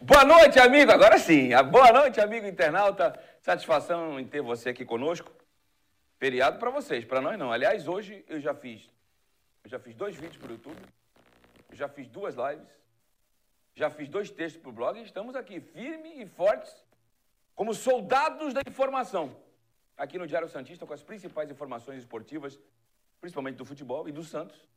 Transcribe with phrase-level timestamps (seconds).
[0.00, 0.92] Boa noite, amigo.
[0.92, 1.50] Agora sim.
[1.72, 3.18] Boa noite, amigo internauta.
[3.40, 5.32] Satisfação em ter você aqui conosco.
[6.18, 7.50] Feriado para vocês, para nós não.
[7.50, 8.88] Aliás, hoje eu já fiz,
[9.64, 10.80] eu já fiz dois vídeos para o YouTube,
[11.72, 12.68] já fiz duas lives,
[13.74, 16.72] já fiz dois textos para o blog e estamos aqui firmes e fortes
[17.56, 19.36] como soldados da informação.
[19.96, 22.56] Aqui no Diário Santista com as principais informações esportivas,
[23.20, 24.68] principalmente do futebol e do Santos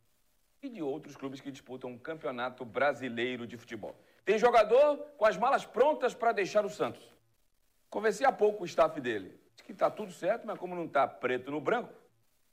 [0.60, 3.96] e de outros clubes que disputam o Campeonato Brasileiro de Futebol.
[4.24, 7.02] Tem jogador com as malas prontas para deixar o Santos.
[7.90, 9.38] Conversei há pouco o staff dele.
[9.54, 11.92] Diz que está tudo certo, mas como não está preto no branco,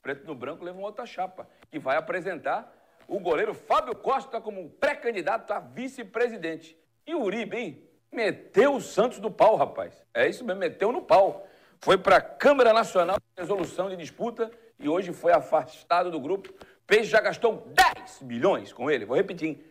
[0.01, 2.75] preto no branco leva uma outra chapa, que vai apresentar
[3.07, 6.77] o goleiro Fábio Costa como pré-candidato a vice-presidente.
[7.05, 7.83] E o Uribe, hein?
[8.11, 10.03] Meteu o Santos no pau, rapaz.
[10.13, 11.47] É isso mesmo, meteu no pau.
[11.79, 16.53] Foi para a Câmara Nacional de Resolução de Disputa e hoje foi afastado do grupo
[16.89, 19.05] Peixe já gastou 10 milhões com ele.
[19.05, 19.63] Vou repetir.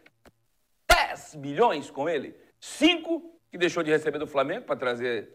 [1.09, 2.37] 10 milhões com ele.
[2.61, 5.31] 5 que deixou de receber do Flamengo para trazer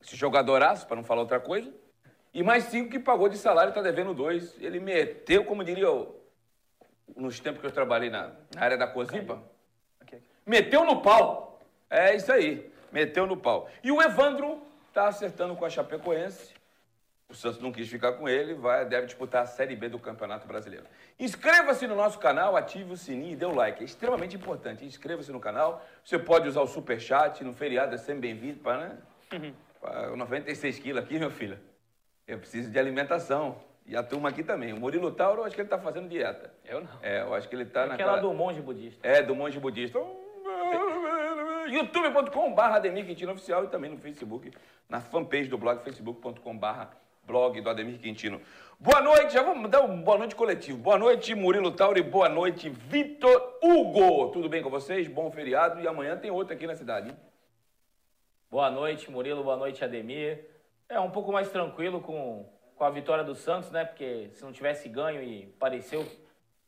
[0.00, 1.72] esse jogadoraço, para não falar outra coisa.
[2.32, 4.56] E mais 5 que pagou de salário, está devendo 2.
[4.60, 6.22] Ele meteu, como diria eu,
[7.16, 9.42] nos tempos que eu trabalhei na, na área da Cozipa,
[10.46, 11.60] meteu no pau.
[11.90, 13.68] É isso aí, meteu no pau.
[13.82, 16.54] E o Evandro está acertando com a Chapecoense
[17.30, 20.48] o Santos não quis ficar com ele, vai, deve disputar a Série B do Campeonato
[20.48, 20.86] Brasileiro.
[21.20, 23.82] Inscreva-se no nosso canal, ative o sininho e dê o like.
[23.82, 24.82] É extremamente importante.
[24.82, 25.84] Inscreva-se no canal.
[26.02, 28.60] Você pode usar o superchat no feriado, é sempre bem-vindo.
[28.60, 28.96] Para, né?
[29.34, 29.52] Uhum.
[29.78, 31.58] Para 96 quilos aqui, meu filho.
[32.26, 33.60] Eu preciso de alimentação.
[33.84, 34.72] E a turma aqui também.
[34.72, 36.50] O Murilo Tauro, eu acho que ele está fazendo dieta.
[36.64, 36.90] Eu não.
[37.02, 38.12] É, eu acho que ele está naquela...
[38.12, 39.06] Aquela do monge budista.
[39.06, 39.98] É, do monge budista.
[41.68, 44.50] youtube.com.br Ademir Quintino Oficial e também no Facebook,
[44.88, 48.40] na fanpage do blog facebook.com.br blog do Ademir Quintino.
[48.80, 50.78] Boa noite, já vamos dar um boa noite coletivo.
[50.78, 54.30] Boa noite, Murilo Tauri, boa noite, Vitor Hugo.
[54.30, 55.06] Tudo bem com vocês?
[55.06, 57.10] Bom feriado e amanhã tem outro aqui na cidade.
[57.10, 57.16] Hein?
[58.50, 60.42] Boa noite, Murilo, boa noite, Ademir.
[60.88, 63.84] É um pouco mais tranquilo com, com a vitória do Santos, né?
[63.84, 66.06] Porque se não tivesse ganho e pareceu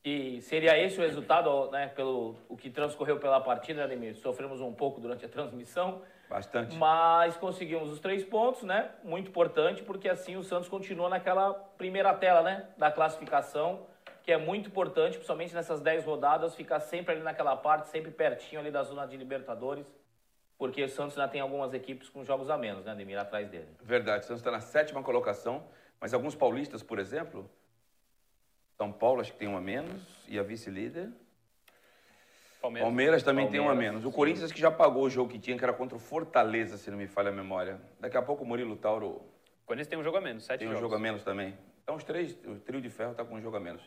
[0.02, 1.86] que seria esse o resultado, né?
[1.88, 4.14] Pelo o que transcorreu pela partida, né, Ademir?
[4.16, 6.02] Sofremos um pouco durante a transmissão.
[6.30, 6.76] Bastante.
[6.76, 8.88] Mas conseguimos os três pontos, né?
[9.02, 12.68] Muito importante, porque assim o Santos continua naquela primeira tela, né?
[12.78, 13.84] Da classificação,
[14.22, 18.60] que é muito importante, principalmente nessas dez rodadas, ficar sempre ali naquela parte, sempre pertinho
[18.60, 19.84] ali da zona de Libertadores,
[20.56, 23.66] porque o Santos ainda tem algumas equipes com jogos a menos, né, Ademir, atrás dele.
[23.82, 25.64] Verdade, o Santos está na sétima colocação,
[26.00, 27.50] mas alguns paulistas, por exemplo,
[28.76, 31.10] São Paulo acho que tem um a menos, e a vice-líder
[32.60, 34.04] Palmeiras, Palmeiras também Palmeiras, tem um a menos.
[34.04, 36.90] O Corinthians que já pagou o jogo que tinha, que era contra o Fortaleza, se
[36.90, 37.80] não me falha a memória.
[37.98, 39.06] Daqui a pouco o Murilo Tauro.
[39.06, 39.22] O
[39.64, 40.82] Corinthians tem um jogo a menos, sete Tem um jogos.
[40.82, 41.54] jogo a menos também.
[41.82, 43.82] Então os três, o trio de ferro tá com um jogo a menos.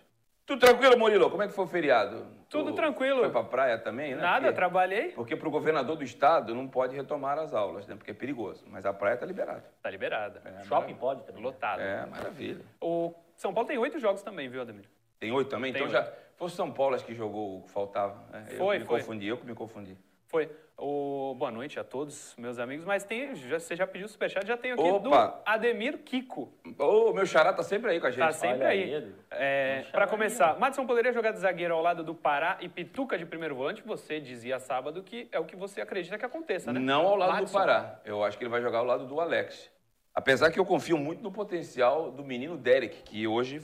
[0.45, 1.29] Tudo tranquilo, Murilo?
[1.29, 2.25] Como é que foi o feriado?
[2.49, 3.19] Tudo tu tranquilo.
[3.21, 4.21] Foi pra praia também, né?
[4.21, 5.11] Nada, porque, trabalhei.
[5.11, 7.95] Porque pro governador do estado não pode retomar as aulas, né?
[7.95, 8.65] Porque é perigoso.
[8.67, 9.63] Mas a praia tá liberada.
[9.81, 10.41] Tá liberada.
[10.43, 11.41] É, Shopping pode também.
[11.41, 11.47] Né?
[11.47, 11.81] Lotado.
[11.81, 12.61] É, maravilha.
[12.81, 14.85] O São Paulo tem oito jogos também, viu, Ademir?
[15.17, 15.71] Tem oito também?
[15.71, 16.05] Tem então 8.
[16.05, 18.23] já foi o São Paulo acho que jogou o que faltava.
[18.31, 18.45] Né?
[18.57, 18.99] Foi, eu me foi.
[18.99, 19.97] confundi, eu que me confundi.
[20.27, 20.49] Foi.
[20.75, 21.35] O...
[21.37, 22.83] Boa noite a todos, meus amigos.
[22.83, 24.99] Mas tem, já, você já pediu o superchat, já tem aqui Opa.
[24.99, 26.51] do Ademir Kiko.
[26.79, 28.19] Ô, oh, meu xará tá sempre aí com a gente.
[28.19, 29.13] Tá sempre Olha aí.
[29.29, 33.25] É, para começar, Madison poderia jogar de zagueiro ao lado do Pará e Pituca de
[33.25, 33.83] primeiro volante?
[33.83, 36.79] Você dizia sábado que é o que você acredita que aconteça, né?
[36.79, 37.53] Não ao lado Madison.
[37.53, 38.01] do Pará.
[38.03, 39.71] Eu acho que ele vai jogar ao lado do Alex.
[40.15, 43.61] Apesar que eu confio muito no potencial do menino Derek, que hoje,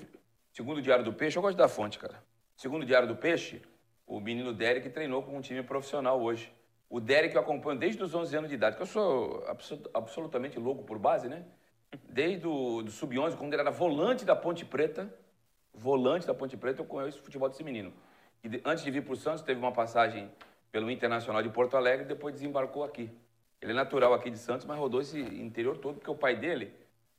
[0.51, 2.24] segundo o Diário do Peixe, eu gosto da fonte, cara.
[2.59, 3.62] Segundo o Diário do Peixe,
[4.06, 6.54] o menino Derek treinou com um time profissional hoje.
[6.89, 9.45] O Derek eu acompanho desde os 11 anos de idade, que eu sou
[9.94, 11.45] absolutamente louco por base, né?
[12.10, 15.10] Desde o sub-11, quando ele era volante da Ponte Preta,
[15.74, 17.94] volante da Ponte Preta, eu conheço o futebol desse menino.
[18.44, 20.30] E antes de vir para o Santos, teve uma passagem
[20.69, 23.10] pelo Internacional de Porto Alegre e depois desembarcou aqui.
[23.62, 26.74] Ele é natural aqui de Santos, mas rodou esse interior todo, porque o pai dele,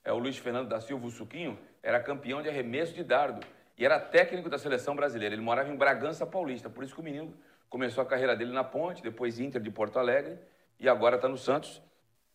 [0.05, 3.41] é o Luiz Fernando da Silva, o Suquinho, era campeão de arremesso de dardo
[3.81, 5.35] e era técnico da seleção brasileira.
[5.35, 7.35] Ele morava em Bragança Paulista, por isso que o menino
[7.71, 10.39] começou a carreira dele na Ponte, depois Inter de Porto Alegre
[10.79, 11.81] e agora está no Santos.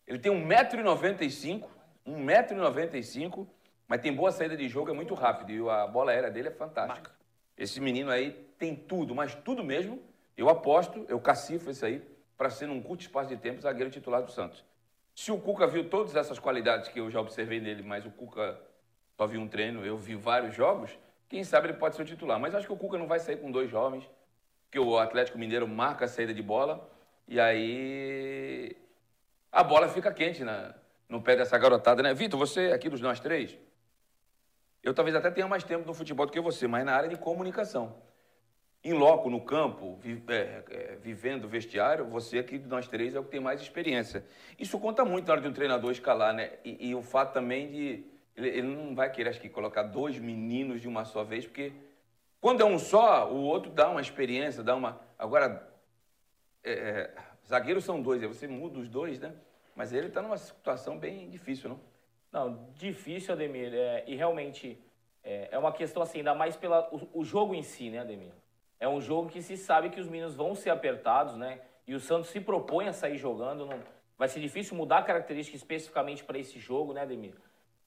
[0.08, 1.64] Ele tem 1,95m,
[2.04, 3.46] 1,95m,
[3.86, 6.50] mas tem boa saída de jogo, é muito rápido e a bola aérea dele é
[6.50, 7.12] fantástica.
[7.56, 10.02] Esse menino aí tem tudo, mas tudo mesmo.
[10.36, 12.02] Eu aposto, eu cacifo isso aí,
[12.36, 14.64] para ser num curto espaço de tempo zagueiro titular do Santos.
[15.14, 18.60] Se o Cuca viu todas essas qualidades que eu já observei nele, mas o Cuca
[19.16, 22.38] só viu um treino, eu vi vários jogos, quem sabe ele pode ser o titular.
[22.38, 24.08] Mas acho que o Cuca não vai sair com dois jovens,
[24.70, 26.88] que o Atlético Mineiro marca a saída de bola
[27.28, 28.76] e aí
[29.50, 30.74] a bola fica quente na,
[31.08, 32.14] no pé dessa garotada, né?
[32.14, 33.58] Vitor, você aqui dos nós três,
[34.82, 37.16] eu talvez até tenha mais tempo no futebol do que você, mas na área de
[37.16, 37.96] comunicação.
[38.84, 43.14] em loco, no campo, vi, é, é, vivendo o vestiário, você aqui de nós três
[43.14, 44.24] é o que tem mais experiência.
[44.58, 46.52] Isso conta muito na hora de um treinador escalar, né?
[46.64, 48.04] E, e o fato também de.
[48.36, 51.72] Ele, ele, não vai querer, acho que, colocar dois meninos de uma só vez, porque
[52.40, 55.00] quando é um só, o outro dá uma experiência, dá uma.
[55.18, 55.66] Agora,
[56.62, 57.14] é, é
[57.46, 59.34] zagueiros são dois, aí você muda os dois, né?
[59.74, 61.80] Mas ele está numa situação bem difícil, não?
[62.32, 63.72] Não, difícil, Ademir.
[63.72, 64.78] É, e realmente
[65.22, 68.32] é, é, uma questão assim, ainda mais pelo o, o jogo em si, né, Ademir?
[68.78, 71.60] É um jogo que se sabe que os meninos vão ser apertados, né?
[71.86, 73.64] E o Santos se propõe a sair jogando.
[73.64, 73.80] Não...
[74.18, 77.34] Vai ser difícil mudar a característica especificamente para esse jogo, né, Ademir?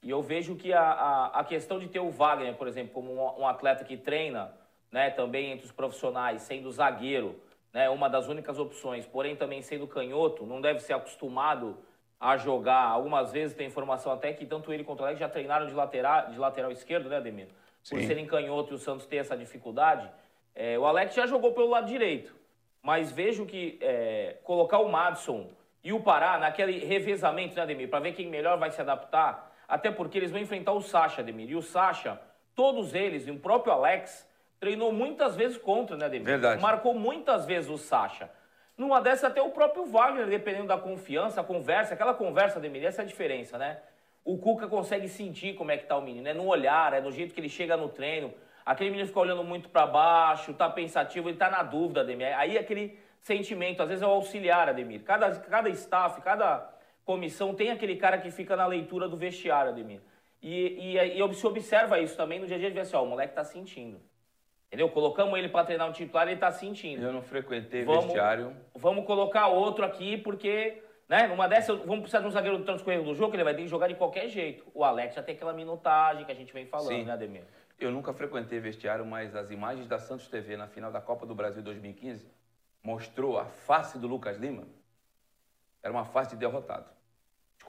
[0.01, 3.13] E eu vejo que a, a, a, questão de ter o Wagner, por exemplo, como
[3.13, 4.53] um, um, atleta que treina,
[4.91, 7.35] né, também entre os profissionais, sendo zagueiro,
[7.73, 11.77] né, uma das únicas opções, porém também sendo canhoto, não deve ser acostumado
[12.19, 12.85] a jogar.
[12.85, 16.29] Algumas vezes tem informação até que tanto ele quanto o Alex já treinaram de lateral,
[16.31, 17.47] de lateral esquerdo, né, Ademir?
[17.89, 18.07] Por Sim.
[18.07, 20.09] serem canhoto e o Santos ter essa dificuldade.
[20.55, 22.33] É, o Alex já jogou pelo lado direito,
[22.81, 25.49] mas vejo que é, colocar o Madison
[25.83, 29.91] e o Pará naquele revezamento, né, Ademir, para ver quem melhor vai se adaptar, até
[29.91, 31.51] porque eles vão enfrentar o Sacha, Ademir.
[31.51, 32.19] E o Sacha,
[32.55, 34.27] todos eles, e o próprio Alex,
[34.59, 36.25] treinou muitas vezes contra, né, Ademir?
[36.25, 36.59] Verdade.
[36.59, 38.31] Marcou muitas vezes o Sacha.
[38.75, 43.03] Numa dessas, até o próprio Wagner, dependendo da confiança, a conversa, aquela conversa, Ademir, essa
[43.03, 43.77] é a diferença, né?
[44.25, 47.11] O Cuca consegue sentir como é que tá o menino, é no olhar, é no
[47.11, 48.33] jeito que ele chega no treino.
[48.65, 52.35] Aquele menino fica olhando muito para baixo, tá pensativo, ele tá na dúvida, Ademir.
[52.37, 55.03] Aí aquele sentimento, às vezes é o auxiliar, Ademir.
[55.03, 56.78] Cada, cada staff, cada
[57.09, 59.99] comissão tem aquele cara que fica na leitura do vestiário, Ademir.
[60.39, 63.03] E, e, e se observa isso também no dia a dia de ver assim, ó,
[63.03, 63.99] o moleque tá sentindo.
[64.67, 64.89] Entendeu?
[64.89, 67.01] Colocamos ele para treinar um titular, ele tá sentindo.
[67.01, 68.55] Eu não frequentei vamos, vestiário.
[68.75, 73.01] Vamos colocar outro aqui, porque, né, numa dessa, vamos precisar de um zagueiro do transcorrer
[73.01, 74.63] do jogo, que ele vai ter que jogar de qualquer jeito.
[74.71, 77.05] O Alex já tem aquela minutagem que a gente vem falando, Sim.
[77.05, 77.41] né, Ademir?
[77.79, 81.33] Eu nunca frequentei vestiário, mas as imagens da Santos TV na final da Copa do
[81.33, 82.29] Brasil 2015
[82.83, 84.67] mostrou a face do Lucas Lima.
[85.81, 86.98] Era uma face de derrotado.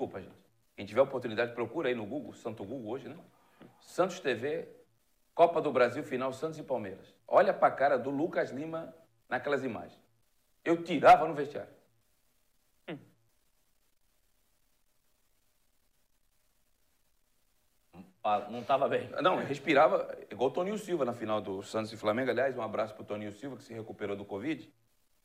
[0.00, 0.32] Desculpa, gente.
[0.74, 3.18] Quem tiver oportunidade, procura aí no Google, Santo Google hoje, né?
[3.82, 4.66] Santos TV,
[5.34, 7.14] Copa do Brasil, final Santos e Palmeiras.
[7.28, 8.94] Olha para a cara do Lucas Lima
[9.28, 10.00] naquelas imagens.
[10.64, 11.70] Eu tirava no vestiário.
[18.24, 19.10] Ah, não estava bem.
[19.22, 22.30] Não, respirava igual o Toninho Silva na final do Santos e Flamengo.
[22.30, 24.72] Aliás, um abraço para o Toninho Silva, que se recuperou do Covid.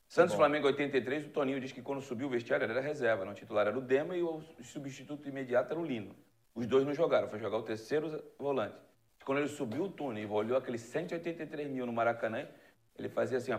[0.08, 3.24] Santos e Flamengo 83, o Toninho diz que quando subiu o vestiário era reserva.
[3.24, 6.14] Não, o titular era o Dema e o substituto imediato era o Lino.
[6.54, 8.76] Os dois não jogaram, foi jogar o terceiro volante.
[9.24, 12.46] Quando ele subiu o túnel e olhou aqueles 183 mil no Maracanã,
[12.96, 13.58] ele fazia assim, ó,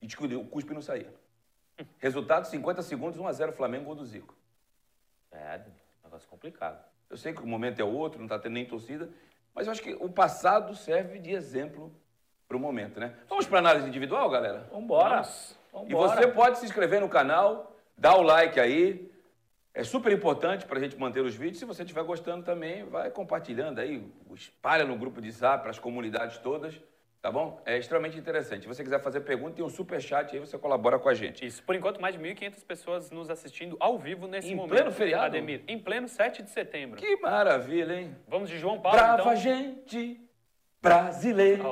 [0.00, 1.12] e o cuspe não saía.
[1.98, 4.34] Resultado, 50 segundos, 1x0 Flamengo, gol do Zico.
[5.30, 5.60] É,
[6.02, 6.82] negócio complicado.
[7.08, 9.08] Eu sei que o momento é outro, não está tendo nem torcida,
[9.54, 11.92] mas eu acho que o passado serve de exemplo
[12.48, 13.16] para o momento, né?
[13.28, 14.66] Vamos para análise individual, galera?
[14.70, 15.22] Vamos embora.
[15.88, 19.10] E você pode se inscrever no canal, dar o like aí.
[19.74, 21.58] É super importante para a gente manter os vídeos.
[21.58, 25.78] Se você estiver gostando também, vai compartilhando aí, espalha no grupo de zap, para as
[25.78, 26.78] comunidades todas.
[27.22, 27.62] Tá bom?
[27.64, 28.62] É extremamente interessante.
[28.62, 31.46] Se você quiser fazer pergunta, tem um super chat aí, você colabora com a gente.
[31.46, 31.62] Isso.
[31.62, 34.74] Por enquanto, mais de 1.500 pessoas nos assistindo ao vivo nesse em momento.
[34.74, 35.26] Em pleno feriado?
[35.26, 36.98] Ademir, em pleno 7 de setembro.
[36.98, 38.16] Que maravilha, hein?
[38.26, 39.36] Vamos de João Paulo, Brava então.
[39.36, 40.20] gente
[40.82, 41.62] brasileira,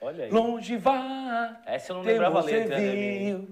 [0.00, 0.30] Olha aí.
[0.30, 3.44] longe vá, Essa eu não lembrava a letra, né,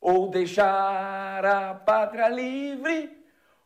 [0.00, 3.10] Ou deixar a pátria livre,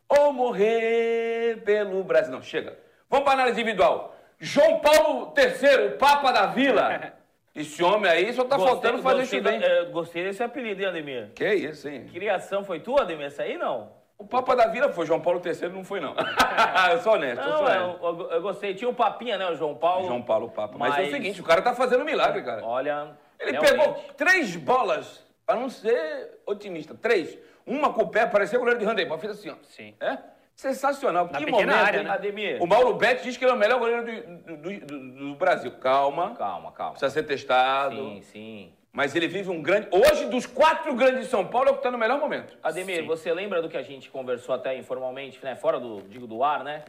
[0.07, 2.31] ou morrer pelo Brasil.
[2.31, 2.77] Não, chega.
[3.09, 4.15] Vamos para a análise individual.
[4.39, 7.13] João Paulo III, o Papa da Vila.
[7.55, 9.63] Esse homem aí só tá gostei, faltando fazer isso bem.
[9.63, 11.31] É, gostei desse apelido, hein, Ademir?
[11.33, 12.05] Que isso, hein?
[12.11, 13.27] Criação foi tua, Ademir?
[13.27, 13.93] Essa aí não?
[14.17, 16.15] O Papa da Vila foi, João Paulo III não foi, não.
[16.91, 18.03] eu sou honesto, não, eu sou honesto.
[18.03, 18.73] Eu, eu, gostei.
[18.73, 20.07] Tinha o Papinha, né, o João Paulo.
[20.07, 20.77] João Paulo, o Papa.
[20.77, 22.65] Mas, mas é o seguinte, o cara tá fazendo milagre, cara.
[22.65, 23.71] Olha, Ele realmente.
[23.71, 27.37] pegou três bolas, para não ser otimista, três.
[27.65, 29.17] Uma com o pé, parecia goleiro de handebol.
[29.17, 29.55] Fez assim, ó.
[29.63, 29.95] Sim.
[29.99, 30.17] É?
[30.55, 31.27] Sensacional.
[31.29, 32.09] Na que momento, área, né?
[32.09, 32.61] Ademir.
[32.63, 35.71] O Mauro Betti diz que ele é o melhor goleiro do, do, do, do, Brasil.
[35.79, 36.33] Calma.
[36.35, 36.91] Calma, calma.
[36.91, 37.95] Precisa ser testado.
[37.95, 38.73] Sim, sim.
[38.95, 39.89] Mas ele vive um grande.
[39.91, 42.57] Hoje, dos quatro grandes de São Paulo, é o que está no melhor momento.
[42.63, 43.05] Ademir, sim.
[43.05, 45.53] você lembra do que a gente conversou até informalmente, né?
[45.53, 46.85] Fora do, digo, do ar, né?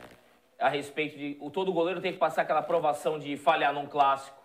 [0.57, 1.37] A respeito de.
[1.41, 4.41] O, todo goleiro tem que passar aquela aprovação de falhar num clássico.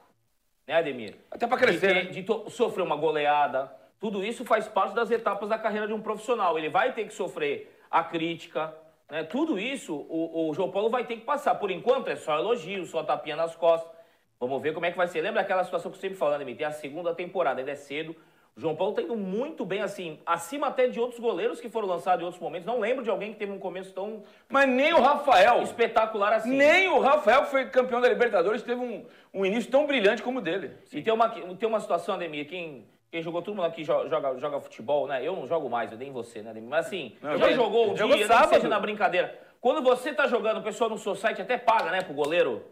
[0.65, 1.15] Né, Ademir?
[1.29, 1.87] Até para crescer.
[1.87, 2.01] De, né?
[2.05, 3.71] de to, sofrer uma goleada.
[3.99, 6.57] Tudo isso faz parte das etapas da carreira de um profissional.
[6.57, 8.73] Ele vai ter que sofrer a crítica,
[9.07, 9.23] né?
[9.23, 11.53] Tudo isso o, o, João Paulo vai ter que passar.
[11.53, 14.00] Por enquanto é só elogio, só tapinha nas costas.
[14.41, 15.21] Vamos ver como é que vai ser.
[15.21, 18.15] Lembra aquela situação que eu sempre falando, tem a segunda temporada, ainda é cedo.
[18.57, 21.87] O João Paulo tá indo muito bem, assim, acima até de outros goleiros que foram
[21.87, 22.65] lançados em outros momentos.
[22.65, 26.49] Não lembro de alguém que teve um começo tão Mas nem o Rafael, espetacular assim.
[26.57, 30.39] nem o Rafael, que foi campeão da Libertadores, teve um, um início tão brilhante como
[30.39, 30.71] o dele.
[30.91, 34.37] E tem uma, tem uma situação, Ademir, quem, quem jogou, todo mundo aqui jo- joga,
[34.37, 35.25] joga futebol, né?
[35.25, 36.69] Eu não jogo mais, eu nem você, né, Ademir?
[36.69, 38.49] Mas assim, Não, já eu- jogou um eu dia, que sábado.
[38.55, 39.39] seja na brincadeira.
[39.61, 42.65] Quando você tá jogando, o pessoal no seu site até paga, né, pro goleiro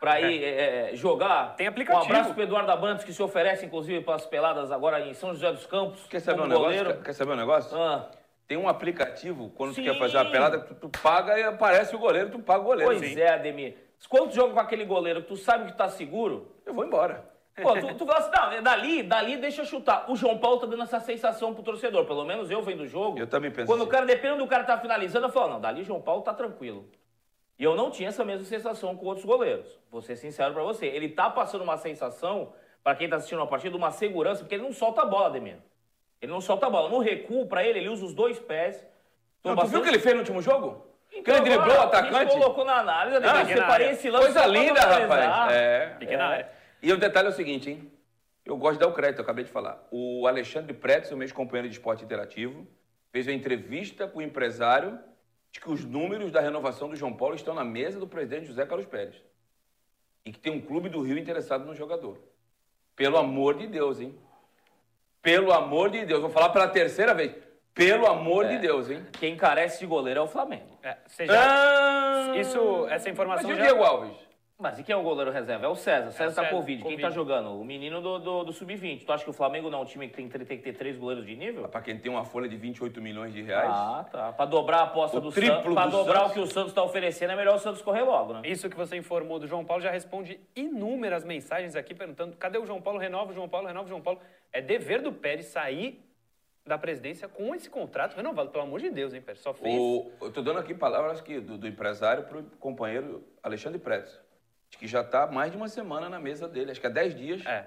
[0.00, 1.54] pra ir é, é, jogar.
[1.56, 2.02] Tem aplicativo.
[2.04, 5.32] Um abraço pro Eduardo Abrantes, que se oferece, inclusive, para as peladas agora em São
[5.32, 6.06] José dos Campos.
[6.08, 6.78] Quer saber um como negócio?
[6.78, 6.98] goleiro.
[6.98, 7.76] Quer, quer saber um negócio?
[7.80, 8.10] Ah,
[8.46, 9.82] Tem um aplicativo, quando Sim.
[9.84, 12.64] tu quer fazer uma pelada, tu, tu paga e aparece o goleiro, tu paga o
[12.64, 12.90] goleiro.
[12.92, 13.20] pois Sim.
[13.20, 13.76] é, Ademir.
[14.08, 17.32] Quando tu joga com aquele goleiro que tu sabe que tá seguro, Eu vou embora.
[17.62, 20.10] Pô, tu, tu fala assim, não, é dali, dali deixa eu chutar.
[20.10, 22.04] O João Paulo tá dando essa sensação pro torcedor.
[22.04, 23.16] Pelo menos eu vendo o jogo.
[23.16, 23.92] Eu também penso Quando o assim.
[23.92, 26.84] cara, dependendo do cara tá finalizando, eu falo, não, dali o João Paulo tá tranquilo.
[27.58, 29.78] E eu não tinha essa mesma sensação com outros goleiros.
[29.90, 30.86] Vou ser sincero pra você.
[30.86, 34.64] Ele tá passando uma sensação, pra quem tá assistindo a partida, uma segurança, porque ele
[34.64, 35.58] não solta a bola, Ademir.
[36.20, 36.88] Ele não solta a bola.
[36.88, 38.84] No recuo, pra ele, ele usa os dois pés.
[39.44, 40.86] Não, tu viu o que ele fez no último jogo?
[41.10, 42.32] que Então, ele driblou o atacante?
[42.32, 43.36] gente colocou na análise, Ademir.
[43.36, 45.52] Ah, eu separei esse lance Coisa linda, rapaz.
[45.52, 45.86] É.
[45.98, 46.50] Pequena área.
[46.82, 47.90] E o detalhe é o seguinte, hein?
[48.44, 49.86] Eu gosto de dar o crédito, eu acabei de falar.
[49.90, 52.66] O Alexandre Pretz, o meu companheiro de esporte interativo,
[53.10, 54.98] fez uma entrevista com o empresário
[55.54, 58.66] de que os números da renovação do João Paulo estão na mesa do presidente José
[58.66, 59.14] Carlos Pérez.
[60.24, 62.18] E que tem um clube do Rio interessado no jogador.
[62.96, 64.18] Pelo amor de Deus, hein?
[65.22, 66.20] Pelo amor de Deus.
[66.20, 67.36] Vou falar pela terceira vez.
[67.72, 69.06] Pelo amor de Deus, hein?
[69.12, 70.76] Quem carece de goleiro é o Flamengo.
[70.82, 73.62] É, já- Ah, Isso, essa Mas informação e o já...
[73.62, 74.16] Diego Alves?
[74.56, 75.66] Mas e quem é o goleiro reserva?
[75.66, 76.08] É o César.
[76.08, 76.84] O César tá César, Covid.
[76.84, 77.60] Quem tá jogando?
[77.60, 79.04] O menino do, do, do Sub-20.
[79.04, 80.96] Tu acha que o Flamengo não é um time que tem, tem que ter três
[80.96, 81.68] goleiros de nível?
[81.68, 83.68] Para quem tem uma folha de 28 milhões de reais.
[83.68, 84.32] Ah, tá.
[84.32, 85.74] Pra dobrar a aposta O do Santos.
[85.74, 86.30] Pra do dobrar Santos.
[86.30, 88.42] o que o Santos tá oferecendo, é melhor o Santos correr logo, né?
[88.44, 92.64] Isso que você informou do João Paulo já responde inúmeras mensagens aqui perguntando cadê o
[92.64, 93.00] João Paulo?
[93.00, 94.20] Renova o João Paulo, renova o João Paulo.
[94.52, 96.00] É dever do Pérez sair
[96.66, 98.50] da presidência com esse contrato renovado.
[98.50, 99.42] Pelo amor de Deus, hein, Pérez?
[99.42, 99.74] Só fez...
[99.74, 104.18] O, eu estou dando aqui palavras que, do, do empresário para o companheiro Alexandre Pretz,
[104.76, 107.46] que já está mais de uma semana na mesa dele, acho que há 10 dias.
[107.46, 107.66] É.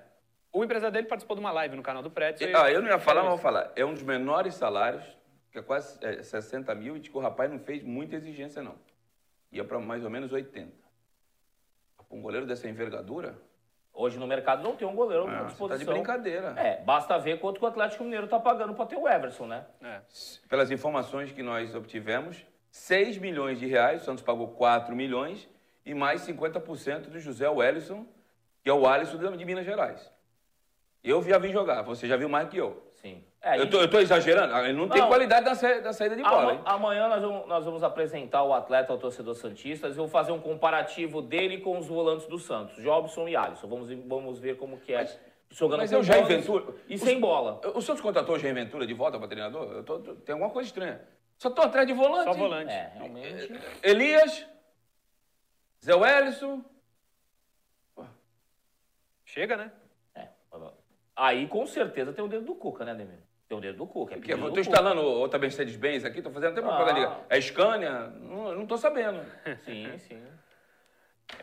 [0.51, 2.09] O empresário dele participou de uma live no canal do.
[2.09, 3.71] E- ah, eu não ia falar, mas vou falar.
[3.75, 5.03] É um dos menores salários,
[5.51, 8.61] que é quase é, 60 mil, e de que o rapaz não fez muita exigência,
[8.61, 8.75] não.
[9.51, 10.71] Ia para mais ou menos 80.
[12.09, 13.35] Um goleiro dessa envergadura,
[13.97, 15.69] Hoje no mercado não tem um goleiro à ah, você disposição.
[15.69, 16.53] tá de brincadeira.
[16.55, 19.65] É, basta ver quanto que o Atlético Mineiro tá pagando pra ter o Everson, né?
[19.81, 20.01] É.
[20.47, 25.49] Pelas informações que nós obtivemos, 6 milhões de reais, o Santos pagou 4 milhões,
[25.87, 28.05] e mais 50% do José Wellison,
[28.63, 30.11] que é o Alisson de Minas Gerais.
[31.03, 32.83] Eu já vi jogar, você já viu mais que eu.
[32.95, 33.23] Sim.
[33.41, 34.53] É, a Eu gente- tô, eu tô exagerando?
[34.53, 35.07] Ah, Ele não, tem Não.
[35.07, 36.61] qualidade da, sa- da saída de bola, Ama-?
[36.65, 39.87] Amanhã nós vamos, nós vamos apresentar o atleta ao torcedor Santista.
[39.87, 43.67] Eu vou fazer um comparativo dele com os volantes do Santos, Jobson e Alisson.
[43.67, 45.05] Vamos, vamos ver como que é
[45.49, 46.65] jogando mas com é o bola Ventura.
[46.89, 47.61] E Os- sem bola.
[47.73, 49.71] O Santos contratou o Jair Ventura de volta para treinador?
[49.71, 50.99] Eu tô- tô- tem alguma coisa estranha.
[51.37, 52.25] Só tô atrás de volante.
[52.25, 52.71] Só volante.
[52.73, 53.53] É, realmente.
[53.83, 54.45] Elias,
[55.83, 56.63] Zé Wellison.
[59.25, 59.71] Chega, né?
[60.15, 60.27] É.
[61.15, 63.19] Aí com certeza tem o dedo do Cuca, né, Demir?
[63.47, 64.15] Tem o dedo do Cuca.
[64.15, 64.61] É Que eu tô do Cuca.
[64.61, 67.07] instalando outra Mercedes-Benz aqui, tô fazendo até propaganda.
[67.09, 67.19] Ah.
[67.29, 67.91] É Scania?
[68.07, 69.19] Não, não tô sabendo.
[69.65, 70.23] Sim, sim.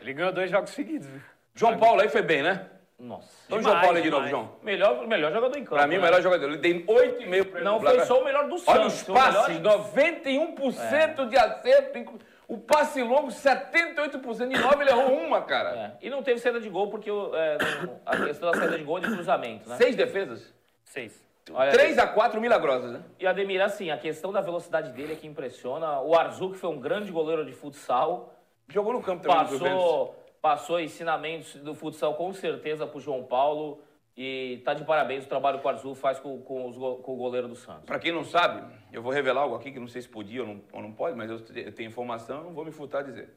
[0.01, 1.07] Ele ganhou dois jogos seguidos.
[1.07, 1.21] viu?
[1.53, 2.69] João Paulo aí foi bem, né?
[2.97, 3.29] Nossa.
[3.45, 4.27] Então Demais, João Paulo aí de novo.
[4.27, 4.59] João.
[4.63, 5.75] Melhor, melhor jogador em campo.
[5.75, 6.05] Pra mim, o né?
[6.05, 6.45] melhor jogador.
[6.47, 8.67] Ele tem 8,5 pra ele Não foi só o melhor do Santos.
[8.73, 12.19] Olha os melhor passes, em- 91% de acerto.
[12.47, 14.49] O passe longo, 78%.
[14.49, 15.69] De 9 ele errou uma, cara.
[16.01, 16.05] É.
[16.05, 18.83] E não teve saída de gol porque o- é, não- a questão da saída de
[18.83, 19.77] gol é de cruzamento, né?
[19.77, 20.53] Seis defesas.
[20.83, 21.23] Seis.
[21.51, 23.01] Olha, 3 a 4 milagrosas, né?
[23.19, 26.01] E Ademir, assim, a questão da velocidade dele é que impressiona.
[26.01, 28.33] O Arzu, que foi um grande goleiro de futsal,
[28.67, 29.37] Jogou no campo também.
[29.37, 33.79] passou, passou ensinamentos do futsal com certeza pro João Paulo.
[34.17, 37.17] E tá de parabéns o trabalho que o Arzu faz com, com, os com o
[37.17, 37.83] goleiro do Santos.
[37.85, 40.47] Pra quem não sabe, eu vou revelar algo aqui que não sei se podia ou
[40.47, 42.99] não, ou não pode, mas eu te- eu tenho informação, eu não vou me furtar
[42.99, 43.29] a dizer.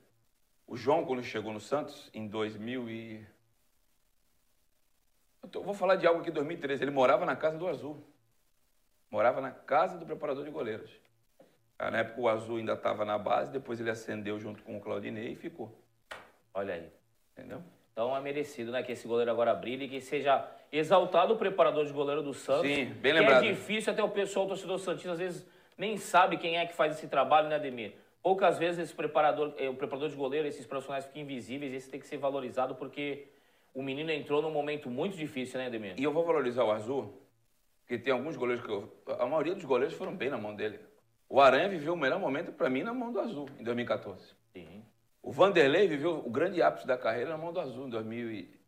[0.69, 3.27] O João, quando chegou no Santos, em 2000 e...
[5.43, 6.85] Eu tô- vou falar de algo aqui em 2013.
[6.85, 8.05] Ele morava na casa do Azul.
[9.11, 10.91] Morava na casa do preparador de goleiros.
[11.79, 15.33] Na época o Azul ainda estava na base, depois ele ascendeu junto com o Claudinei
[15.33, 15.77] e ficou.
[16.53, 16.93] Olha aí.
[17.33, 17.63] Entendeu?
[17.99, 21.85] Então é merecido, né, que esse goleiro agora brilhe e que seja exaltado o preparador
[21.85, 22.63] de goleiro do Santos.
[22.63, 23.45] Sim, bem que lembrado.
[23.45, 25.45] É difícil, até o pessoal, o torcedor Santista, às vezes
[25.77, 27.95] nem sabe quem é que faz esse trabalho, né, Ademir?
[28.23, 31.99] Poucas vezes esse preparador, eh, o preparador de goleiro, esses profissionais ficam invisíveis, esse tem
[31.99, 33.27] que ser valorizado porque
[33.75, 35.95] o menino entrou num momento muito difícil, né, Ademir?
[35.99, 37.21] E eu vou valorizar o Azul,
[37.81, 38.97] porque tem alguns goleiros que eu...
[39.19, 40.79] A maioria dos goleiros foram bem na mão dele.
[41.29, 44.37] O Aranha viveu o melhor momento, para mim, na mão do Azul, em 2014.
[44.53, 44.85] Sim.
[45.29, 48.59] O Vanderlei viveu o grande ápice da carreira na mão do Azul, em 2015,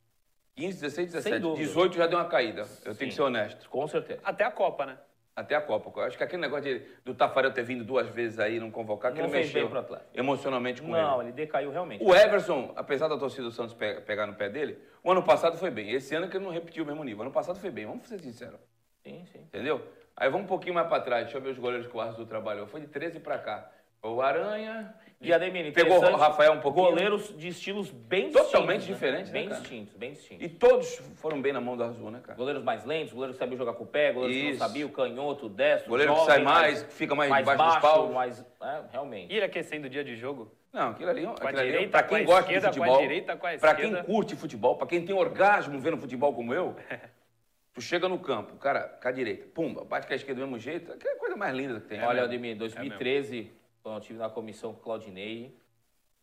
[0.57, 1.40] 15, 16, Sem 17.
[1.40, 1.67] dúvida.
[1.67, 2.67] 18 já deu uma caída.
[2.85, 3.67] Eu tenho que ser honesto.
[3.71, 4.21] Com certeza.
[4.23, 4.99] Até a Copa, né?
[5.35, 5.90] Até a Copa.
[5.99, 8.71] Eu acho que aquele negócio de, do Tafarel ter vindo duas vezes aí e não
[8.71, 9.71] convocar, que Não ele fez mexeu
[10.12, 11.31] emocionalmente com Não, ele.
[11.31, 12.05] ele decaiu realmente.
[12.05, 15.57] O Everson, apesar da torcida do Santos pe- pegar no pé dele, o ano passado
[15.57, 15.90] foi bem.
[15.93, 17.23] Esse ano que ele não repetiu o mesmo nível.
[17.23, 18.61] Ano passado foi bem, vamos ser sinceros.
[19.02, 19.40] Sim, sim.
[19.45, 19.83] Entendeu?
[20.14, 21.23] Aí vamos um pouquinho mais pra trás.
[21.23, 22.67] Deixa eu ver os goleiros que o Arthur trabalhou.
[22.67, 23.71] Foi de 13 pra cá.
[24.02, 24.95] O Aranha.
[25.23, 26.87] E Ademir, Pegou o Rafael um pouquinho.
[26.87, 28.50] Goleiros de estilos bem distintos.
[28.50, 28.95] Totalmente né?
[28.95, 29.61] diferentes, né, Bem cara?
[29.61, 30.47] distintos, bem distintos.
[30.47, 32.39] E todos foram bem na mão do Azul, né, cara?
[32.39, 34.59] Goleiros mais lentos, goleiros que sabiam jogar com o pé, goleiros que não Isso.
[34.59, 38.15] sabiam, canhoto, destro, Goleiro que jovem, sai mais, que fica mais debaixo dos baixo, paus.
[38.15, 38.47] mais...
[38.62, 39.35] É, realmente.
[39.35, 40.50] Ir aquecendo o dia de jogo.
[40.73, 42.73] Não, aquilo ali, a aquilo ali direita, pra com a quem gosta esquerda, de a
[42.83, 46.75] futebol, direita, a pra quem curte futebol, pra quem tem orgasmo vendo futebol como eu,
[47.75, 50.59] tu chega no campo, cara, com a direita, pumba, bate com a esquerda do mesmo
[50.59, 52.00] jeito, aquela coisa mais linda que tem.
[52.03, 52.23] Olha, né?
[52.23, 53.50] Ademir, em 2013,
[53.83, 55.55] quando eu estive na comissão com o Claudinei,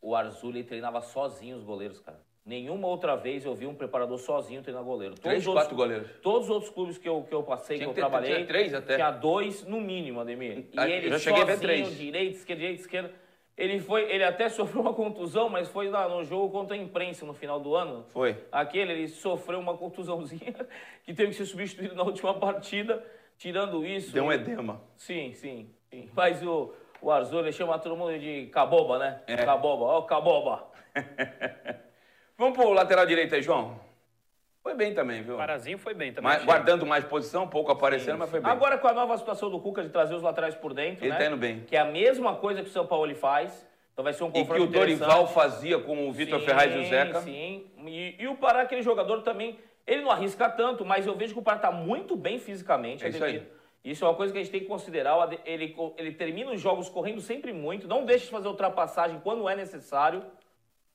[0.01, 2.19] o Arzuli treinava sozinho os goleiros, cara.
[2.45, 5.15] Nenhuma outra vez eu vi um preparador sozinho treinar goleiro.
[5.15, 6.11] Todos Três, os outros- quatro goleiros.
[6.21, 8.47] Todos os outros clubes que eu, que eu passei, Tinha que eu ter- trabalhei, tinha
[8.47, 8.95] três até.
[8.95, 10.59] tinha dois no mínimo, Ademir.
[10.71, 11.97] E Ah, ele eu já cheguei a ver sozinho, três.
[11.97, 13.13] direita, esquerda, direita, esquerda.
[13.57, 17.25] Ele foi, ele até sofreu uma contusão, mas foi lá no jogo contra a imprensa
[17.25, 18.05] no final do ano.
[18.09, 18.37] Foi.
[18.49, 20.55] Aquele, ele sofreu uma contusãozinha
[21.03, 23.03] que teve que ser substituído na última partida.
[23.37, 24.13] Tirando isso.
[24.13, 24.81] Deu um edema.
[24.95, 26.09] Sim, sim, sim.
[26.15, 29.21] Mas o, o Arzul, ele chama todo mundo de caboba, né?
[29.27, 29.37] É.
[29.37, 30.67] Caboba, ó, caboba.
[32.37, 33.79] Vamos pro lateral direito aí, João.
[34.61, 35.35] Foi bem também, viu?
[35.35, 36.29] O Parazinho foi bem também.
[36.29, 38.51] Mas, guardando mais posição, pouco aparecendo, mas foi bem.
[38.51, 41.17] Agora com a nova situação do Cuca de trazer os laterais por dentro, Ele né?
[41.17, 41.61] tá indo bem.
[41.61, 43.65] Que é a mesma coisa que o São Paulo ele faz.
[43.93, 46.75] Então vai ser um e que confronto o Dorival fazia com o Vitor Sim, Ferraz
[46.75, 47.21] e o Zeca.
[47.21, 51.33] Sim, e, e o Pará, aquele jogador também, ele não arrisca tanto, mas eu vejo
[51.33, 53.05] que o Pará tá muito bem fisicamente.
[53.05, 53.41] É isso aí.
[53.89, 55.15] Isso é uma coisa que a gente tem que considerar.
[55.45, 59.55] Ele, ele termina os jogos correndo sempre muito, não deixa de fazer ultrapassagem quando é
[59.55, 60.23] necessário.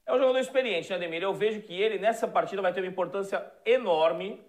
[0.05, 1.23] É um jogador experiente, né, Ademir?
[1.23, 4.41] Eu vejo que ele, nessa partida, vai ter uma importância enorme.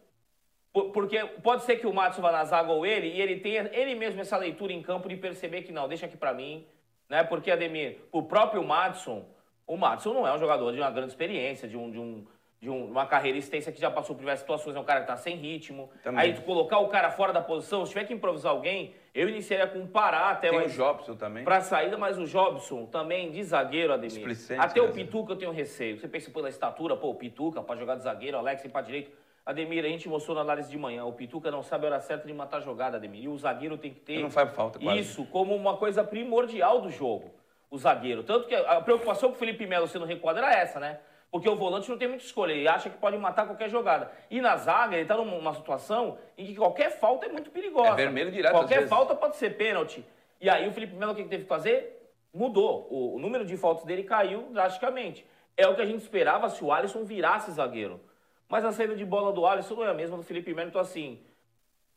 [0.73, 3.69] por- Porque pode ser que o Matson vá na zaga ou ele, e ele tenha
[3.71, 6.65] ele mesmo essa leitura em campo de perceber que não, deixa aqui pra mim.
[7.07, 7.23] Né?
[7.23, 9.23] Porque, Ademir, o próprio Matson,
[9.67, 12.25] o Matson não é um jogador de uma grande experiência, de, um, de, um,
[12.63, 15.07] de um- uma carreira extensa que já passou por diversas situações, é um cara que
[15.07, 15.89] tá sem ritmo.
[16.01, 16.21] Também.
[16.21, 19.67] Aí tu colocar o cara fora da posição, se tiver que improvisar alguém, eu iniciaria
[19.67, 21.43] com Pará até Tem o o Jobson também.
[21.43, 24.11] Pra saída, mas o Jobson também de zagueiro, Ademir.
[24.15, 24.91] Displicente, Até o né?
[24.93, 25.99] Pituca eu tenho receio.
[25.99, 29.11] Você pensa pela estatura, pô, o Pituca pra jogar de zagueiro, Alex pra direito.
[29.45, 32.25] Ademir, a gente mostrou na análise de manhã, o Pituca não sabe a hora certa
[32.25, 33.23] de matar a jogada, Ademir.
[33.25, 34.99] E o zagueiro tem que ter não faz falta, quase.
[35.01, 37.29] isso como uma coisa primordial do jogo,
[37.69, 38.23] o zagueiro.
[38.23, 40.99] Tanto que a preocupação com o Felipe Melo sendo recuado era essa, né?
[41.33, 44.11] Porque o volante não tem muita escolha, ele acha que pode matar qualquer jogada.
[44.29, 47.89] E na zaga, ele tá numa situação em que qualquer falta é muito perigosa.
[47.89, 48.89] É vermelho direto, às Qualquer vezes.
[48.91, 50.05] falta pode ser pênalti.
[50.39, 52.07] E aí o Felipe Melo o que teve que fazer?
[52.31, 52.87] Mudou.
[52.91, 55.25] O, o número de faltas dele caiu drasticamente.
[55.57, 57.99] É o que a gente esperava se o Alisson virasse zagueiro.
[58.47, 60.81] Mas a saída de bola do Alisson não é a mesma do Felipe Melo, então
[60.81, 61.19] assim,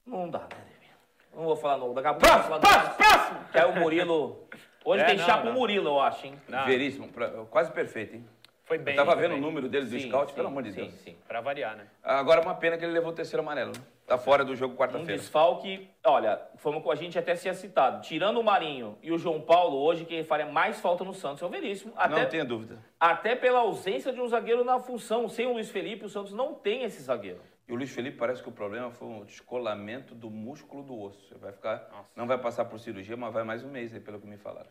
[0.06, 0.64] não dá, né?
[1.34, 1.92] Não vou falar não.
[1.92, 3.38] Daqui a pouco eu vou falar do Alisson, próximo!
[3.52, 4.46] Que é o Murilo.
[4.82, 5.50] Hoje É, tem não, chapa não.
[5.50, 6.40] o Murilo, eu acho, hein?
[6.48, 7.10] Não, Veríssimo,
[7.50, 8.24] quase perfeito, hein?
[8.66, 8.96] Foi bem.
[8.96, 9.38] Eu tava vendo bem.
[9.38, 10.92] o número dele do Sim, scout, sim, pelo amor de sim, Deus.
[10.94, 11.16] sim.
[11.28, 11.86] Pra variar, né?
[12.02, 13.80] Agora uma pena que ele levou o terceiro amarelo, né?
[14.04, 15.16] Tá fora do jogo Um quarta-feira.
[15.16, 18.02] desfalque, olha, foi uma, a gente até tinha citado.
[18.02, 21.46] Tirando o Marinho e o João Paulo, hoje quem faria mais falta no Santos é
[21.46, 21.92] o Veríssimo.
[21.96, 22.78] Até, Não tenha dúvida.
[22.98, 25.28] até pela ausência de um zagueiro na função.
[25.28, 27.40] Sem o Luiz Felipe, o Santos não tem esse zagueiro.
[27.68, 31.28] E o Luiz Felipe parece que o problema foi um descolamento do músculo do osso.
[31.32, 32.10] Ele vai ficar, Nossa.
[32.16, 34.70] não vai passar por cirurgia, mas vai mais um mês aí, pelo que me falaram.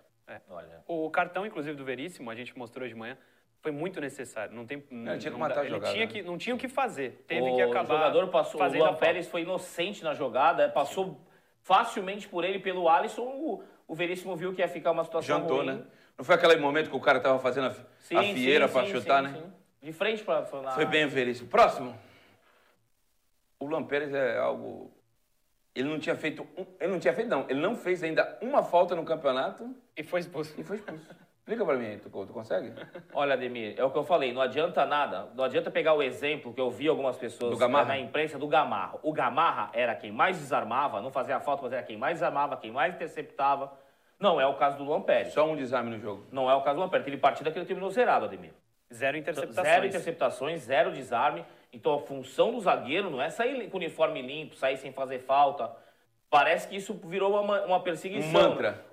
[0.50, 0.82] Olha.
[0.88, 3.18] O cartão, inclusive, do Veríssimo, a gente mostrou hoje de manhã,
[3.66, 4.56] foi muito necessário.
[4.56, 4.80] Não tem.
[4.80, 6.12] tinha que não matar a ele jogada, Tinha né?
[6.12, 7.24] que, não tinha o que fazer.
[7.28, 7.96] Teve o que acabar.
[7.96, 8.94] jogador passou, o Luan.
[8.94, 11.20] Pérez foi inocente na jogada, passou
[11.64, 13.24] facilmente por ele pelo Alisson.
[13.24, 15.66] O, o Veríssimo viu que ia ficar uma situação Jantou, ruim.
[15.66, 15.82] né?
[16.16, 19.26] Não foi aquele momento que o cara tava fazendo a, Sim, a fieira sim, chutar,
[19.26, 19.40] sim, né?
[19.42, 19.52] sim.
[19.82, 20.72] De frente para na...
[20.72, 21.50] Foi bem o Veríssimo.
[21.50, 21.98] Próximo.
[23.60, 24.92] O Luan Pérez é algo.
[25.74, 26.48] Ele não tinha feito.
[26.56, 26.68] Um...
[26.80, 27.50] Ele não tinha feito, não.
[27.50, 30.54] Ele não fez ainda uma falta no campeonato E foi expulso.
[30.56, 31.25] e foi expulso.
[31.46, 32.74] Explica pra mim tu, tu consegue?
[33.14, 36.52] Olha, Ademir, é o que eu falei, não adianta nada, não adianta pegar o exemplo
[36.52, 37.86] que eu vi algumas pessoas Do Gamarra?
[37.90, 38.98] na imprensa do Gamarra.
[39.04, 42.72] O Gamarra era quem mais desarmava, não fazia falta, mas era quem mais desarmava, quem
[42.72, 43.72] mais interceptava.
[44.20, 45.34] Não é o caso do Luan Pérez.
[45.34, 46.26] Só um desarme no jogo.
[46.32, 47.06] Não é o caso do Luan Pérez.
[47.06, 48.52] Teve partida que ele terminou zerado, Ademir.
[48.92, 49.68] Zero interceptações.
[49.68, 51.46] Zero interceptações, zero desarme.
[51.72, 55.20] Então a função do zagueiro não é sair com o uniforme limpo, sair sem fazer
[55.20, 55.70] falta.
[56.28, 58.32] Parece que isso virou uma, uma Um perseguição.
[58.32, 58.84] mantra.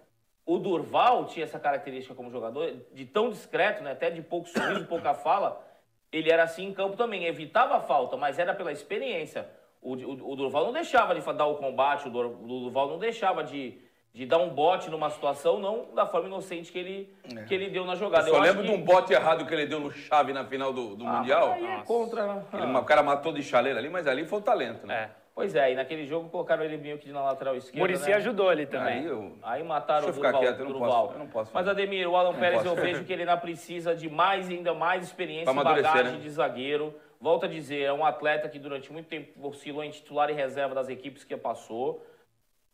[0.44, 3.92] O Durval tinha essa característica como jogador, de tão discreto, né?
[3.92, 5.64] até de pouco sorriso, pouca fala.
[6.10, 9.48] Ele era assim em campo também, evitava a falta, mas era pela experiência.
[9.80, 12.98] O, o, o Durval não deixava de dar o combate, o Dur- o Durval não
[12.98, 13.78] deixava de,
[14.12, 17.14] de dar um bote numa situação, não da forma inocente que ele,
[17.48, 17.94] que ele deu na É.
[17.94, 18.26] Eu jogada.
[18.28, 20.72] só acho lembro que- de um bote errado que ele deu no chave na final
[20.72, 21.52] do, do Ah, Mundial.
[21.52, 22.26] Aí é contra.
[22.26, 22.44] né?
[22.52, 25.10] Ele- o cara matou de chaleira ali, mas ali foi o talento, né?
[25.18, 25.21] É.
[25.34, 27.78] Pois é, e naquele jogo colocaram ele meio que na lateral esquerda.
[27.78, 28.16] Muricy né?
[28.16, 28.98] ajudou ali também.
[28.98, 29.38] Aí eu...
[29.42, 30.40] Aí mataram Deixa eu o Durval.
[30.42, 30.90] quieto, eu não Durval.
[30.90, 31.68] posso- eu não posso Mas.
[31.68, 32.82] Ademir, o Alan Pérez, eu posso.
[32.82, 36.18] vejo que ele ainda precisa de mais, ainda mais experiência e bagagem né?
[36.18, 36.94] de zagueiro.
[37.18, 40.74] Volto a dizer, é um atleta que durante muito tempo oscilou em titular e reserva
[40.74, 42.04] das equipes que passou.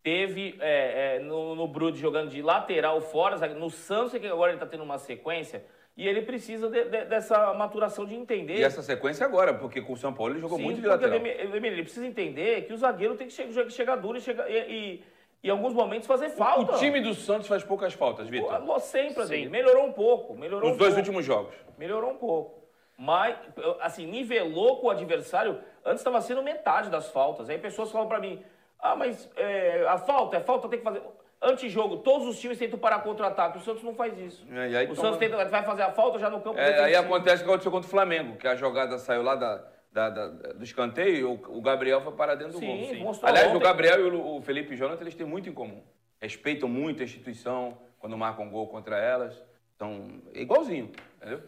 [0.03, 4.57] Teve é, é, no, no Brude jogando de lateral fora, no Santos, que agora ele
[4.57, 5.65] está tendo uma sequência.
[5.99, 8.57] E ele precisa de- de- dessa maturação de entender.
[8.57, 11.17] E essa sequência agora, porque com o São Paulo ele jogou Sim, muito de lateral.
[11.17, 15.03] Ademir, ele precisa entender que o zagueiro tem que chegar, chegar duro e, chegar, e,
[15.43, 16.77] e, em alguns momentos fazer falta.
[16.77, 18.61] O time do Santos faz poucas faltas, Vitor.
[18.65, 19.47] Pô, Sempre, Ademir.
[19.47, 19.51] Sim.
[19.51, 20.37] Melhorou um pouco.
[20.37, 21.01] Melhorou Nos um dois pouco.
[21.01, 21.53] últimos jogos.
[21.77, 22.63] Melhorou um pouco.
[22.97, 23.37] Mas,
[23.81, 25.59] assim, nivelou com o adversário.
[25.85, 27.51] Antes estava sendo metade das faltas.
[27.51, 28.41] Aí pessoas falam pra mim:
[28.79, 31.03] ah, mas é, a falta, é falta, tem que fazer.
[31.41, 33.59] Antijogo, todos os times tentam parar contra-ataque.
[33.59, 34.45] O Santos não faz isso.
[34.51, 36.81] É, e aí o toma- Santos tenta, vai fazer a falta já no campo É,
[36.85, 40.11] aí acontece o que aconteceu contra o Flamengo, que a jogada saiu lá da, da-
[40.11, 42.97] da- do escanteio e o, o Gabriel foi parar dentro do Sim, gol.
[43.05, 43.63] mostrou Aliás, o ontem.
[43.65, 45.83] Gabriel e o, o Felipe Jonathan, eles têm muito em comum.
[46.21, 49.41] Respeitam muito a instituição quando marcam gol contra elas.
[49.77, 51.41] Então, é igualzinho, entendeu?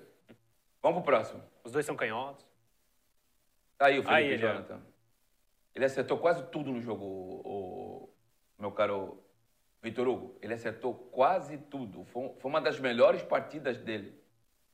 [0.81, 1.43] Vamos pro próximo.
[1.65, 2.47] Os dois são canhotos.
[3.77, 4.39] Tá aí o Felipe Aí.
[4.39, 4.81] Jonathan.
[5.75, 8.11] Ele acertou quase tudo no jogo, o, o-
[8.59, 9.21] meu caro
[9.83, 10.37] Vitor Hugo.
[10.43, 12.05] Ele acertou quase tudo.
[12.05, 14.15] Foi, foi uma das melhores partidas dele.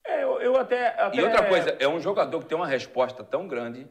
[0.04, 1.16] É, eu, eu até, até.
[1.16, 3.86] E outra coisa, é um jogador que tem uma resposta tão grande,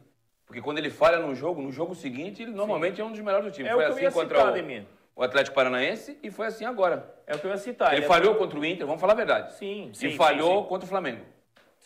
[0.46, 3.46] porque quando ele falha num jogo, no jogo seguinte, ele normalmente é um dos melhores
[3.46, 3.68] do time.
[3.68, 7.14] É o foi assim contra citar, o, o Atlético Paranaense e foi assim agora.
[7.26, 7.94] É o que eu ia citar.
[7.94, 9.54] ele é- falhou contra o Inter, vamos falar a verdade.
[9.54, 10.68] Sim, E sim, falhou sim, sim.
[10.68, 11.24] contra o Flamengo.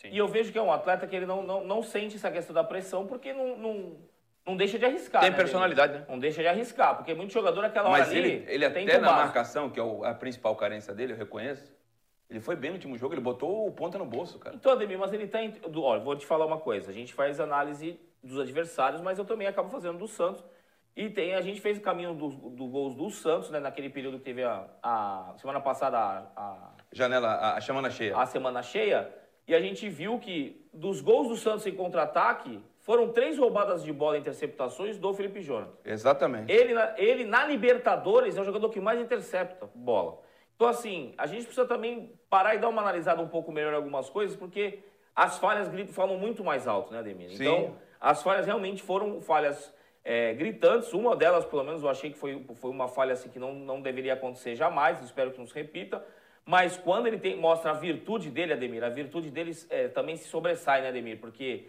[0.05, 2.53] E eu vejo que é um atleta que ele não, não, não sente essa questão
[2.55, 3.97] da pressão porque não, não,
[4.45, 5.21] não deixa de arriscar.
[5.21, 6.07] Tem né, personalidade, Ademir?
[6.07, 6.13] né?
[6.13, 9.07] Não deixa de arriscar, porque muito jogador naquela hora Mas ali ele, ele até na
[9.07, 9.23] base.
[9.23, 11.71] marcação, que é a principal carência dele, eu reconheço,
[12.29, 14.55] ele foi bem no último jogo, ele botou o ponta no bolso, cara.
[14.55, 15.43] Então, Ademir, mas ele tá.
[15.43, 15.53] Em...
[15.75, 16.89] Olha, vou te falar uma coisa.
[16.89, 20.43] A gente faz análise dos adversários, mas eu também acabo fazendo do Santos.
[20.95, 23.59] E tem, a gente fez o caminho dos do gols do Santos, né?
[23.59, 28.17] Naquele período que teve a, a semana passada a, a, Janela, a, a chamana cheia.
[28.17, 29.13] a semana cheia.
[29.47, 33.93] E a gente viu que dos gols do Santos em contra-ataque, foram três roubadas de
[33.93, 35.71] bola e interceptações do Felipe Jonathan.
[35.85, 36.51] Exatamente.
[36.51, 40.19] Ele na, ele na Libertadores é o jogador que mais intercepta bola.
[40.55, 43.77] Então, assim, a gente precisa também parar e dar uma analisada um pouco melhor em
[43.77, 44.79] algumas coisas, porque
[45.15, 47.29] as falhas gritam, falam muito mais alto, né, Ademir?
[47.31, 47.43] Sim.
[47.43, 50.93] Então, as falhas realmente foram falhas é, gritantes.
[50.93, 53.81] Uma delas, pelo menos, eu achei que foi, foi uma falha assim, que não, não
[53.81, 56.03] deveria acontecer jamais, espero que não se repita.
[56.45, 60.27] Mas quando ele tem, mostra a virtude dele, Ademir, a virtude dele é, também se
[60.27, 61.19] sobressai, né, Ademir?
[61.19, 61.67] Porque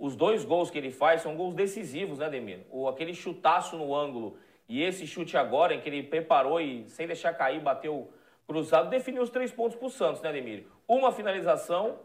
[0.00, 2.60] os dois gols que ele faz são gols decisivos, né, Ademir?
[2.70, 7.06] O, aquele chutaço no ângulo e esse chute agora, em que ele preparou e, sem
[7.06, 8.10] deixar cair, bateu
[8.46, 10.66] cruzado, definiu os três pontos pro Santos, né, Ademir?
[10.88, 11.98] Uma finalização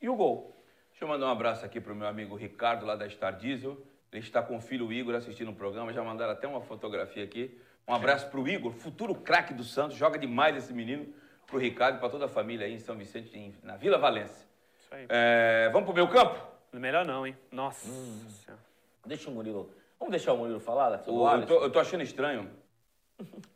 [0.00, 0.56] e o gol.
[0.90, 3.76] Deixa eu mandar um abraço aqui pro meu amigo Ricardo, lá da Star Diesel.
[4.10, 7.58] Ele está com o filho Igor assistindo o programa, já mandaram até uma fotografia aqui.
[7.86, 11.12] Um abraço pro Igor, futuro craque do Santos, joga demais esse menino.
[11.46, 14.48] Pro Ricardo e pra toda a família aí em São Vicente, na Vila Valência.
[14.80, 15.06] Isso aí.
[15.10, 16.51] É, vamos pro meu campo?
[16.72, 17.36] Melhor não, hein?
[17.50, 18.24] Nossa Hum.
[18.30, 18.62] Senhora.
[19.06, 19.70] Deixa o Murilo.
[19.98, 22.50] Vamos deixar o Murilo falar O- eu, tô, eu tô achando estranho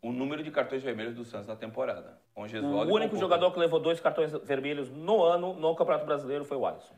[0.03, 2.21] o número de cartões vermelhos do Santos na temporada.
[2.35, 6.57] Com o único jogador que levou dois cartões vermelhos no ano no Campeonato Brasileiro foi
[6.57, 6.95] o Alisson.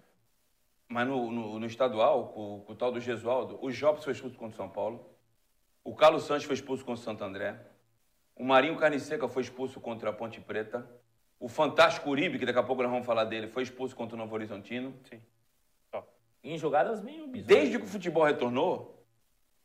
[0.89, 4.37] Mas no, no- no estadual, com, com o tal do Gesualdo, o Jobs foi expulso
[4.37, 5.09] contra o São Paulo.
[5.85, 7.59] O Carlos Santos foi expulso contra o Santo André.
[8.35, 10.87] O Marinho Carniceca foi expulso contra a Ponte Preta.
[11.41, 14.19] O Fantástico Uribe, que daqui a pouco nós vamos falar dele, foi expulso contra o
[14.19, 14.93] Novo Horizontino.
[15.09, 15.21] Sim.
[16.43, 17.47] Em jogadas meio bizarras.
[17.57, 19.05] Desde que o futebol retornou,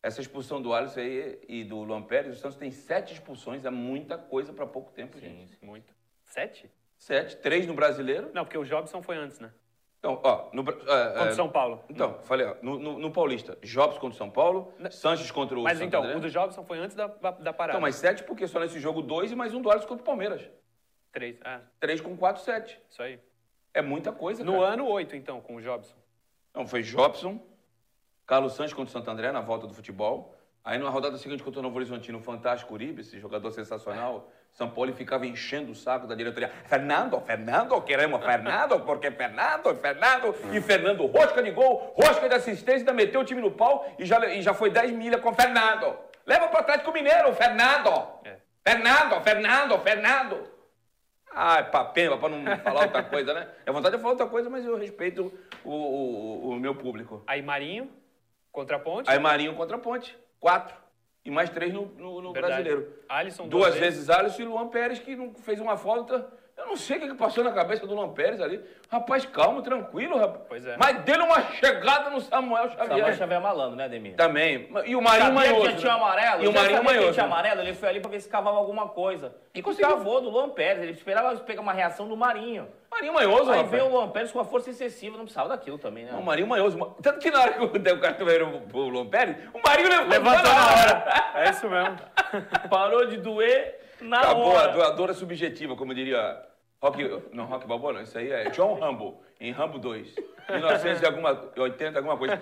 [0.02, 3.70] essa expulsão do Alisson aí e do Luan Pérez, o Santos tem sete expulsões, é
[3.70, 5.58] muita coisa para pouco tempo, gente.
[5.64, 5.94] Muito.
[6.26, 6.70] Sete?
[6.98, 8.32] Sete, três no brasileiro.
[8.34, 9.52] Não, porque o Jobson foi antes, né?
[10.00, 11.82] Então, ó, no, é, Contra é, o São Paulo.
[11.90, 15.64] Então, falei, ó, no, no- no Paulista, Jobs contra o São Paulo, Sanches contra o
[15.64, 16.18] Mas Santo então, André.
[16.18, 17.78] o do Jobson foi antes da, da da parada.
[17.78, 20.06] Então, mas sete porque só nesse jogo dois e mais um do Alisson contra o
[20.06, 20.42] Palmeiras.
[21.14, 21.38] Três.
[21.46, 22.78] Ah, Três com quatro, sete.
[22.90, 23.18] isso aí.
[23.74, 24.74] É muita coisa, No cara.
[24.74, 25.96] ano, oito, então, com o Jobson.
[26.54, 27.42] Não, foi Jobson,
[28.26, 30.38] Carlos Sanches contra o Santo André na volta do futebol.
[30.64, 34.32] Aí na rodada seguinte contra o Novo Horizontino, o fantástico Uribe, esse jogador sensacional.
[34.54, 36.48] São Paulo ficava enchendo o saco da diretoria.
[36.66, 40.34] Fernando, Fernando, queremos Fernando, porque Fernando, Fernando.
[40.54, 44.06] E Fernando, rosca de gol, rosca de assistência, ainda meteu o time no pau e
[44.06, 45.98] já, e já foi 10 milha com Fernando.
[46.26, 48.08] Leva pro Atlético Mineiro, Fernando.
[48.24, 48.38] É.
[48.64, 50.53] Fernando, Fernando, Fernando.
[51.36, 53.48] Ah, é papel, para não falar outra coisa, né?
[53.66, 57.24] É vontade de falar outra coisa, mas eu respeito o, o- o meu público.
[57.26, 57.90] Aí Marinho,
[58.52, 59.10] contra a Ponte.
[59.10, 60.16] Aí Marinho contra a Ponte.
[60.40, 60.76] Quatro.
[61.26, 62.88] e mais três no, no- no brasileiro.
[63.08, 66.28] Alisson Duas vezes Alisson e Luan Pérez, que não fez uma falta.
[66.64, 68.64] Eu não sei o que que passou na cabeça do Luan Pérez ali.
[68.90, 70.42] Rapaz, calmo, tranquilo, rapaz.
[70.48, 70.76] Pois é.
[70.78, 72.88] Mas deu uma chegada no Samuel Xavier.
[72.88, 74.16] Samuel Xavier malandro, né, Ademir?
[74.16, 74.70] Também.
[74.86, 75.66] E o Marinho Manhoso.
[75.66, 75.98] ele tinha né?
[76.00, 76.44] amarelo?
[76.44, 77.14] E o Marinho Manhoso.
[77.14, 79.36] tinha amarelo, ele foi ali pra ver se cavava alguma coisa.
[79.54, 79.90] E E conseguiu.
[79.90, 82.68] cavou do Luan Pérez, ele esperava pegar uma reação do Marinho.
[82.90, 83.70] Marinho Manhoso, Aí rapaz.
[83.72, 86.14] veio o Luan Pérez com uma força excessiva, não precisava daquilo também, né?
[86.14, 86.78] O Marinho Manhoso.
[87.02, 90.54] Tanto que na hora que o cartão veio pro Luan Pérez, o Marinho levantou, Levantou
[90.54, 91.06] na hora.
[91.36, 91.98] É isso mesmo.
[92.70, 94.72] Parou de doer na Acabou hora.
[94.72, 96.38] do- a dor é subjetiva, como diria
[96.84, 100.16] Rock, não, Rock Balboa não, isso aí é John Rambo, em Rambo 2.
[100.50, 102.34] 1980, alguma coisa.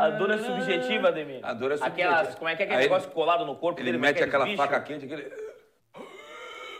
[0.00, 1.38] A dor é subjetiva, Ademir.
[1.40, 2.08] A dor é subjetiva.
[2.10, 4.24] Aquelas, como é que é aquele Aí negócio colado no corpo Ele é mete que
[4.24, 5.32] aquela aqueles faca quente, aquele...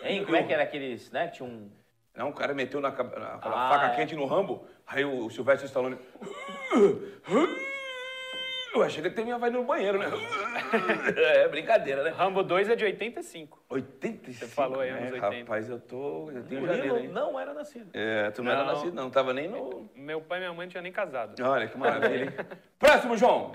[0.03, 0.25] Hein?
[0.25, 1.29] Como é que era aqueles, né?
[1.29, 1.71] que Tinha um...
[2.17, 3.95] Não, o cara meteu na, na- aquela Ah, faca é.
[3.97, 5.97] quente no Rambo, aí o, o Silvestre Stallone...
[8.75, 10.07] Eu achei que ele terminava indo no banheiro, né?
[11.17, 12.11] É, brincadeira, né?
[12.11, 13.63] Rambo 2 é de 85.
[13.69, 14.39] 85.
[14.39, 15.37] Você falou aí, anos é, 80.
[15.39, 16.31] Rapaz, eu tô...
[16.31, 17.09] Eu tenho Murilo janeiro, hein?
[17.09, 17.91] não era nascido.
[17.93, 18.73] É, tu não, era Não.
[18.73, 19.11] nascido, não.
[19.11, 19.91] Tava nem no...
[19.95, 21.35] Meu pai e minha mãe não tinham nem casado.
[21.45, 22.31] Olha, que maravilha, hein?
[22.79, 23.53] Próximo, João.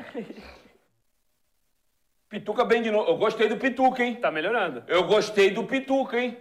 [2.30, 3.10] Pituca bem de novo.
[3.10, 4.16] Eu gostei do Pituca, hein?
[4.16, 4.84] Tá melhorando.
[4.88, 6.38] Eu gostei do Pituca, hein?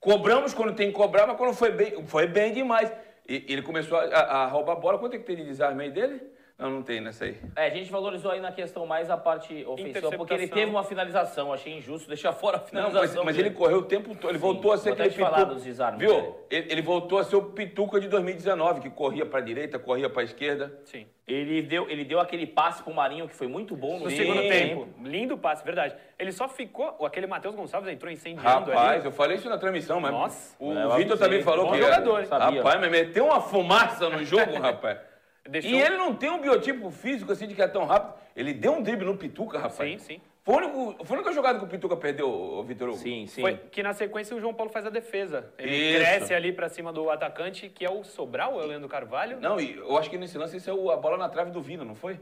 [0.00, 2.90] Cobramos quando tem que cobrar, mas quando foi bem, foi bem demais.
[3.28, 4.98] E ele começou a, a- a roubar a bola.
[4.98, 6.22] Quanto é que tem de desarme aí dele?
[6.58, 7.36] Não, não tem nessa aí.
[7.54, 10.82] É, a gente valorizou aí na questão mais a parte ofensiva, porque ele teve uma
[10.82, 11.52] finalização.
[11.52, 13.24] Achei injusto deixar fora a Não, finalização.
[13.24, 14.28] mas, mas ele correu o tempo todo.
[14.32, 15.54] Ele voltou a ser aquele te falar Pituca.
[15.54, 16.34] dos desarmes Viu?
[16.50, 20.24] Ele, ele voltou a ser o Pituca de 2019, que corria pra direita, corria pra
[20.24, 20.76] esquerda.
[20.84, 21.06] Sim.
[21.28, 24.16] Ele deu, ele deu aquele passe pro Marinho que foi muito bom no Sim.
[24.16, 24.88] segundo segundo tempo.
[25.04, 25.94] Lindo passe, verdade.
[26.18, 27.06] Ele só ficou.
[27.06, 29.04] Aquele Matheus Gonçalves entrou incendiando Rapaz, ali.
[29.04, 30.56] eu falei isso na transmissão, mas Nossa.
[30.58, 32.24] o É, Vitor também falou Bom que jogador.
[32.28, 34.98] Rapaz, mas meteu uma fumaça no jogo, rapaz.
[35.48, 38.14] Deixou- E ele não tem um biotipo físico assim de que é tão rápido.
[38.36, 39.76] Ele deu um drible no Pituca, rapaz.
[39.90, 40.20] Sim, sim.
[40.44, 42.98] Foi, único, foi a única jogada que o Pituca perdeu, o Vitor Hugo.
[42.98, 43.40] Sim, sim.
[43.42, 45.52] Foi que na sequência o João Paulo faz a defesa.
[45.58, 45.98] Ele Isso.
[45.98, 49.38] cresce ali pra cima do atacante, que é o Sobral, é o Leandro Carvalho?
[49.40, 51.84] Não, e eu acho que nesse lance isso é a bola na trave do Vina,
[51.84, 52.18] não foi?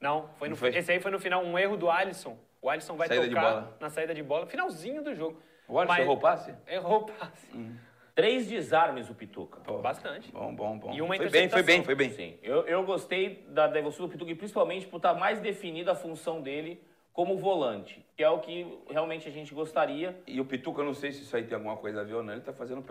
[0.00, 0.68] Não, foi no, Não foi?
[0.76, 2.38] esse aí foi no final, um erro do Alisson.
[2.62, 3.76] O Alisson vai Saída de tocar bola.
[3.80, 5.40] na saída de bola, finalzinho do jogo.
[5.66, 6.54] O Alisson Mas- errou o passe?
[6.68, 7.48] Errou o passe.
[8.18, 9.60] Três desarmes o Pituca.
[9.60, 10.32] Pô, Bastante.
[10.32, 10.92] Bom, bom, bom.
[10.92, 12.10] E uma foi bem, foi bem, foi bem.
[12.10, 16.42] Sim, eu, eu gostei da devolução do Pituca, principalmente por estar mais definida a função
[16.42, 20.20] dele como volante, que é o que realmente a gente gostaria.
[20.26, 22.24] E o Pituca, eu não sei se isso aí tem alguma coisa a ver ou
[22.24, 22.84] não, ele tá fazendo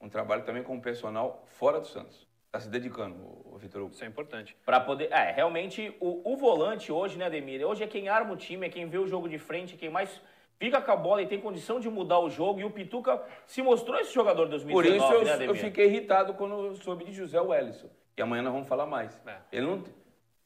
[0.00, 2.24] um trabalho também com o personal fora do Santos.
[2.52, 3.92] Tá se dedicando, o, o Vitor Hugo.
[3.92, 4.56] Isso é importante.
[4.64, 5.10] Para poder.
[5.10, 7.66] É, realmente, o, o volante hoje, né, Ademir?
[7.66, 9.90] Hoje é quem arma o time, é quem vê o jogo de frente, é quem
[9.90, 10.20] mais
[10.60, 12.60] fica com a bola e tem condição de mudar o jogo.
[12.60, 15.86] E o Pituca se mostrou esse jogador de Por 2019, isso eu, né, eu fiquei
[15.86, 17.88] irritado quando soube de José Wellison.
[18.16, 19.18] E amanhã nós vamos falar mais.
[19.26, 19.36] É.
[19.50, 19.82] Ele, não,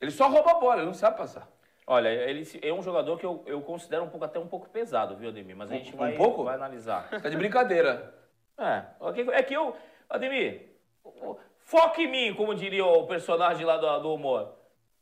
[0.00, 1.48] ele só rouba a bola, ele não sabe passar.
[1.86, 5.16] Olha, ele é um jogador que eu, eu considero um pouco, até um pouco pesado,
[5.16, 5.54] viu, Ademir?
[5.56, 6.44] Mas a gente Um- um vai, pouco?
[6.44, 7.10] vai analisar.
[7.20, 8.14] Tá de brincadeira.
[8.56, 8.84] É,
[9.32, 9.76] é que eu,
[10.08, 10.70] Ademir,
[11.64, 14.54] foca em mim, como diria o personagem lá do, do humor.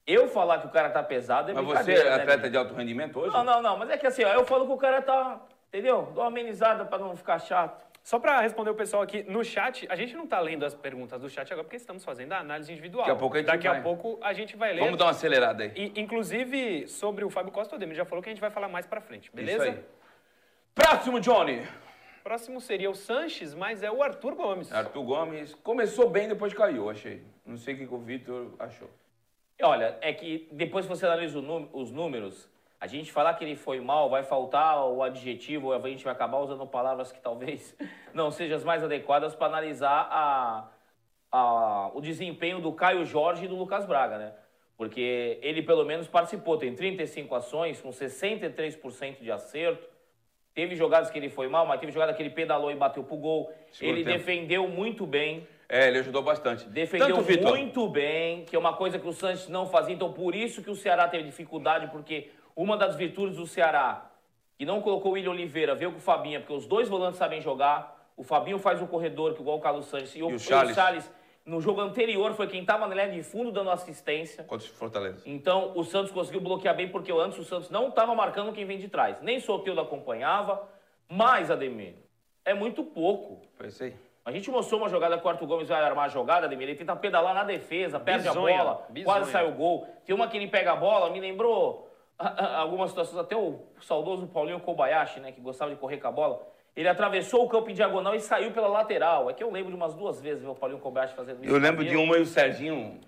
[0.07, 2.51] Eu falar que o cara tá pesado é Mas você é né, atleta Ademir?
[2.51, 3.33] de alto rendimento hoje?
[3.33, 6.11] Não, não, não, mas é que assim, ó, eu falo que o cara tá, entendeu?
[6.15, 7.93] Dá uma amenizada pra não ficar chato.
[8.03, 11.21] Só pra responder o pessoal aqui no chat, a gente não tá lendo as perguntas
[11.21, 13.05] do chat agora porque estamos fazendo a análise individual.
[13.05, 13.79] Daqui a pouco a gente Daqui vai.
[13.79, 14.81] a pouco a gente vai ler.
[14.81, 15.73] Vamos dar uma acelerada aí.
[15.77, 18.69] E, inclusive, sobre o Fábio Costa, o Ademir já falou que a gente vai falar
[18.69, 19.69] mais pra frente, beleza?
[19.69, 19.85] Isso aí.
[20.75, 21.62] Próximo, Johnny.
[22.25, 24.73] Próximo seria o Sanches, mas é o Arthur Gomes.
[24.73, 27.23] Arthur Gomes começou bem, depois caiu, achei.
[27.47, 28.91] Não sei o que que o Vitor achou.
[29.62, 31.38] Olha, é que depois que você analisa
[31.72, 32.48] os números,
[32.81, 36.38] a gente falar que ele foi mal, vai faltar o adjetivo, a gente vai acabar
[36.38, 37.77] usando palavras que talvez
[38.12, 40.68] não sejam as mais adequadas para analisar a,
[41.31, 44.33] a- o desempenho do Caio Jorge e do Lucas Braga, né?
[44.77, 49.87] Porque ele pelo menos participou, tem 35 ações, com 63% de acerto.
[50.55, 53.16] Teve jogadas que ele foi mal, mas teve jogada que ele pedalou e bateu pro
[53.16, 53.51] gol.
[53.81, 54.18] Ele tempo.
[54.18, 55.46] defendeu muito bem.
[55.73, 56.69] É, ele ajudou bastante.
[56.69, 57.49] Defendeu Tanto o Vitor.
[57.49, 59.95] muito bem, que é uma coisa que o Santos não fazia.
[59.95, 64.11] Então, por isso que o Ceará teve dificuldade, porque uma das virtudes do Ceará,
[64.59, 67.41] que não colocou o William Oliveira, veio com o Fabinho, porque os dois volantes sabem
[67.41, 68.13] jogar.
[68.19, 70.15] O Fabinho faz o corredor, que igual o Carlos Santos.
[70.15, 70.75] E, o, o e o Charles?
[70.75, 71.11] Salles,
[71.47, 74.45] no jogo anterior, foi quem estava na linha de fundo dando assistência.
[74.45, 75.23] Contra o Fortaleza.
[75.25, 78.79] Então, o Santos conseguiu bloquear bem, porque antes o Santos não estava marcando quem vem
[78.79, 79.23] de trás.
[79.23, 80.69] Nem Soteldo acompanhava,
[81.09, 81.95] mas, Ademir,
[82.45, 83.41] é muito pouco.
[83.81, 83.95] Aí.
[84.25, 86.69] A gente mostrou uma jogada que o Arthur Gomes vai armar a jogada, Ademir.
[86.69, 89.05] Ele tenta pedalar na defesa, perde Bizonha, a bola, bizonha.
[89.05, 89.87] quase sai o gol.
[90.05, 93.59] Tem uma que ele pega a bola, me lembrou ah, ah, algumas situações, até o
[93.81, 96.47] saudoso Paulinho Kobayashi, né, que gostava de correr com a bola.
[96.75, 99.29] Ele atravessou o campo em diagonal e saiu pela lateral.
[99.29, 101.53] É que eu lembro de umas duas vezes ver o Paulinho Kobayashi fazendo isso.
[101.53, 103.01] Eu lembro de uma e o Serginho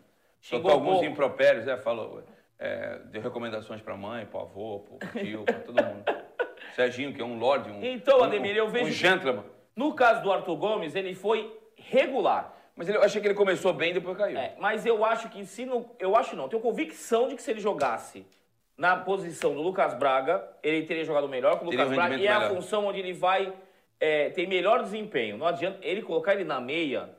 [0.53, 1.77] um alguns impropérios, né?
[1.77, 2.22] Falou.
[2.59, 6.05] é, deu recomendações pra mãe, pro avô, pro tio, pra todo mundo.
[6.74, 9.44] Serginho, que é um lorde, um, Então, Ademir, eu vejo um gentleman.
[9.76, 12.54] No caso do Arthur Gomes, ele foi regular.
[12.76, 14.38] Mas ele- eu achei que ele começou bem e depois caiu.
[14.38, 15.90] É, mas eu acho que se não.
[15.98, 16.48] Eu acho não.
[16.48, 18.26] Tenho convicção de que se ele jogasse
[18.76, 22.16] na posição do Lucas Braga, ele teria jogado melhor que o Lucas um Braga.
[22.16, 22.54] E é a melhor.
[22.54, 23.52] função onde ele vai
[24.00, 25.37] é, ter melhor desempenho.
[25.38, 27.10] Não adianta ele colocar ele na meia.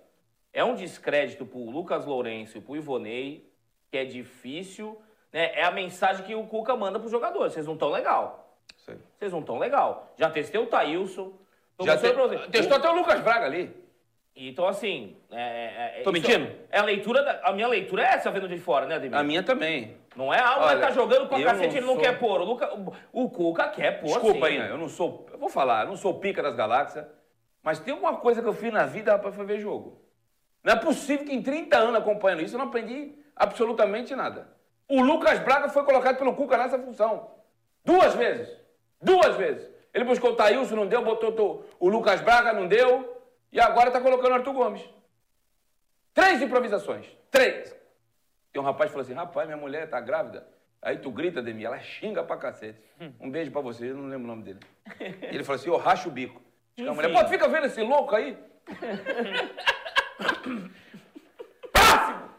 [0.54, 3.50] É um descrédito pro Lucas Lourenço e pro Ivonei,
[3.92, 5.02] que é difícil.
[5.32, 5.52] Né?
[5.54, 7.54] É a mensagem que o Cuca manda pros jogadores.
[7.54, 8.58] Vocês não estão legal.
[9.18, 10.14] Vocês não estão legal.
[10.18, 11.34] Já testei o Thailson.
[11.78, 13.76] Tô Já te- testou até o Lucas Braga ali.
[14.36, 15.16] Então, assim.
[15.32, 16.52] É, é, Tô isso mentindo?
[16.70, 17.24] É a leitura.
[17.24, 19.18] Da, a minha leitura é essa vendo de fora, né, Ademir?
[19.18, 19.98] A minha também.
[20.16, 22.20] Não é, ah, o Olha, cara tá jogando pra cacete, não ele não sou- quer
[22.20, 22.42] pôr.
[22.42, 22.70] O, Luca,
[23.14, 24.08] o, Cuca quer pôr.
[24.08, 24.60] Desculpa sim.
[24.60, 25.26] aí, eu não sou.
[25.32, 27.06] Eu vou falar, eu não sou pica das galáxias,
[27.64, 30.02] mas tem alguma coisa que eu fiz na vida, rapaz, foi ver jogo.
[30.64, 34.48] Não é possível que em 30 anos acompanhando isso eu não aprendi absolutamente nada.
[34.90, 37.32] O Lucas Braga foi colocado pelo Cuca nessa função.
[37.84, 38.50] Duas vezes.
[39.02, 39.70] Duas vezes.
[39.96, 43.18] Ele buscou o Thailson, não deu, botou o- Lucas Braga, não deu,
[43.50, 44.82] e agora tá colocando o Arthur Gomes.
[46.14, 47.06] Três improvisações.
[47.32, 47.74] Três.
[48.52, 50.46] Tem um rapaz que falou assim: rapaz, minha mulher tá grávida.
[50.82, 52.78] Aí tu grita, Demi, ela xinga pra cacete.
[53.22, 54.60] Um beijo pra você, eu não lembro o nome dele.
[55.00, 56.42] Ele falou assim: eu racho o bico.
[56.76, 58.38] Diz que a mulher, pô, fica vendo esse louco aí?
[61.72, 62.30] Próximo!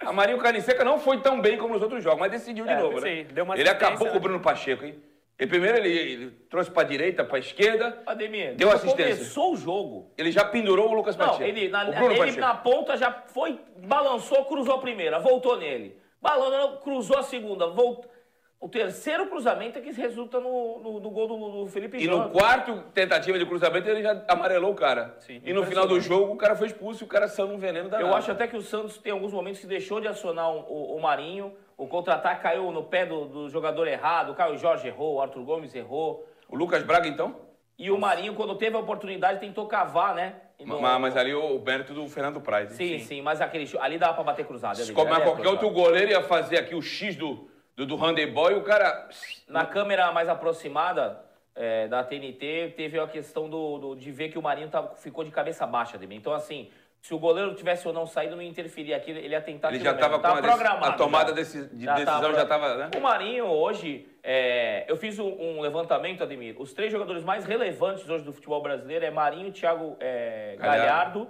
[0.00, 2.78] A Marinho Caniceca não foi tão bem como nos outros jogos, mas decidiu de É,
[2.80, 3.26] novo, sim, né?
[3.32, 4.18] deu uma ele acabou com o né?
[4.20, 4.96] Bruno Pacheco, hein?
[5.38, 9.14] Ele, primeiro ele, ele trouxe pra direita, pra esquerda, Ademir, Deu assistência.
[9.14, 10.10] começou o jogo.
[10.18, 11.44] ele já pendurou o Lucas Não, Pacheco.
[11.48, 12.40] ele, na, ele Pacheco.
[12.40, 15.96] na ponta já foi, balançou, cruzou a primeira, voltou nele.
[16.20, 18.10] Balançou, cruzou a segunda, voltou.
[18.60, 22.28] O terceiro cruzamento é que resulta no, no, no gol do, do Felipe E no
[22.30, 25.14] quarto tentativa de cruzamento ele já amarelou o cara.
[25.20, 27.58] Sim, e no final do jogo o cara foi expulso e o cara saiu num
[27.58, 28.08] veneno danado.
[28.10, 31.00] Eu acho até que o Santos tem alguns momentos que deixou de acionar o, o-
[31.00, 31.52] Marinho.
[31.76, 34.32] O contra-ataque caiu no pé do, do jogador errado.
[34.32, 36.26] O Caio Jorge errou, o Arthur Gomes errou.
[36.48, 37.36] O Lucas Braga, então?
[37.78, 40.34] E o Marinho, quando teve a oportunidade, tentou cavar, né?
[40.58, 42.72] E não- Ma- Mas, ali o, o mérito do Fernando Praz.
[42.72, 42.98] hein?
[42.98, 44.74] Sim, sim, mas aquele ali dava pra bater cruzado.
[44.78, 45.52] Se ali, ali é qualquer cruzado.
[45.52, 47.47] outro goleiro ia fazer aqui o X do,
[47.78, 49.08] do, do handebol e o cara...
[49.46, 51.20] Na câmera mais aproximada
[51.54, 55.30] é, da TNT, teve a questão do, do- de ver que o Marinho ficou de
[55.30, 56.16] cabeça baixa dele.
[56.16, 56.68] Então, assim,
[57.00, 59.92] se o goleiro tivesse ou não saído, não interferia aqui, ele ia tentar Ele já
[59.92, 61.34] estava programado a tomada já.
[61.36, 62.74] desse- de Já decisão, tava- já estava...
[62.76, 62.90] Né?
[62.96, 66.60] O Marinho hoje, é, eu fiz um, um levantamento, Ademir.
[66.60, 70.80] Os três jogadores mais relevantes hoje do futebol brasileiro é Marinho, Thiago é, Galhardo.
[70.84, 71.28] Galhardo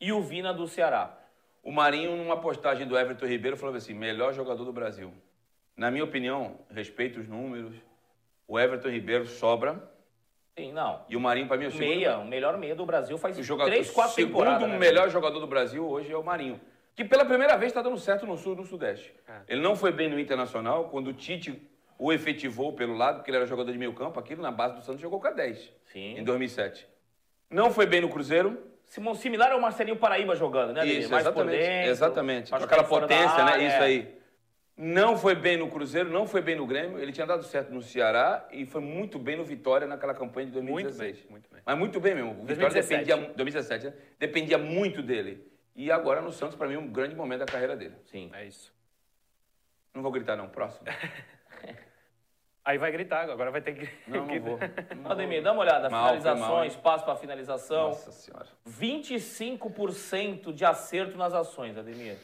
[0.00, 1.12] e o Vina do Ceará.
[1.60, 5.12] O Marinho, numa postagem do Everton Ribeiro, falou assim: melhor jogador do Brasil.
[5.78, 7.72] Na minha opinião, respeito os números,
[8.48, 9.80] o Everton Ribeiro sobra
[10.58, 11.02] Sim, não.
[11.08, 11.86] e o Marinho, para mim, é o segundo.
[11.88, 14.68] Meia, o melhor meia do Brasil faz O jogador, três, quatro o segundo temporadas.
[14.68, 14.76] né?
[14.76, 16.60] melhor jogador do Brasil hoje é o Marinho.
[16.96, 19.14] Que pela primeira vez está dando certo no Sul e no Sudeste.
[19.28, 19.52] É.
[19.54, 21.62] Ele não foi bem no Internacional, quando o Tite
[21.96, 24.82] o efetivou pelo lado, porque ele era jogador de meio campo, aquilo na base do
[24.82, 26.18] Santos jogou com a 10 Sim.
[26.18, 26.88] em 2007.
[27.48, 30.84] Não foi bem no Cruzeiro, Sim- Similar ao Marcelinho Paraíba jogando, né?
[30.86, 31.56] Isso, Mais exatamente.
[31.58, 32.50] dentro, exatamente.
[32.50, 33.52] Com aquela potência, né?
[33.52, 33.80] área, Isso é.
[33.80, 34.17] aí.
[34.80, 37.00] Não foi bem no Cruzeiro, não foi bem no Grêmio.
[37.00, 40.52] Ele tinha dado certo no Ceará e foi muito bem no Vitória naquela campanha de
[40.52, 41.16] Muito 2016.
[41.22, 41.62] bem, muito bem.
[41.66, 42.30] Mas muito bem mesmo.
[42.30, 43.04] O Vitória 2017.
[43.04, 43.92] dependia, 2017, né?
[44.20, 45.44] dependia muito dele.
[45.74, 47.96] E agora no Santos, para mim, é um grande momento da carreira dele.
[48.04, 48.30] Sim.
[48.32, 48.72] É isso.
[49.92, 50.48] Não vou gritar, não.
[50.48, 50.86] Próximo.
[52.64, 53.88] Aí vai gritar, agora vai ter que.
[54.08, 54.58] Não, não vou.
[55.02, 55.88] Não Ademir, dá uma olhada.
[55.90, 57.88] Mal, Finalizações, mal, passo para finalização.
[57.88, 58.46] Nossa senhora.
[58.68, 62.16] 25% de acerto nas ações, Ademir.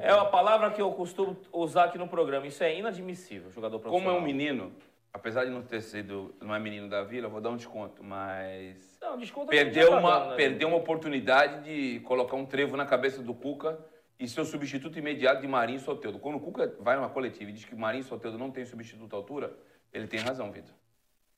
[0.00, 2.46] É a palavra que eu costumo usar aqui no programa.
[2.46, 4.16] Isso é inadmissível, jogador Como profissional.
[4.16, 4.72] é um menino,
[5.12, 8.02] apesar de não ter sido, não é menino da vila, eu vou dar um desconto,
[8.02, 12.46] mas Não, a gente perdeu tá uma, dando, né, perdeu uma oportunidade de colocar um
[12.46, 13.78] trevo na cabeça do Cuca
[14.18, 16.18] e ser o substituto imediato de Marinho Soteldo.
[16.18, 19.16] Quando o Cuca vai numa coletiva e diz que Marinho Soteldo não tem substituto à
[19.16, 19.52] altura,
[19.92, 20.74] ele tem razão, Vitor.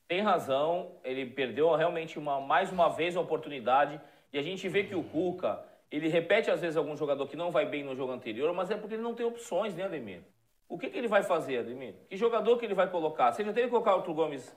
[0.06, 4.00] Tem razão, ele perdeu realmente uma, mais uma vez a oportunidade.
[4.32, 5.64] E a gente vê que o Cuca,
[5.96, 8.76] ele repete às vezes algum jogador que não vai bem no jogo anterior, mas é
[8.76, 10.20] porque ele não tem opções, né, Ademir?
[10.68, 11.94] O que, que ele vai fazer, Ademir?
[12.08, 13.32] Que jogador que ele vai colocar?
[13.32, 14.56] Você já teve que colocar o Arthur Gomes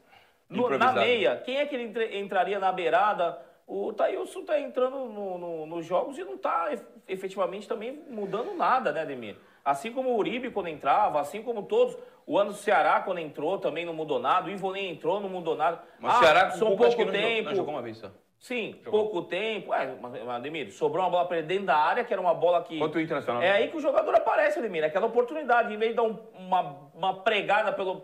[0.49, 1.37] no- na meia?
[1.37, 3.39] Quem é que ele entraria na beirada?
[3.67, 8.53] O Thailson tá entrando no- no- nos jogos e não tá ef- efetivamente também mudando
[8.55, 9.35] nada, né, Ademir?
[9.65, 11.97] Assim como o Uribe quando entrava, assim como todos.
[12.25, 14.47] O ano do Ceará quando entrou também não mudou nada.
[14.47, 15.83] O Ivonei entrou, não mudou nada.
[15.99, 17.49] Mas ah, o Ceará acho que pouco jogou- tempo.
[17.49, 18.09] não jogou uma vez só.
[18.39, 19.73] Sim, pouco tempo.
[19.73, 19.95] É,
[20.29, 22.77] Ademir, sobrou uma bola pra ele dentro da área, que era uma bola que.
[22.77, 23.41] Quanto o Internacional.
[23.41, 24.83] É aí que o jogador aparece, Ademir.
[24.83, 28.01] Aquela oportunidade, em vez de dar um- uma, uma pregada pelo.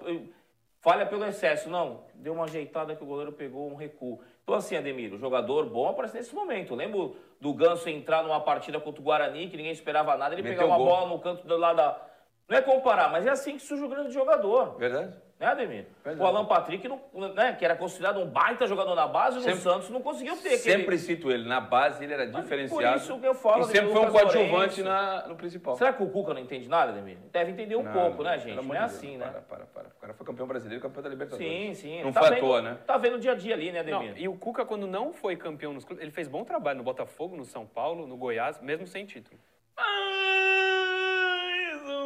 [0.82, 1.70] falha pelo excesso.
[1.70, 4.20] Não, deu uma ajeitada que o goleiro pegou um recuo.
[4.44, 6.74] Então, assim, Ademir, o jogador bom aparece nesse momento.
[6.74, 10.42] Eu lembro do Ganso entrar numa partida contra o Guarani, que ninguém esperava nada, ele
[10.42, 10.88] Meteu pegar uma gol.
[10.88, 12.02] bola no canto do lado da.
[12.50, 14.76] Não é comparar, mas é assim que surge o grande jogador.
[14.78, 15.16] Verdade?
[15.44, 15.86] Né, Ademir?
[16.04, 16.22] Verdade.
[16.24, 17.02] O Alan Patrick, não-
[17.34, 20.48] né, que era considerado um baita jogador na base, no Sempre- Santos não conseguiu ter.
[20.56, 21.48] aquele- Sempre cito ele.
[21.48, 22.98] Na base ele era diferenciado.
[22.98, 25.76] isso que eu falo E sempre foi um coadjuvante na, no principal.
[25.76, 27.18] Será que o Cuca não entende nada, Ademir?
[27.32, 28.66] Deve entender um Não, pouco, né, pelo gente?
[28.66, 29.42] Não é Deus, assim, Para, né?
[29.50, 29.88] para, para.
[29.90, 31.46] O cara foi campeão brasileiro e campeão da Libertadores.
[31.46, 32.04] Sim, sim.
[32.04, 32.78] Não tá foi à vendo- toa, né?
[32.88, 34.22] Tá vendo o dia a dia ali, né, Não, Ademir?
[34.22, 37.36] e o Cuca, quando não foi campeão nos clubes, ele fez bom trabalho no Botafogo,
[37.36, 39.38] no São Paulo, no Goiás, mesmo sem título.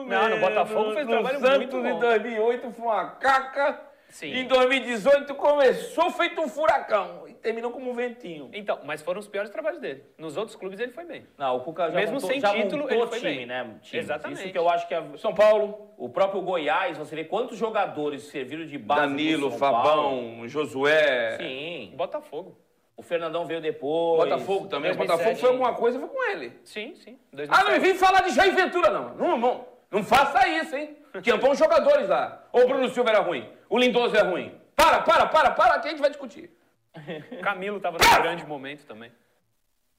[0.05, 1.99] Não, no Botafogo fez um trabalho Santos muito em bom.
[1.99, 3.81] 2008 foi uma caca.
[4.09, 4.33] Sim.
[4.33, 8.49] Em 2018 começou feito um furacão e terminou como um ventinho.
[8.53, 10.01] Então, mas foram os piores trabalhos dele.
[10.17, 11.27] Nos outros clubes ele foi bem.
[11.37, 13.45] Não, o Cuca já Mesmo montou, sem já título, montou ele foi time, bem.
[13.45, 13.75] né?
[13.81, 14.01] Time.
[14.01, 14.41] Exatamente.
[14.43, 15.03] Isso que eu acho que é...
[15.17, 19.83] São Paulo, O próprio Goiás, você vê quantos jogadores serviram de base Danilo, São Fabão,
[19.83, 20.47] Paulo.
[20.47, 21.37] Josué.
[21.37, 21.91] Sim.
[21.95, 22.57] Botafogo.
[22.95, 24.23] O Fernandão veio depois.
[24.23, 24.91] Botafogo também.
[24.95, 24.97] 2007.
[24.97, 26.53] Botafogo foi alguma coisa, foi com ele.
[26.63, 27.19] Sim, sim.
[27.33, 27.71] Ah, 2007.
[27.71, 29.13] não vem falar de Jair Ventura, não.
[29.15, 30.97] Não, não, não faça isso, hein?
[31.21, 32.43] Tinha bons jogadores lá.
[32.51, 33.49] Ou o Bruno Silva era ruim.
[33.69, 34.59] O Lindoso é ruim.
[34.75, 36.51] Para, para, para, para, que a gente vai discutir.
[37.41, 39.11] Camilo estava num grande momento também.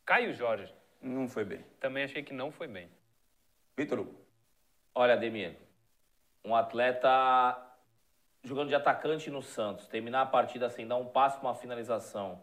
[0.05, 0.73] Caio Jorge.
[1.01, 1.65] Não foi bem.
[1.81, 2.89] Também achei que não foi bem.
[3.77, 4.15] Vitor Hugo.
[4.95, 5.57] Olha, Ademir,
[6.45, 7.57] um atleta
[8.43, 12.43] jogando de atacante no Santos, terminar a partida sem dar um passo para uma finalização,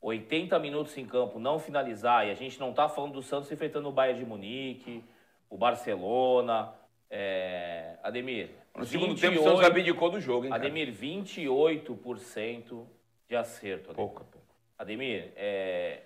[0.00, 3.88] 80 minutos em campo, não finalizar, e a gente não tá falando do Santos enfrentando
[3.88, 5.04] o Bayern de Munique,
[5.48, 6.72] o Barcelona,
[7.10, 7.96] é...
[8.02, 8.50] Ademir.
[8.76, 10.62] No segundo tempo, o 28 Santos abdicou do jogo, hein, cara?
[10.62, 12.86] Ademir, 28%
[13.28, 13.90] de acerto.
[13.90, 13.96] Ademir.
[13.96, 14.46] Pouco, pouco.
[14.78, 16.02] Ademir, é,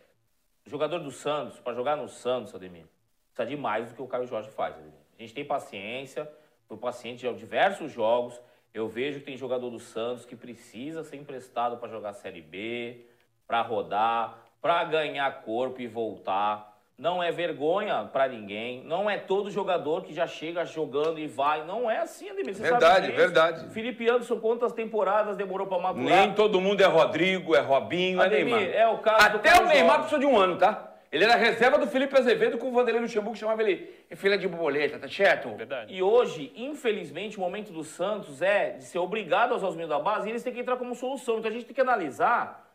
[0.65, 2.87] jogador do Santos, para jogar no Santos, Ademir,
[3.35, 4.75] precisa de mais do que o Caio Jorge faz.
[4.75, 4.95] Ademir.
[5.19, 6.31] A gente tem paciência,
[6.67, 8.41] foi paciente em diversos jogos.
[8.73, 13.05] Eu vejo que tem jogador do Santos que precisa ser emprestado para jogar Série B,
[13.47, 16.72] para rodar, para ganhar corpo e voltar.
[17.03, 18.85] Não é vergonha para ninguém.
[18.85, 21.65] Não é todo jogador que já chega jogando e vai.
[21.67, 22.55] Não é assim, Ademir.
[22.55, 23.75] Você Verdade, sabe verdade.
[23.75, 26.05] Felipe Anderson, quantas temporadas demorou para madurar?
[26.05, 28.77] Nem todo mundo é Rodrigo, é Robinho, é Ademir, Neymar.
[28.77, 30.93] é o caso do Até o Neymar precisou de um ano, tá?
[31.11, 34.47] Ele era reserva do Felipe Azevedo com o Vanderlei Luxemburgo, que chamava ele filha de
[34.47, 35.49] borboleta, tá certo?
[35.57, 35.93] Verdade.
[35.93, 40.29] E hoje, infelizmente, o momento do Santos é de ser obrigado aos meninos da base
[40.29, 41.41] e eles têm que entrar como solução.
[41.41, 42.72] Então a gente tem que analisar,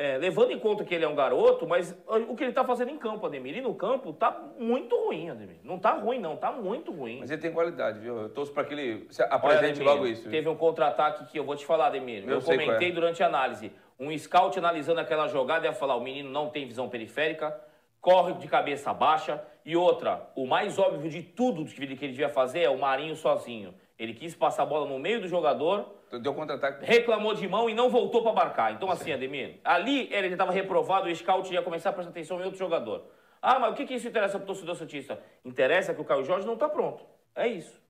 [0.00, 1.94] é, levando em conta que ele é um garoto, mas
[2.26, 3.58] o que ele tá fazendo em campo, Ademir.
[3.58, 5.58] E no campo tá muito ruim, Ademir.
[5.62, 7.18] Não tá ruim, não, tá muito ruim.
[7.20, 8.16] Mas ele tem qualidade, viu?
[8.16, 10.26] Eu torço pra que ele se Olha, apresente Ademir, logo isso.
[10.30, 12.24] Teve um contra-ataque que eu vou te falar, Ademir.
[12.24, 12.92] Eu, Eu qual comentei é.
[12.92, 13.70] durante a análise.
[13.98, 17.60] Um scout analisando aquela jogada ia falar: o menino não tem visão periférica,
[18.00, 19.44] corre de cabeça baixa.
[19.66, 23.74] E outra, o mais óbvio de tudo que ele devia fazer é o Marinho sozinho.
[23.98, 26.84] Ele quis passar a bola no meio do jogador, Deu contra-ataque.
[26.84, 28.72] reclamou de mão e não voltou para marcar.
[28.72, 32.44] Então, assim, Ademir, ali ele estava reprovado, o scout ia começar a prestar atenção em
[32.44, 33.06] outro jogador.
[33.40, 35.22] Ah, mas o que, que isso interessa para o torcedor Santista?
[35.44, 37.04] Interessa que o Caio Jorge não está pronto.
[37.34, 37.80] É isso.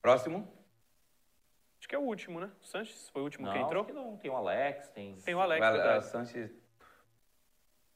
[0.00, 0.48] Próximo.
[1.78, 2.50] Acho que é o último, né?
[2.62, 3.82] O Sanches foi o último Não, que entrou.
[3.82, 4.16] acho que não.
[4.16, 5.14] Tem o Alex, tem...
[5.16, 6.06] Tem o Alex, Vai, verdade.
[6.06, 6.50] Sanches.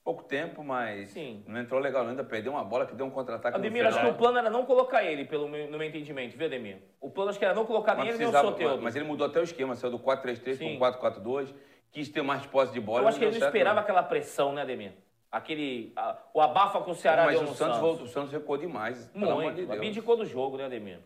[0.02, 1.44] Pouco tempo, mas Sim.
[1.46, 4.14] não entrou legal, ainda perdeu uma bola que deu um contra-ataque Ademir, acho que o
[4.14, 6.78] plano era não colocar ele, pelo meu, no meu entendimento, viu, Ademir?
[7.00, 8.82] O plano acho que era não colocar nem Mas, ele nem o Soteldo.
[8.82, 10.78] mas ele mudou até o esquema, saiu do 4-3-3 Sim.
[10.78, 11.54] para um 4-4-2,
[11.92, 13.02] quis ter mais posse de bola.
[13.02, 14.92] Eu acho que ele não esperava aquela pressão, né, Ademir?
[15.30, 15.92] Aquele...
[15.94, 17.78] a- o abafa que o Ceará Mas deu o Santos, Santos.
[17.78, 19.06] voltou, o Santos recuou demais.
[19.08, 19.66] Pelo amor de Muito.
[19.68, 19.78] Deus.
[19.78, 20.98] Abdicou do jogo, né, Ademir?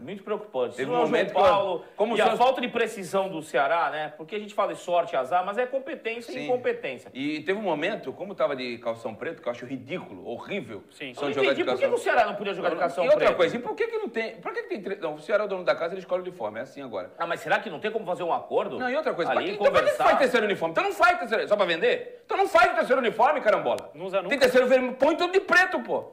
[0.00, 0.76] Muito preocupante.
[0.76, 4.12] Teve um momento que eu- Paulo como e a falta de precisão do Ceará, né?
[4.16, 6.40] Porque a gente fala de sorte e azar, mas é competência Sim.
[6.40, 7.10] e incompetência.
[7.12, 10.82] E teve um momento, como tava de calção preto, que eu acho ridículo, horrível.
[10.90, 11.08] Sim.
[11.10, 13.08] Eu São não jogar entendi por que, o Ceará não podia jogar de calção E
[13.08, 13.36] outra preto?
[13.36, 14.36] coisa, e por que que não tem...
[14.36, 14.82] Por que que tem...
[14.82, 16.82] tre- Não, o Ceará é o dono da casa, ele escolhe o uniforme, é assim
[16.82, 17.12] agora.
[17.18, 18.78] Ah, mas será que não tem como fazer um acordo?
[18.78, 20.04] Não, e outra coisa, pra Ali, que, então pra que conversar.
[20.04, 20.72] faz terceiro uniforme?
[20.72, 22.22] Então não faz terceiro, só pra vender?
[22.24, 23.90] Então não faz terceiro uniforme, carambola.
[23.94, 24.30] Não usa nunca.
[24.30, 26.12] Tem terceiro vermelho, põe tudo de preto, pô.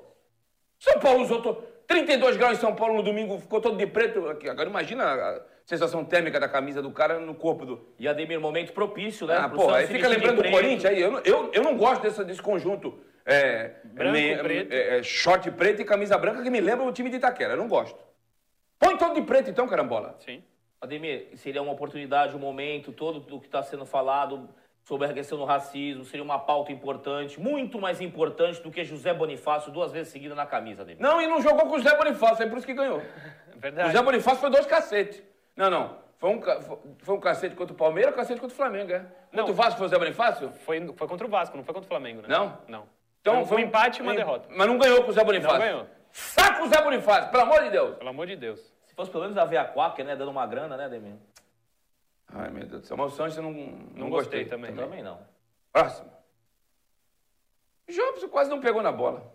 [0.80, 4.28] São Paulo usou to- 32 graus em São Paulo no domingo, ficou todo de preto.
[4.30, 7.88] Aqui, Agora imagina a sensação térmica da camisa do cara no corpo do...
[7.98, 9.38] E Ademir, momento propício, né?
[9.40, 10.50] Ah, pô, aí fica lembrando do.
[10.52, 11.02] Corinthians aí.
[11.02, 13.00] Eu, não- eu, eu não gosto dessa, desse conjunto.
[13.26, 14.74] É, Branco, me- preto.
[14.74, 17.54] é, é, short preto e camisa branca que me lembra o time de Itaquera.
[17.54, 17.98] Eu não gosto.
[18.80, 20.16] Põe todo de preto então, carambola.
[20.20, 20.44] Sim.
[20.80, 24.48] Ademir, seria uma oportunidade, um momento, todo o que está sendo falado
[24.88, 29.14] sobre a questão do racismo, seria uma pauta importante, muito mais importante do que José
[29.14, 31.02] Bonifácio duas vezes seguida na camisa, Ademir.
[31.04, 33.02] Não, e não jogou com o Zé Bonifácio, é por isso que ganhou.
[33.54, 33.92] O Verdade.
[33.92, 35.22] Zé Bonifácio foi dois cacetes.
[35.56, 35.98] Não, não.
[36.20, 39.00] Foi um, foi- foi um cacete contra o Palmeiras, um cacete contra o Flamengo, é?
[39.00, 39.50] Contra Não.
[39.50, 40.52] o Vasco foi o Zé Bonifácio?
[40.64, 42.28] Foi, foi contra o Vasco, não foi contra o Flamengo, né?
[42.30, 42.58] Não?
[42.68, 42.84] Não.
[43.20, 44.48] Então, foi um empate e uma um- derrota.
[44.56, 45.58] Mas não ganhou com o Zé Bonifácio.
[45.58, 45.88] Não ganhou.
[46.12, 47.96] Saca o Zé Bonifácio, pelo amor de Deus.
[47.98, 48.60] Pelo amor de Deus.
[48.86, 51.16] Se fosse pelo menos a Veia Quaker, né, dando uma grana, né, Ademir?
[52.34, 52.98] Ai, meu Deus do céu.
[52.98, 54.74] Mas o Sanches eu não, não, Não gostei também.
[54.76, 55.20] Também não.
[55.72, 56.12] Próximo.
[57.90, 59.32] Jobson quase não pegou na bola.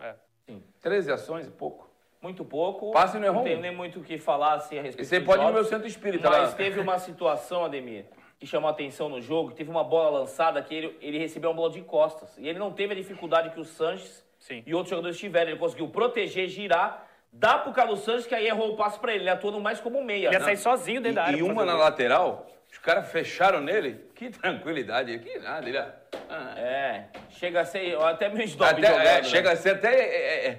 [0.00, 0.14] É.
[0.46, 0.62] Sim.
[0.80, 1.88] 13 ações e pouco.
[2.20, 2.90] Muito pouco.
[2.92, 3.60] Passe e não errou Não um.
[3.60, 5.86] nem muito o que falar assim, a respeito aí dos pode ir no meu centro
[5.86, 6.56] espírita Mas lá.
[6.56, 8.06] teve uma situação, Ademir,
[8.38, 9.52] que chamou a atenção no jogo.
[9.52, 12.36] Teve uma bola lançada que ele, ele recebeu uma bola de costas.
[12.38, 14.62] E ele não teve a dificuldade que o Sanches Sim.
[14.66, 15.50] e outros jogadores tiveram.
[15.50, 19.22] Ele conseguiu proteger, girar, dar pro Carlos Sanches, que aí errou o passe pra ele.
[19.24, 20.28] Ele atuou mais como meia.
[20.28, 21.36] Ele ia sair sozinho dentro da E, área.
[21.38, 21.82] e uma na gol.
[21.82, 24.04] lateral, os caras fecharam nele.
[24.14, 25.68] Que tranquilidade, que nada.
[25.68, 29.22] Ele, ah, É, chega a ser até meio até, jogando, é, né?
[29.24, 29.94] chega a ser até.
[29.94, 30.58] é, é,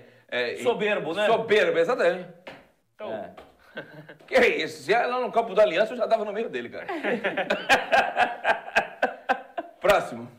[0.53, 1.25] é, Soberbo, né?
[1.25, 2.27] Soberbo, exatamente.
[2.95, 3.29] Então, É.
[4.27, 4.83] Que é isso?
[4.83, 6.85] Se era lá no campo da aliança, eu já dava no meio dele, cara.
[9.79, 10.29] Próximo.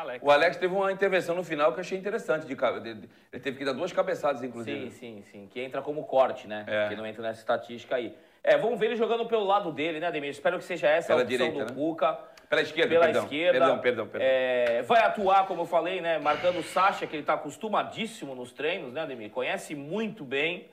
[0.00, 0.24] Alex.
[0.24, 2.46] O Alex teve uma intervenção no final que eu achei interessante.
[2.46, 4.90] De, de- ele teve que dar duas cabeçadas, inclusive.
[4.90, 5.46] Sim, sim, sim.
[5.46, 6.64] Que entra como corte, né?
[6.66, 6.88] É.
[6.88, 8.14] Que não entra nessa estatística aí.
[8.42, 10.30] É, vamos ver ele jogando pelo lado dele, né, Ademir?
[10.30, 11.74] Espero que seja essa Pela a opção direita, do né?
[11.78, 12.18] Cuca.
[12.48, 13.22] Pela esquerda, Pela perdão.
[13.24, 13.58] esquerda.
[13.58, 14.28] Perdão, perdão, perdão.
[14.28, 16.18] É, vai atuar, como eu falei, né?
[16.18, 19.30] Marcando o Sacha, que ele tá acostumadíssimo nos treinos, né, Ademir?
[19.30, 20.68] Conhece muito bem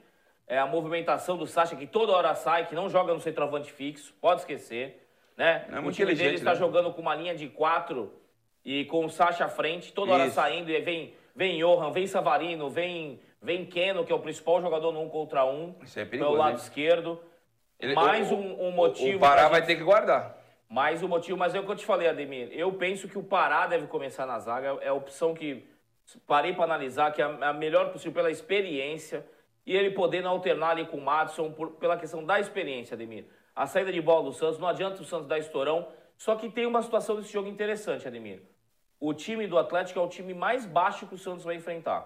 [0.47, 4.11] é, a movimentação do Sacha, que toda hora sai, que não joga no centroavante fixo.
[4.19, 5.65] Pode esquecer, né?
[5.69, 6.55] Não é o muito time dele está né?
[6.57, 8.11] jogando com uma linha de quatro
[8.69, 10.35] e com o Sacha à frente, toda hora Isso.
[10.35, 14.91] saindo, e vem, vem Johan, vem Savarino, vem, vem Keno, que é o principal jogador
[14.91, 16.55] no um contra um, Isso é pelo perigoso, lado hein?
[16.57, 17.21] esquerdo.
[17.79, 19.15] Ele- mais o- um, um motivo.
[19.15, 20.37] O Pará pra vai gente- ter que guardar.
[20.67, 22.49] mais um motivo, mas é o que eu te falei, Ademir.
[22.51, 24.77] Eu penso que o Pará deve começar na zaga.
[24.81, 25.65] É a opção que
[26.25, 29.25] parei para analisar, que é a a melhor possível pela experiência.
[29.65, 33.25] E ele podendo alternar ali com o Madison por- pela questão da experiência, Ademir.
[33.55, 35.87] A saída de bola do Santos, não adianta o Santos dar estourão.
[36.17, 38.41] Só que tem uma situação desse jogo interessante, Ademir.
[38.99, 42.01] O time do Atlético é o time mais baixo que o Santos vai enfrentar.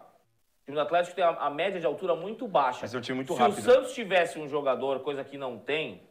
[0.62, 2.82] O time do Atlético tem a, a média de altura muito baixa.
[2.82, 3.58] Vai ser um time muito Se rápido.
[3.58, 6.02] o Santos tivesse um jogador, coisa que não tem,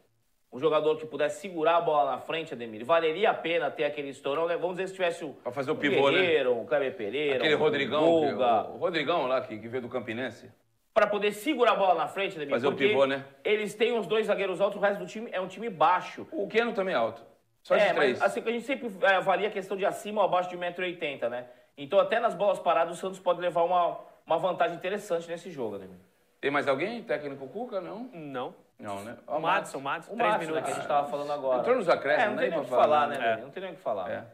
[0.51, 4.09] um jogador que pudesse segurar a bola na frente, Ademir, valeria a pena ter aquele
[4.09, 4.57] estourão, né?
[4.57, 6.19] Vamos dizer se tivesse o, Pra fazer o um pivô, né?
[6.19, 9.89] Guerreiro, um Kleber Pereira, Aquele um Rodrigão, Guga, o Rodrigão lá que, que veio do
[9.89, 10.49] Campinense.
[10.93, 12.53] para poder segurar a bola na frente, Ademir.
[12.55, 13.23] Fazer o pivô, né?
[13.45, 16.27] Eles têm os dois zagueiros altos, o resto do time é um time baixo.
[16.33, 17.21] O Keno também é alto.
[17.63, 18.19] Só de é, três.
[18.19, 21.29] mas assim, a gente sempre é, avalia a questão de acima ou abaixo de 1,80m,
[21.29, 21.45] né?
[21.77, 25.75] Então até nas bolas paradas o Santos pode levar uma, uma vantagem interessante nesse jogo,
[25.75, 25.97] Ademir.
[26.39, 27.03] Tem mais alguém?
[27.03, 27.79] Técnico Cuca?
[27.79, 28.09] Não?
[28.13, 28.55] Não.
[28.79, 29.15] Não, né?
[29.27, 30.65] O Madison, o Madison, O três Madison, né, minutos.
[30.65, 31.59] que a gente estava falando agora.
[31.59, 33.25] Entrou nos acréscimos, É, não né, tem nem o que falar, falar, né, né?
[33.27, 33.43] Ademir?
[33.45, 34.09] Não tem nem o que falar.
[34.11, 34.25] É.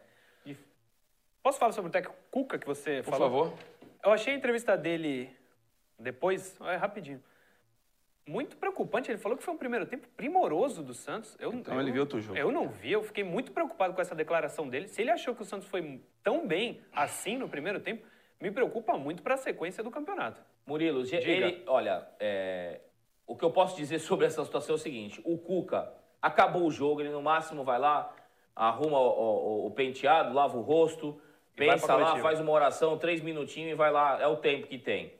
[1.43, 3.29] Posso falar sobre o técnico Cuca que você Por falou?
[3.29, 3.53] favor.
[4.03, 5.33] Eu achei a entrevista dele
[5.99, 7.23] depois, é rapidinho,
[8.27, 9.09] muito preocupante.
[9.09, 11.35] Ele falou que foi um primeiro tempo primoroso do Santos.
[11.39, 12.37] Eu, Então eu- ele viu outro jogo.
[12.37, 14.87] Eu não vi, eu fiquei muito preocupado com essa declaração dele.
[14.87, 18.05] Se ele achou que o Santos foi tão bem assim no primeiro tempo,
[18.39, 20.41] me preocupa muito para a sequência do campeonato.
[20.65, 21.17] Murilo, Diga.
[21.25, 22.81] ele, olha, é,
[23.25, 26.71] o que eu posso dizer sobre essa situação é o seguinte: o Cuca acabou o
[26.71, 28.13] jogo, ele no máximo vai lá,
[28.55, 31.19] arruma o, o- o penteado, lava o rosto,
[31.55, 34.77] E pensa lá, faz uma oração, três minutinhos e vai lá, é o tempo que
[34.77, 35.13] tem.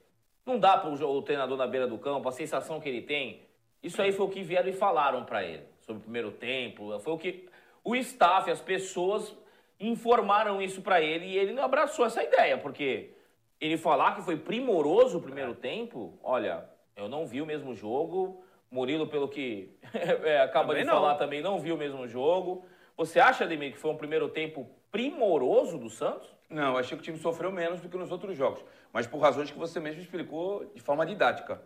[0.48, 3.41] Não dá para o treinador na beira do campo, a sensação que ele tem.
[3.84, 6.98] Isso aí foi o que vieram e falaram para ele sobre o primeiro tempo.
[7.00, 7.50] Foi o que
[7.84, 9.36] o staff, as pessoas
[9.78, 13.12] informaram isso para ele e ele não abraçou essa ideia, porque
[13.60, 16.64] ele falar que foi primoroso o primeiro tempo, olha,
[16.95, 18.41] eu não vi o mesmo jogo.
[18.70, 19.78] Murilo, pelo que
[20.24, 20.95] é, acaba Também de não.
[20.95, 22.66] falar, também não viu o mesmo jogo.
[22.95, 26.28] Você acha, Ademir, que foi um primeiro tempo primoroso do Santos?
[26.50, 28.64] Não, eu achei que o time sofreu menos do que nos outros jogos.
[28.93, 31.62] Mas por razões que você mesmo explicou de forma didática.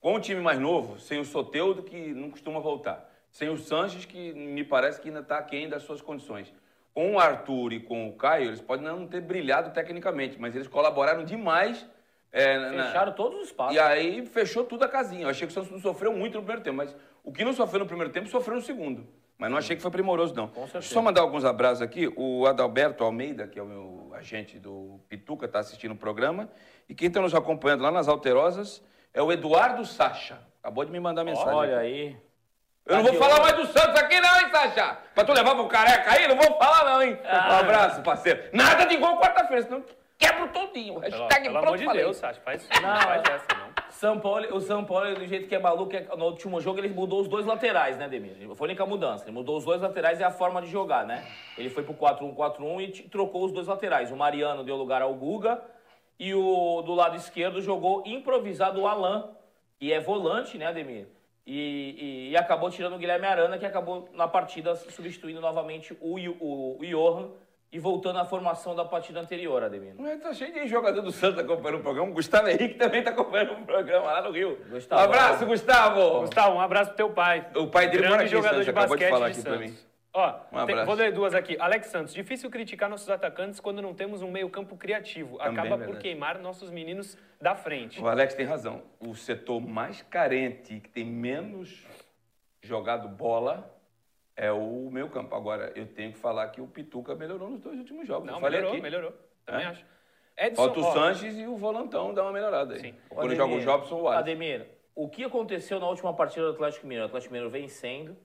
[0.00, 3.10] Com o time mais novo, sem o Soteudo, que não costuma voltar.
[3.30, 6.52] Sem o Sanches, que me parece que ainda está aquém das suas condições.
[6.94, 10.66] Com o Arthur e com o Caio, eles podem não ter brilhado tecnicamente, mas eles
[10.68, 11.86] colaboraram demais.
[12.30, 13.74] é, na- Fecharam todos os espaços.
[13.74, 15.22] E aí fechou tudo a casinha.
[15.24, 16.94] Eu achei que o Santos não sofreu muito no primeiro tempo, mas
[17.24, 19.06] o que não sofreu no primeiro tempo, sofreu no segundo.
[19.38, 20.48] Mas não achei que foi primoroso, não.
[20.48, 20.92] Com certeza.
[20.92, 22.12] Só mandar alguns abraços aqui.
[22.16, 26.50] O Adalberto Almeida, que é o meu agente do Pituca, está assistindo o programa.
[26.88, 28.82] E quem está nos acompanhando lá nas Alterosas
[29.14, 30.40] é o Eduardo Sacha.
[30.60, 31.52] Acabou de me mandar mensagem.
[31.54, 32.16] Olha aí.
[32.84, 34.98] Eu não vou Aqui, falar mais do Santos aqui não, hein, Sacha?
[35.14, 37.18] Pra tu levar pro careca aí, não vou falar não, hein?
[37.24, 37.52] Ah.
[37.52, 38.42] Um abraço, parceiro.
[38.52, 39.84] Nada de gol quarta-feira, senão
[40.18, 40.98] quebro todinho.
[41.00, 42.02] Pelo, Hashtag pelo pronto, amor de falei.
[42.02, 43.67] Deus, Sati, faz, Não, não faz essa, não.
[43.90, 46.88] São Paulo, o São Paulo, do jeito que é maluco, é- no último jogo ele
[46.88, 48.36] mudou os dois laterais, né, Demir?
[48.54, 49.24] Foi a única mudança.
[49.24, 51.26] Ele mudou os dois laterais e a forma de jogar, né?
[51.56, 54.10] Ele foi pro 4-1-4-1 e trocou os dois laterais.
[54.10, 55.62] O Mariano deu lugar ao Guga
[56.18, 59.24] e o do lado esquerdo jogou improvisado o Alain,
[59.78, 61.06] que é volante, né, Ademir?
[61.46, 66.16] E, e- e acabou tirando o Guilherme Arana, que acabou na partida substituindo novamente o,
[66.40, 67.30] o, o Johan,
[67.70, 69.94] e voltando à formação da partida anterior, Ademir.
[69.98, 72.10] Mas tá cheio de jogador do Santos acompanhando o programa.
[72.10, 74.58] O Gustavo Henrique também tá acompanhando o programa lá no Rio.
[74.70, 75.00] Gustavo.
[75.00, 76.20] Um abraço, Gustavo!
[76.20, 77.46] Gustavo, um abraço pro teu pai.
[77.54, 79.42] O pai dele Grande mora aqui jogador Santos, de acabou de basquete falar de aqui
[79.42, 79.70] pra Santos.
[79.70, 79.78] mim.
[80.14, 81.56] Ó, Um tem- vou ler duas aqui.
[81.60, 85.36] Alex Santos, difícil criticar nossos atacantes quando não temos um meio-campo criativo.
[85.36, 88.00] Também Acaba é por queimar nossos meninos da frente.
[88.00, 88.82] O Alex tem razão.
[88.98, 91.86] O setor mais carente, que tem menos
[92.62, 93.70] jogado bola,
[94.38, 95.34] é o meio campo.
[95.34, 98.26] Agora, eu tenho que falar que o Pituca melhorou nos dois últimos jogos.
[98.26, 98.82] Não, eu falei melhorou, aqui.
[98.82, 99.12] melhorou.
[99.44, 99.68] Também É?
[99.68, 99.84] acho.
[100.36, 102.80] Edson, Falta o ó, Sanches e o Volantão dá uma melhorada aí.
[102.80, 102.94] Sim.
[103.08, 104.20] Quando joga o Jobson, o Alisson.
[104.20, 107.04] Ademir, o que aconteceu na última partida do Atlético Mineiro?
[107.04, 108.16] O Atlético Mineiro vencendo,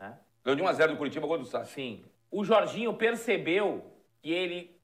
[0.00, 0.18] né?
[0.44, 1.72] Ganhou de 1x0 do Curitiba, gol do Sassi.
[1.74, 2.04] Sim.
[2.32, 3.84] O Jorginho percebeu
[4.20, 4.76] que ele,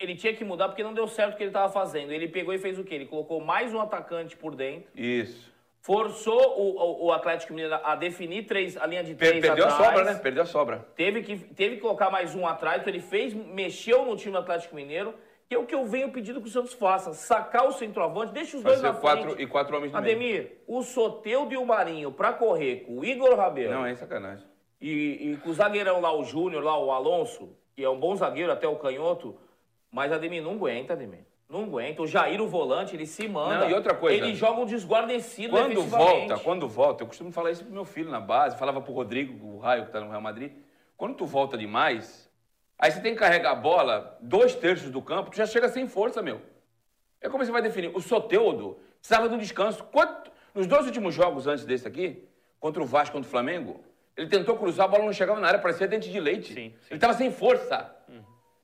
[0.00, 2.10] ele tinha que mudar porque não deu certo o que ele estava fazendo.
[2.10, 2.96] Ele pegou e fez o quê?
[2.96, 5.54] Ele colocou mais um atacante por dentro, Isso.
[5.86, 9.86] Forçou o, o- Atlético Mineiro a definir três, a linha de três perdeu a atrás.
[9.94, 10.18] sobra, né?
[10.20, 10.84] Perdeu a sobra.
[10.96, 14.38] Teve que, teve que colocar mais um atrás, então ele fez, mexeu no time do
[14.38, 15.14] Atlético Mineiro,
[15.48, 17.12] que é o que eu venho pedindo que o Santos faça.
[17.14, 19.42] Sacar o centroavante, deixa os dois Fazer na quatro, frente.
[19.42, 20.16] e quatro homens no meio.
[20.16, 24.44] Ademir, o Soteudo e o Marinho pra correr com o Igor Rabelo Não, é sacanagem.
[24.80, 28.16] e, e com o zagueirão lá, o Júnior, lá, o Alonso, que é um bom
[28.16, 29.38] zagueiro, até o canhoto,
[29.92, 31.20] mas Ademir não aguenta, Ademir.
[31.48, 32.02] Não aguenta.
[32.02, 33.60] O Jair, o volante, ele se manda.
[33.60, 34.16] Não, e outra coisa.
[34.16, 38.10] Ele joga um desguarnecido Quando volta, quando volta, eu costumo falar isso pro meu filho
[38.10, 40.52] na base, falava pro Rodrigo, o Raio, que tá no Real Madrid.
[40.96, 42.28] Quando tu volta demais,
[42.78, 45.86] aí você tem que carregar a bola dois terços do campo, tu já chega sem
[45.88, 46.40] força, meu.
[47.20, 47.94] É como você vai definir.
[47.94, 49.84] O Soteudo precisava de um descanso.
[49.84, 52.26] Quanto- nos dois últimos jogos antes desse aqui,
[52.58, 53.84] contra o Vasco contra o Flamengo,
[54.16, 56.54] ele tentou cruzar, a bola não chegava na área, parecia dente de leite.
[56.54, 56.86] Sim, sim.
[56.90, 57.94] Ele estava sem força.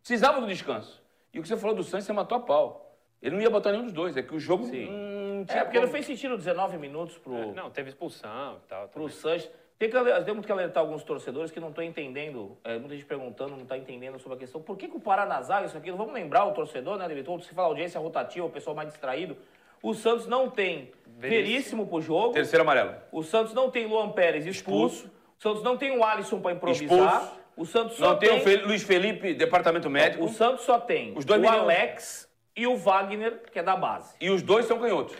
[0.01, 1.02] Precisava do descanso.
[1.33, 2.95] E o que você falou do Santos, você matou a pau.
[3.21, 4.17] Ele não ia botar nenhum dos dois.
[4.17, 4.89] É que o jogo Sim.
[4.91, 5.93] hum, tinha É, porque não como.
[5.93, 8.89] fez sentido 19 minutos pro, Não, teve expulsão e tal.
[8.89, 9.17] pro também.
[9.17, 9.51] Sanches.
[9.79, 13.53] Tem que, temos que alertar alguns torcedores que não estão entendendo, é, muita gente perguntando,
[13.57, 14.63] não está entendendo sobre a questão.
[14.63, 15.91] Por que, que o Pará na zaga, isso aqui?
[15.91, 17.27] Vamos lembrar o torcedor, né, David?
[17.27, 19.37] Todo se fala audiência rotativa, o pessoal mais distraído.
[19.83, 21.87] O Santos não tem Veríssimo.
[21.87, 22.33] Pro jogo.
[22.33, 22.95] Terceiro amarelo.
[23.11, 25.11] O Santos não tem Luan Pérez expulso.
[25.39, 27.23] O Santos não tem o Alisson para improvisar.
[27.23, 27.42] Expulso.
[27.57, 30.25] O Santos só Não tem, o Fe- Luiz Felipe, departamento médico.
[30.25, 31.49] O Santos só tem Os dois o.
[31.49, 34.15] Alex e o Wagner, que é da base.
[34.21, 35.15] E os dois são canhotos.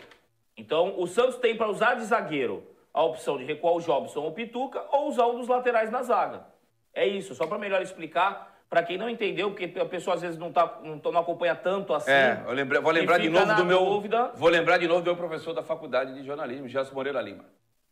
[0.57, 2.63] Então, o Santos tem para usar de zagueiro
[2.93, 6.03] a opção de recuar o Jobson ou o Pituca ou usar um dos laterais na
[6.03, 6.45] zaga.
[6.93, 10.37] É isso, só para melhor explicar para quem não entendeu, porque a pessoa às vezes
[10.37, 12.11] não, tá, não, tá- não acompanha tanto assim.
[12.11, 13.85] É, eu vou lembrar de novo do meu.
[13.85, 14.31] dúvida.
[14.35, 17.45] Vou lembrar de novo do meu professor da faculdade de jornalismo, Gelson Moreira Lima.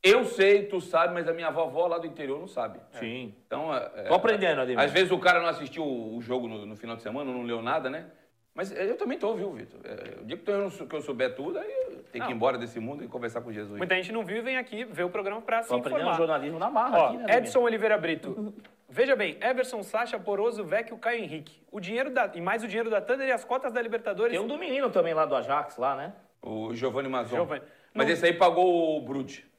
[0.03, 2.79] Eu sei, tu sabe, mas a minha vovó lá do interior não sabe.
[2.93, 3.35] Sim.
[3.45, 4.83] Então, é, Tô aprendendo, Ademir.
[4.83, 7.61] Às vezes o cara não assistiu o jogo no, no final de semana, não leu
[7.61, 8.07] nada, né?
[8.53, 9.79] Mas eu também tô, viu, Vitor?
[9.83, 12.57] É, o dia que eu, que eu souber tudo, aí eu tenho que ir embora
[12.57, 13.77] desse mundo e conversar com Jesus.
[13.77, 16.17] Muita gente não viu e vem aqui ver o programa pra se Tô aprendendo informar.
[16.17, 17.43] jornalismo na marra Ó, aqui, né, Ademir?
[17.43, 18.53] Edson Oliveira Brito.
[18.89, 21.61] Veja bem, Everson, Sacha, Poroso, Vecchio, Caio Henrique.
[21.71, 24.33] O dinheiro da, e mais o dinheiro da Thunder e as cotas da Libertadores.
[24.33, 26.13] Tem um do menino também lá do Ajax, lá, né?
[26.41, 27.35] O Giovanni Mazon.
[27.37, 27.61] Giovanni.
[27.93, 29.49] Mas Não- esse aí pagou o Brute.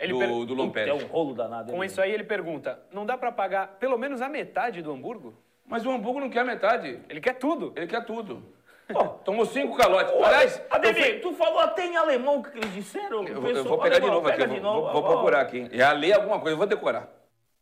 [0.00, 1.72] Ele do, per- do Lom É um rolo danado.
[1.72, 5.34] Com isso aí ele pergunta, não dá pra pagar pelo menos a metade do Hamburgo?
[5.66, 6.98] Mas o Hamburgo não quer metade.
[7.08, 7.72] Ele quer tudo.
[7.76, 8.42] Ele quer tudo.
[8.92, 10.12] Pô, tomou cinco calotes.
[10.14, 13.24] Aliás, eu Ademir, fui- tu falou até em alemão o que eles disseram.
[13.24, 14.38] eu, vou- eu vou pegar de alemão, novo aqui.
[14.38, 14.92] pega eu de Vou, novo.
[14.92, 15.68] vou Ó, procurar aqui.
[15.72, 17.08] Já li alguma coisa, eu vou decorar.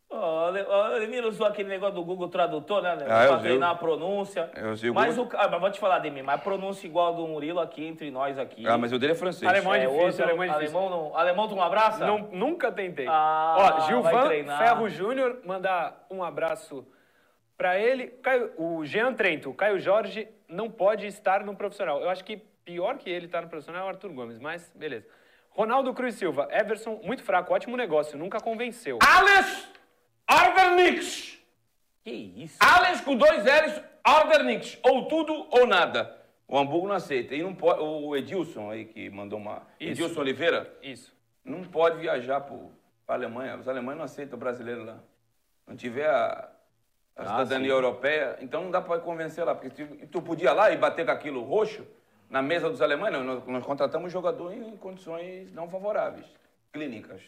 [0.09, 0.51] Ó,
[0.95, 2.97] Ademir usou aquele negócio do Google Tradutor, né?
[3.07, 3.43] Ah, eu pra vi.
[3.43, 4.49] treinar a pronúncia.
[4.55, 5.31] Eu vi o mas Google.
[5.37, 7.85] o, ah, mas vou te falar, Ademir, mas a pronúncia igual a do Murilo aqui,
[7.85, 8.65] entre nós aqui.
[8.67, 9.49] Ah, mas o dele é francês.
[9.49, 10.77] Alemão é difícil, alemão é difícil.
[10.77, 12.05] Alemão, não, alemão tu não abraça?
[12.05, 13.05] Não, nunca tentei.
[13.07, 14.57] Ah, Ó, vai Gilvan treinar.
[14.57, 16.85] Ferro Júnior, mandar um abraço
[17.57, 18.07] pra ele.
[18.07, 22.01] Caio- o Jean Trento, o Caio Jorge não pode estar no profissional.
[22.01, 25.05] Eu acho que pior que ele estar no profissional é o Arthur Gomes, mas beleza.
[25.51, 28.99] Ronaldo Cruz Silva, Everson, muito fraco, ótimo negócio, nunca convenceu.
[29.01, 29.67] Alex
[30.29, 31.39] Ardernix.
[32.03, 32.57] Que isso?
[32.59, 34.77] Alex com dois L's, Ardernix.
[34.83, 36.15] Ou tudo ou nada.
[36.47, 37.33] O Hamburgo não aceita.
[37.33, 39.63] E não pode, o Edilson aí que mandou uma...
[39.79, 40.03] Isso.
[40.03, 41.11] Edilson Oliveira Isso.
[41.43, 42.57] não pode viajar para
[43.07, 43.57] a Alemanha.
[43.57, 44.99] Os alemães não aceitam o brasileiro lá.
[45.67, 46.49] Não tiver a,
[47.15, 47.73] a cidadania sim.
[47.73, 49.55] europeia, então não dá para convencer lá.
[49.55, 51.85] Porque tu, tu podia lá e bater com aquilo roxo
[52.29, 53.13] na mesa dos alemães.
[53.13, 56.27] Não, nós, nós contratamos jogador em condições não favoráveis,
[56.71, 57.21] clínicas.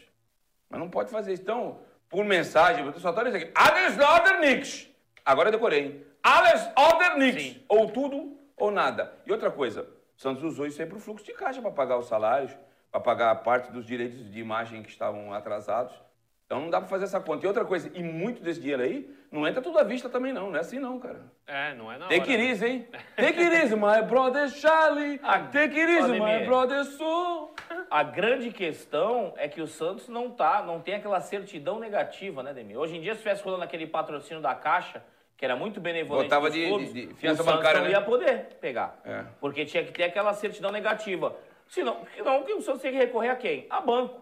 [0.70, 1.42] Mas não pode fazer isso.
[1.42, 1.80] Então,
[2.12, 3.52] por mensagem, eu só estou dizendo aqui.
[3.56, 4.88] Alles oder nichts.
[5.26, 5.80] Agora eu decorei.
[5.86, 6.06] hein?
[6.22, 7.44] Alles oder nichts.
[7.44, 7.64] Sim.
[7.70, 9.14] Ou tudo ou nada.
[9.26, 9.84] E outra coisa,
[10.18, 12.52] o Santos usou isso aí para o fluxo de caixa, para pagar os salários,
[12.92, 15.94] para pagar a parte dos direitos de imagem que estavam atrasados.
[16.46, 17.46] Então não dá para fazer essa conta.
[17.46, 20.50] E outra coisa, e muito desse dinheiro aí, não entra tudo à vista também não.
[20.50, 21.22] Não é assim não, cara.
[21.48, 22.32] É, não é na Take hora.
[22.34, 22.88] it easy, hein?
[23.16, 25.18] Take it easy, my brother Charlie.
[25.24, 27.56] Ah, Take it easy, my brother Sul.
[27.92, 32.54] A grande questão é que o Santos não tá, não tem aquela certidão negativa, né,
[32.54, 32.78] Demir?
[32.78, 35.04] Hoje em dia, se estivesse rolando aquele patrocínio da Caixa,
[35.36, 37.92] que era muito benevolente Botava de- clubes, de- de fiança o Santos bancária, não né?
[37.92, 38.98] ia poder pegar.
[39.04, 39.26] É.
[39.42, 41.36] Porque tinha que ter aquela certidão negativa.
[41.68, 43.68] Senão, senão o Santos tem que recorrer a quem?
[43.70, 44.22] A banco.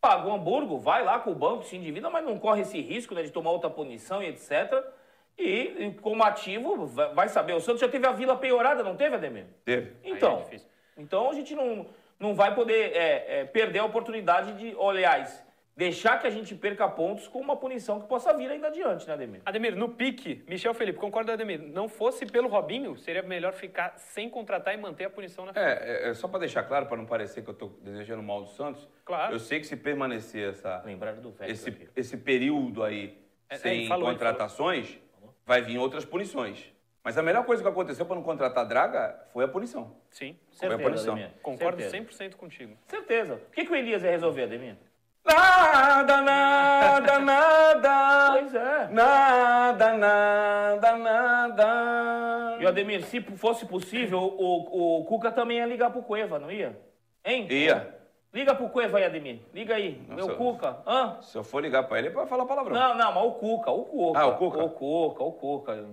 [0.00, 3.14] Paga o Hamburgo, vai lá com o banco, se endivida, mas não corre esse risco
[3.14, 4.82] né, de tomar outra punição e etc.
[5.38, 5.44] E,
[5.84, 7.52] e como ativo, vai vai saber.
[7.52, 9.44] O Santos já teve a vila penhorada, não teve, Ademir?
[9.66, 9.92] Teve.
[10.02, 10.66] É Então, difícil.
[10.96, 11.86] então a gente não,
[12.22, 15.44] não vai poder é, é, perder a oportunidade de, aliás,
[15.76, 19.14] deixar que a gente perca pontos com uma punição que possa vir ainda adiante, né,
[19.14, 19.42] Ademir?
[19.44, 21.60] Ademir, no pique, Michel Felipe, concorda, Ademir?
[21.60, 25.66] Não fosse pelo Robinho, seria melhor ficar sem contratar e manter a punição na frente.
[25.66, 28.42] É, é, é só para deixar claro, para não parecer que eu estou desejando mal
[28.42, 28.88] do Santos.
[29.04, 29.34] Claro.
[29.34, 31.50] Eu sei que se permanecer essa, Lembrar do velho.
[31.50, 33.18] esse, esse período aí
[33.50, 34.96] É, é, sem ele falou, contratações,
[35.44, 36.71] vai vir outras punições.
[37.04, 39.96] Mas a melhor coisa que aconteceu para não contratar Draga foi a punição.
[40.10, 41.14] Sim, Foi a Certeza, punição.
[41.14, 41.30] Ademir.
[41.42, 42.26] concordo Certeza.
[42.28, 42.76] 100% contigo.
[42.86, 43.34] Certeza.
[43.34, 44.76] O que, que o Elias ia resolver, Ademir?
[45.24, 48.30] Nada, nada, nada.
[48.32, 48.88] Pois é.
[48.88, 52.56] Nada, nada, nada.
[52.60, 56.78] E Ademir, se fosse possível, o, o Cuca também ia ligar pro Cueva, não ia?
[57.24, 57.46] Hein?
[57.50, 58.00] Ia.
[58.32, 59.40] Liga pro Cueva aí, Ademir.
[59.52, 60.00] Liga aí.
[60.08, 60.38] Não, Meu senhor.
[60.38, 60.78] Cuca.
[60.86, 61.18] Hã?
[61.20, 62.74] Se eu for ligar para ele, é para falar palavrão.
[62.74, 64.18] Não, não, mas o Cuca, o Cuca.
[64.18, 64.62] Ah, o Cuca?
[64.64, 65.86] O Cuca, o Cuca.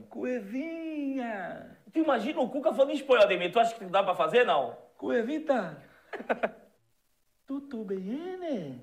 [1.92, 3.52] Tu imagina o Cuca falando espanhol, Ademir?
[3.52, 4.78] Tu acha que dá pra fazer, não?
[4.98, 5.82] Cuevita.
[7.46, 8.80] Tudo bem, né?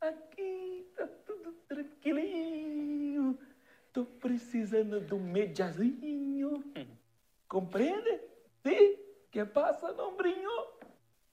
[0.00, 3.38] Aqui tá tudo tranquilinho.
[3.92, 6.64] Tô precisando de um mediazinho.
[7.48, 8.20] Compreende?
[8.66, 8.98] Sim?
[9.30, 10.50] Que passa, nombrinho?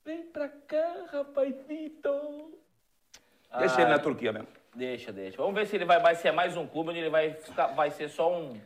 [0.05, 2.59] Vem pra cá, rapazito.
[3.57, 4.47] Deixa ele na Turquia mesmo.
[4.75, 5.37] Deixa, deixa.
[5.37, 7.89] Vamos ver se ele vai, vai ser mais um clube onde ele vai, ficar, vai
[7.89, 8.59] ser só um,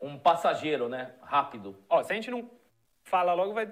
[0.00, 1.12] um passageiro, né?
[1.22, 1.76] Rápido.
[1.88, 2.50] Ó, se a gente não
[3.02, 3.70] fala logo, vai,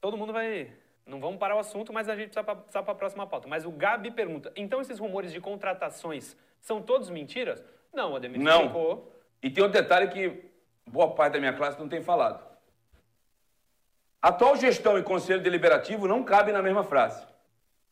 [0.00, 0.72] todo mundo vai...
[1.06, 3.48] Não vamos parar o assunto, mas a gente precisa para a próxima pauta.
[3.48, 7.64] Mas o Gabi pergunta, então esses rumores de contratações são todos mentiras?
[7.92, 8.60] Não, Ademir Não.
[8.60, 9.12] explicou.
[9.42, 10.44] E tem outro detalhe que
[10.86, 12.44] boa parte da minha classe não tem falado.
[14.22, 17.26] Atual gestão e conselho deliberativo não cabem na mesma frase.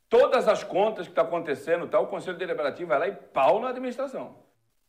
[0.09, 3.71] Todas as contas que estão acontecendo, tá, o conselho deliberativo vai lá e pau na
[3.71, 4.37] administração.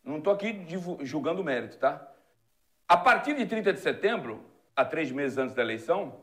[0.04, 0.66] Não estou aqui
[1.02, 2.06] julgando o mérito, tá?
[2.90, 4.44] A partir de 30 de setembro,
[4.76, 6.22] a três meses antes da eleição,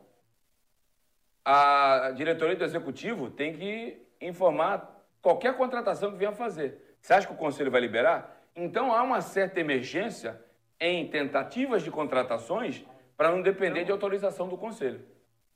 [1.45, 6.97] a diretoria do executivo tem que informar qualquer contratação que venha fazer.
[7.01, 8.37] Você acha que o conselho vai liberar?
[8.57, 10.43] Então há uma certa emergência
[10.81, 12.85] em tentativas de contratações
[13.17, 15.01] para não depender de autorização do conselho,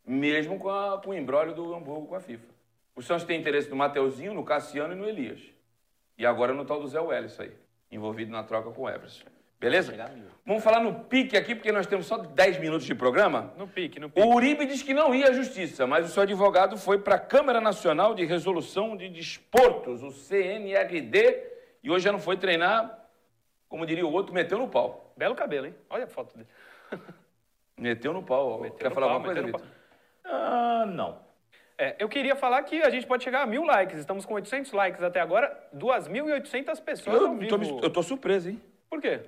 [0.07, 2.47] mesmo com, a, com o embrólio do Hamburgo com a FIFA.
[2.95, 5.43] O Santos tem interesse no Mateuzinho, no Cassiano e no Elias.
[6.17, 7.53] E agora no tal do Zé Welles aí,
[7.91, 9.40] envolvido na troca com o Everson.
[9.61, 9.95] Beleza?
[10.47, 13.53] Vamos falar no pique aqui, porque nós temos só 10 minutos de programa.
[13.59, 14.27] No pique, no pique.
[14.27, 17.19] O Uribe disse que não ia à justiça, mas o seu advogado foi para a
[17.19, 21.45] Câmara Nacional de Resolução de Desportos, o CNRD,
[21.83, 23.07] e hoje já não foi treinar,
[23.69, 25.13] como diria o outro, meteu no pau.
[25.15, 25.75] Belo cabelo, hein?
[25.91, 26.49] Olha a foto dele.
[27.77, 28.61] Meteu no pau.
[28.61, 29.63] Meteu Quer no falar pau, alguma coisa, Vitor?
[30.25, 31.19] Ah, não.
[31.79, 33.99] É, eu queria falar que a gente pode chegar a mil likes.
[33.99, 35.57] Estamos com 800 likes até agora.
[35.75, 37.79] 2.800 pessoas ao Eu vivo.
[37.81, 38.61] tô, eu tô surpreso, hein?
[38.91, 39.21] Por quê?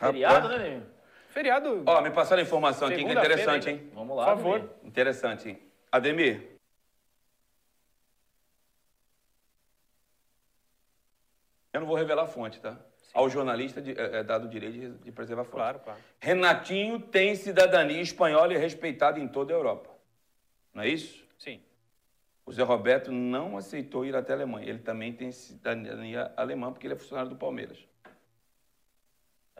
[0.00, 0.82] Feriado, né, Ademir?
[1.28, 1.82] Feriado.
[1.86, 3.90] Ó, me passaram a informação aqui que é interessante, hein?
[3.94, 4.54] Vamos lá, Por favor.
[4.56, 4.70] Ademir.
[4.84, 5.62] Interessante, hein?
[5.92, 6.56] Ademir.
[11.72, 12.78] Eu não vou revelar a fonte, tá?
[13.12, 15.54] Ao jornalista de- é, é dado o direito de, de preservar a fonte.
[15.56, 16.00] Claro, claro.
[16.20, 19.90] Renatinho tem cidadania espanhola e é respeitado em toda a Europa.
[20.74, 21.24] Não é isso?
[21.38, 21.60] Sim.
[22.46, 24.68] O Zé Roberto não aceitou ir até a Alemanha.
[24.68, 27.78] Ele também tem cidadania alemã porque ele é funcionário do Palmeiras.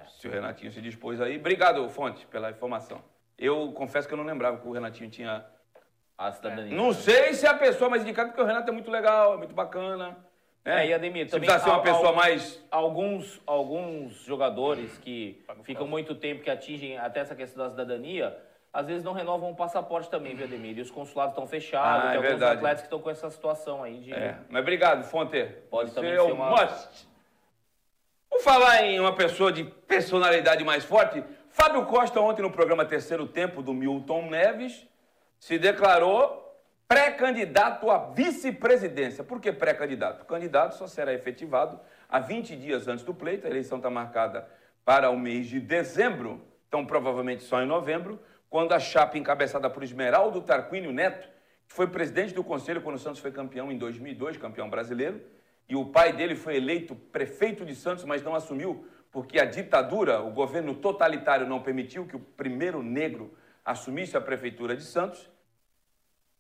[0.09, 1.37] Se o Renatinho se dispôs aí.
[1.39, 3.03] Obrigado, Fonte, pela informação.
[3.39, 5.45] Eu confesso que eu não lembrava que o Renatinho tinha.
[6.19, 6.77] A cidadania.
[6.77, 9.37] Não sei se é a pessoa mais indicada, porque o Renato é muito legal, é
[9.39, 10.09] muito bacana.
[10.11, 10.17] né?
[10.63, 12.63] É, e Ademir, Se também precisar ser uma pessoa al- mais.
[12.71, 18.37] Alguns, alguns jogadores que ficam muito tempo, que atingem até essa questão da cidadania,
[18.71, 20.77] às vezes não renovam o passaporte também, viu, Ademir?
[20.77, 22.57] E os consulados estão fechados, Ah, é tem alguns verdade.
[22.59, 24.13] atletas que estão com essa situação aí de...
[24.13, 25.43] É, mas obrigado, Fonte.
[25.71, 27.09] Pode Você também é ser uma- must.
[28.31, 31.23] Vou falar em uma pessoa de personalidade mais forte.
[31.51, 34.87] Fábio Costa, ontem no programa Terceiro Tempo do Milton Neves,
[35.39, 36.59] se declarou
[36.89, 39.23] pré-candidato à vice-presidência.
[39.23, 40.23] Por que pré-candidato?
[40.23, 41.79] O candidato só será efetivado
[42.09, 43.47] há 20 dias antes do pleito.
[43.47, 44.49] A eleição está marcada
[44.87, 48.19] para o mês de dezembro, então provavelmente só em novembro,
[48.49, 51.29] quando a chapa encabeçada por Esmeraldo Tarquínio Neto,
[51.69, 55.21] que foi presidente do conselho quando o Santos foi campeão em 2002, campeão brasileiro,
[55.71, 60.21] e o pai dele foi eleito prefeito de Santos, mas não assumiu, porque a ditadura,
[60.21, 63.33] o governo totalitário não permitiu que o primeiro negro
[63.65, 65.31] assumisse a prefeitura de Santos,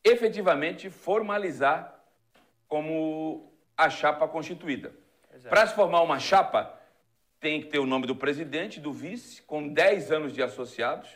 [0.03, 1.97] efetivamente formalizar
[2.66, 4.93] como a chapa constituída.
[5.49, 6.76] Para se formar uma chapa,
[7.39, 11.09] tem que ter o nome do presidente, do vice, com 10 anos de associados,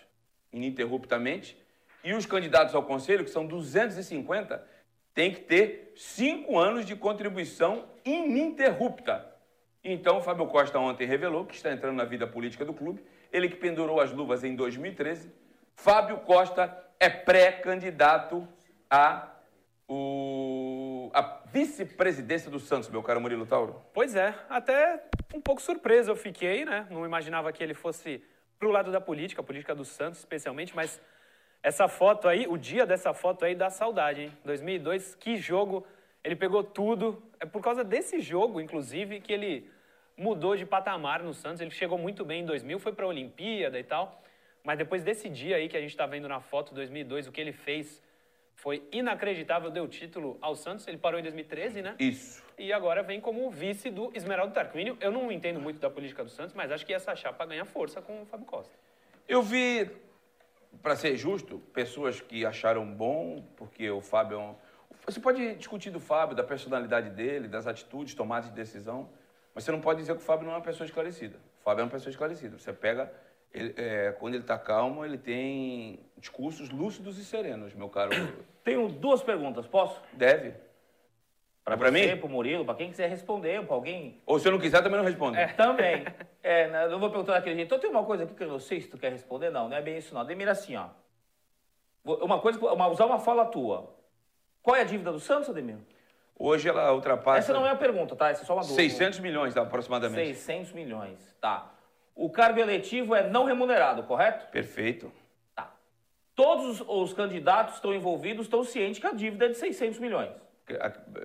[0.53, 1.61] ininterruptamente,
[2.05, 4.65] e os candidatos ao conselho, que são 250,
[5.15, 9.33] tem que ter 5 anos de contribuição ininterrupta.
[9.83, 13.57] Então, Fábio Costa ontem revelou que está entrando na vida política do clube, ele que
[13.57, 15.33] pendurou as luvas em 2013.
[15.77, 18.47] Fábio Costa é pré-candidato
[18.91, 19.29] a,
[19.89, 23.81] o, a vice-presidência do Santos, meu caro Murilo Tauro.
[23.93, 25.05] Pois é, até
[25.35, 26.87] um pouco surpreso eu fiquei, né?
[26.91, 28.23] Não imaginava que ele fosse
[28.59, 31.01] pro lado da política, a política do Santos especialmente, mas
[31.65, 34.33] essa foto aí, o dia dessa foto aí dá saudade, hein?
[34.45, 35.87] 2002, que jogo,
[36.23, 37.23] ele pegou tudo.
[37.41, 39.71] É por causa desse jogo, inclusive, que ele
[40.15, 41.63] mudou de patamar no Santos.
[41.63, 44.23] Ele chegou muito bem em 2000, foi para a Olimpíada e tal.
[44.63, 47.41] Mas depois desse dia aí que a gente está vendo na foto, 2002, o que
[47.41, 48.03] ele fez
[48.55, 50.87] foi inacreditável, deu título ao Santos.
[50.87, 51.95] Ele parou em 2013, né?
[51.99, 52.45] Isso.
[52.59, 54.99] E agora vem como vice do Esmeraldo Tarquínio.
[55.01, 58.03] Eu não entendo muito da política do Santos, mas acho que essa chapa ganha força
[58.03, 58.73] com o Fábio Costa.
[59.27, 59.91] Eu vi,
[60.83, 64.55] para ser justo, pessoas que acharam bom, porque o Fábio é um...
[65.07, 69.09] Você pode discutir do Fábio, da personalidade dele, das atitudes, tomadas de decisão,
[69.55, 71.37] mas você não pode dizer que o Fábio não é uma pessoa esclarecida.
[71.61, 72.59] O Fábio é uma pessoa esclarecida.
[72.59, 73.13] Você pega,
[73.53, 78.11] ele, é, quando ele está calmo, ele tem discursos lúcidos e serenos, meu caro.
[78.65, 80.01] Tenho duas perguntas, posso?
[80.15, 80.55] Deve.
[81.65, 82.17] Para mim?
[82.19, 84.21] pro Murilo, para quem quiser responder, para alguém.
[84.27, 85.37] Ou se eu não quiser, também não respondo.
[85.57, 86.05] Também.
[86.47, 87.69] É, né, eu não vou perguntar daquele jeito.
[87.69, 89.67] Então tem uma coisa aqui que eu não sei se tu quer responder, não.
[89.67, 90.21] Não é bem isso, não.
[90.21, 90.89] Ademir, assim, ó.
[92.05, 93.97] Uma coisa, uma, usar uma fala tua.
[94.63, 95.79] Qual é a dívida do Santos, Ademir?
[96.39, 98.29] Hoje ela ultrapassa Essa não é a pergunta, tá?
[98.29, 98.77] Essa é só uma dúvida.
[98.77, 100.35] 600 milhões aproximadamente.
[100.35, 101.73] 600 milhões, tá.
[102.15, 104.47] O cargo eletivo é não remunerado, correto?
[104.51, 105.11] Perfeito.
[105.55, 105.75] Tá.
[106.35, 110.44] Todos os, os candidatos estão envolvidos, estão cientes que a dívida é de 600 milhões.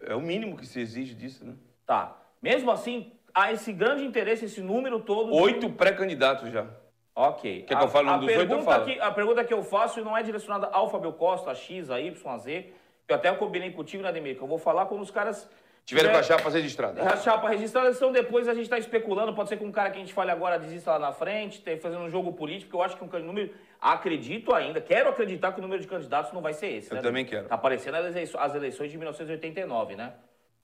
[0.06, 1.56] É o mínimo que se exige disso, né?
[1.86, 2.18] Tá.
[2.42, 5.34] Mesmo assim, há esse grande interesse, esse número todo.
[5.34, 6.68] Oito pré-candidatos já.
[7.16, 7.64] Ok.
[7.64, 8.86] Quer que eu fale a, nome dos oito, eu falo.
[8.86, 12.00] que, a pergunta que eu faço não é direcionada ao Fábio Costa, a X, a
[12.00, 12.74] Y, a Z.
[13.08, 14.38] Eu até combinei contigo, né, Ademir?
[14.38, 15.50] Que eu vou falar quando os caras.
[15.90, 17.02] Tiveram com a chapa registrada.
[17.02, 19.34] A chapa registrada, então depois a gente está especulando.
[19.34, 21.80] Pode ser que um cara que a gente fale agora desista lá na frente, tem-
[21.80, 22.78] fazendo um jogo político.
[22.78, 23.52] Eu acho que um número.
[23.82, 26.92] Acredito ainda, quero acreditar que o número de candidatos não vai ser esse.
[26.92, 27.02] Eu né?
[27.02, 27.48] também quero.
[27.48, 30.14] Tá parecendo as eleições, as eleições de 1989, né?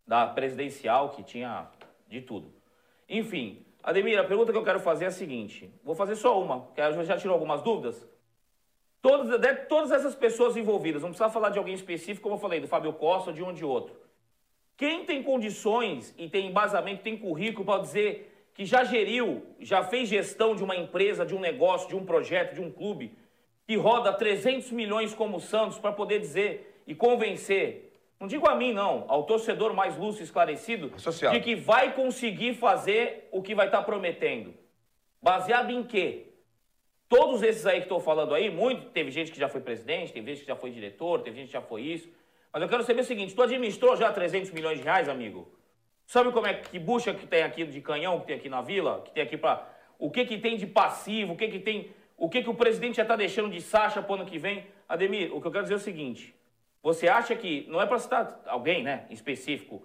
[0.06, 1.70] Da presidencial, que tinha
[2.08, 2.54] de tudo.
[3.10, 6.68] Enfim, Ademir, a pergunta que eu quero fazer é a seguinte: vou fazer só uma,
[6.76, 8.08] que a já tirou algumas dúvidas.
[9.02, 12.68] Todas, todas essas pessoas envolvidas, não precisa falar de alguém específico, como eu falei, do
[12.68, 14.05] Fábio Costa ou de um ou de outro.
[14.78, 20.10] Quem tem condições e tem embasamento, tem currículo para dizer que já geriu, já fez
[20.10, 23.14] gestão de uma empresa, de um negócio, de um projeto, de um clube,
[23.66, 28.56] que roda 300 milhões como o Santos para poder dizer e convencer, não digo a
[28.56, 31.36] mim não, ao torcedor mais lúcido e esclarecido, Associado.
[31.36, 34.54] de que vai conseguir fazer o que vai estar prometendo.
[35.22, 36.28] Baseado em quê?
[37.10, 40.32] Todos esses aí que estou falando aí, muito, teve gente que já foi presidente, teve
[40.32, 42.10] gente que já foi diretor, teve gente que já foi isso.
[42.56, 45.46] Mas eu quero saber o seguinte, tu administrou já 300 milhões de reais, amigo?
[46.08, 49.02] Sabe como é que bucha que tem aqui de canhão que tem aqui na vila?
[49.04, 49.68] Que tem aqui para
[50.00, 52.96] o que que tem de passivo, o que que tem, o que que o presidente
[52.96, 54.66] já está deixando de Sacha pro ano que vem?
[54.88, 56.34] Ademir, o que eu quero dizer é o seguinte,
[56.82, 59.84] você acha que, não é para citar alguém, né, em específico,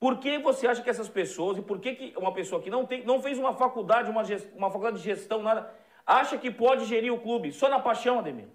[0.00, 2.86] por que você acha que essas pessoas, e por que, que uma pessoa que não,
[2.86, 5.70] tem, não fez uma faculdade, uma, ges- uma faculdade de gestão, nada,
[6.06, 8.48] acha que pode gerir o clube só na paixão, Ademir?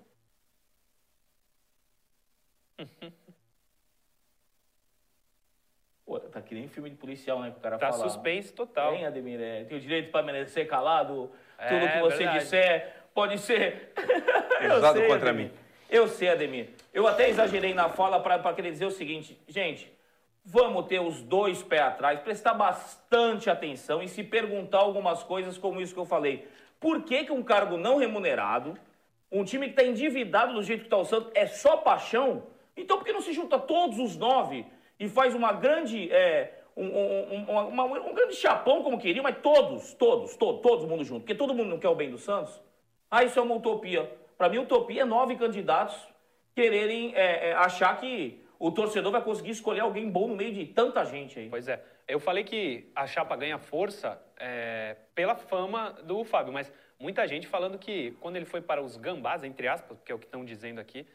[6.14, 7.50] Pô, tá que nem filme de policial, né?
[7.50, 8.04] Que o cara Tá fala.
[8.08, 8.92] suspense total.
[8.92, 12.40] Tem, Ademir, é, tem o direito para merecer calado, É, tudo que você verdade.
[12.40, 13.92] disser pode ser.
[14.62, 15.50] Eu Usado sei, contra Ademir.
[15.52, 15.58] mim.
[15.90, 16.70] Eu sei, Ademir.
[16.94, 19.92] Eu até exagerei na fala para querer dizer o seguinte, gente,
[20.46, 25.82] vamos ter os dois pés atrás, prestar bastante atenção e se perguntar algumas coisas como
[25.82, 26.48] isso que eu falei.
[26.80, 28.78] Por que, que um cargo não remunerado,
[29.32, 32.44] um time que está endividado do jeito que está o Santos, é só paixão?
[32.78, 34.64] Então por que não se junta todos os nove
[35.00, 36.12] e faz uma grande.
[36.12, 40.88] é, um, um- um- uma- um grande chapão como queria, mas todos, todos, todos, todo
[40.88, 42.60] mundo junto, porque todo mundo não quer o bem do Santos.
[43.12, 44.10] Ah, isso é uma utopia.
[44.38, 45.96] Para mim, utopia é nove candidatos
[46.56, 50.66] quererem é, é, achar que o torcedor vai conseguir escolher alguém bom no meio de
[50.66, 51.48] tanta gente aí.
[51.50, 51.84] Pois é.
[52.08, 57.48] Eu falei que a chapa ganha força é, pela fama do Fábio, mas muita gente
[57.48, 60.44] falando que quando ele foi para os gambás, entre aspas, que é o que estão
[60.44, 61.06] dizendo aqui,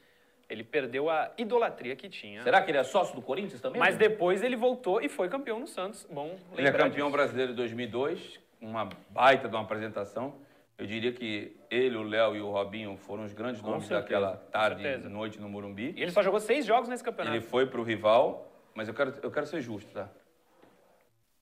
[0.48, 2.42] ele perdeu a idolatria que tinha.
[2.42, 3.78] Será que ele é sócio do Corinthians também?
[3.78, 6.06] Mas depois ele voltou e foi campeão no Santos.
[6.10, 7.16] Bom Ele é campeão disso.
[7.16, 10.34] brasileiro de 2002, uma baita de uma apresentação.
[10.78, 14.02] Eu diria que ele, o Léo e o Robinho foram os grandes Com nomes certeza,
[14.02, 15.92] daquela tarde e noite no Morumbi.
[15.96, 17.36] E ele só jogou seis jogos nesse campeonato.
[17.36, 20.08] Ele foi para o rival, mas eu quero, eu quero ser justo, tá?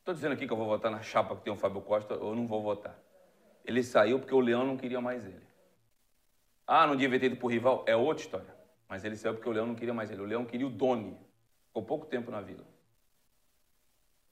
[0.00, 2.34] Estou dizendo aqui que eu vou votar na chapa que tem o Fábio Costa, ou
[2.34, 2.98] não vou votar.
[3.64, 5.46] Ele saiu porque o Leão não queria mais ele.
[6.66, 7.84] Ah, não devia ter ido pro rival?
[7.86, 8.55] É outra história.
[8.88, 10.22] Mas ele saiu porque o Leão não queria mais ele.
[10.22, 11.16] O Leão queria o Doni.
[11.68, 12.64] Ficou pouco tempo na vila.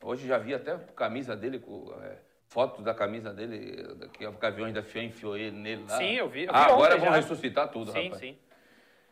[0.02, 4.74] Hoje já vi até camisa dele, com, é, foto da camisa dele, que o Gaviões
[4.74, 5.96] da FIA enfiou ele nele lá.
[5.98, 6.44] Sim, eu vi.
[6.44, 7.16] Eu vi ah, agora vão já.
[7.16, 8.20] ressuscitar tudo, Sim, rapaz.
[8.20, 8.38] sim.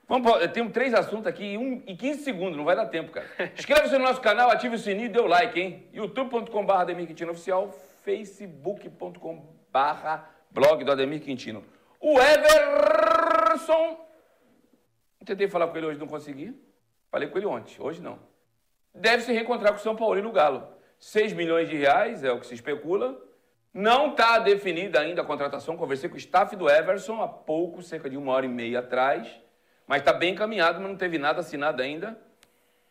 [0.06, 3.10] Vamos, pra- temos três assuntos aqui em, um, em 15 segundos, não vai dar tempo,
[3.10, 3.26] cara.
[3.56, 5.88] Inscreva-se no nosso canal, ative o sininho e dê o like, hein?
[5.92, 7.70] youtube.com.br Ademir Quintino Oficial,
[8.04, 10.20] facebook.com.br
[10.50, 11.64] blog do Ademir Quintino.
[11.98, 13.98] O Everson,
[15.24, 16.54] tentei falar com ele hoje, não consegui.
[17.10, 18.18] Falei com ele ontem, hoje não.
[18.94, 20.66] Deve se reencontrar com o São Paulo e no Galo.
[20.98, 23.20] 6 milhões de reais é o que se especula.
[23.74, 25.76] Não está definida ainda a contratação.
[25.76, 29.28] Conversei com o staff do Everson há pouco, cerca de uma hora e meia atrás.
[29.86, 32.18] Mas está bem encaminhado, mas não teve nada assinado ainda.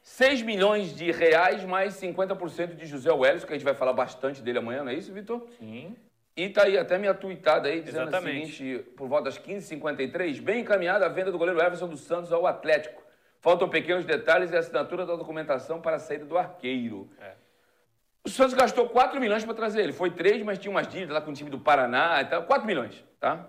[0.02, 4.42] 6 milhões de reais mais 50% de José Welles, que a gente vai falar bastante
[4.42, 5.48] dele amanhã, não é isso, Vitor?
[5.60, 5.96] Sim.
[6.36, 8.52] E tá aí até minha tuitada aí, dizendo Exatamente.
[8.54, 12.32] o seguinte, por volta das 15h53, bem encaminhada a venda do goleiro Everson dos Santos
[12.32, 13.02] ao Atlético.
[13.42, 17.10] Faltam pequenos detalhes e a assinatura da documentação para a saída do arqueiro.
[17.20, 17.34] É.
[18.24, 19.92] O Santos gastou 4 milhões para trazer ele.
[19.92, 22.44] Foi 3, mas tinha umas dívidas lá com o time do Paraná e tal.
[22.44, 23.48] 4 milhões, tá?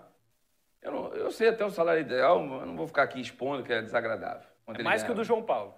[0.80, 3.62] Eu, não- eu sei até o salário ideal, mas eu não vou ficar aqui expondo
[3.62, 4.49] que é desagradável.
[4.74, 5.14] É mais que o ganhava.
[5.14, 5.74] do João Paulo.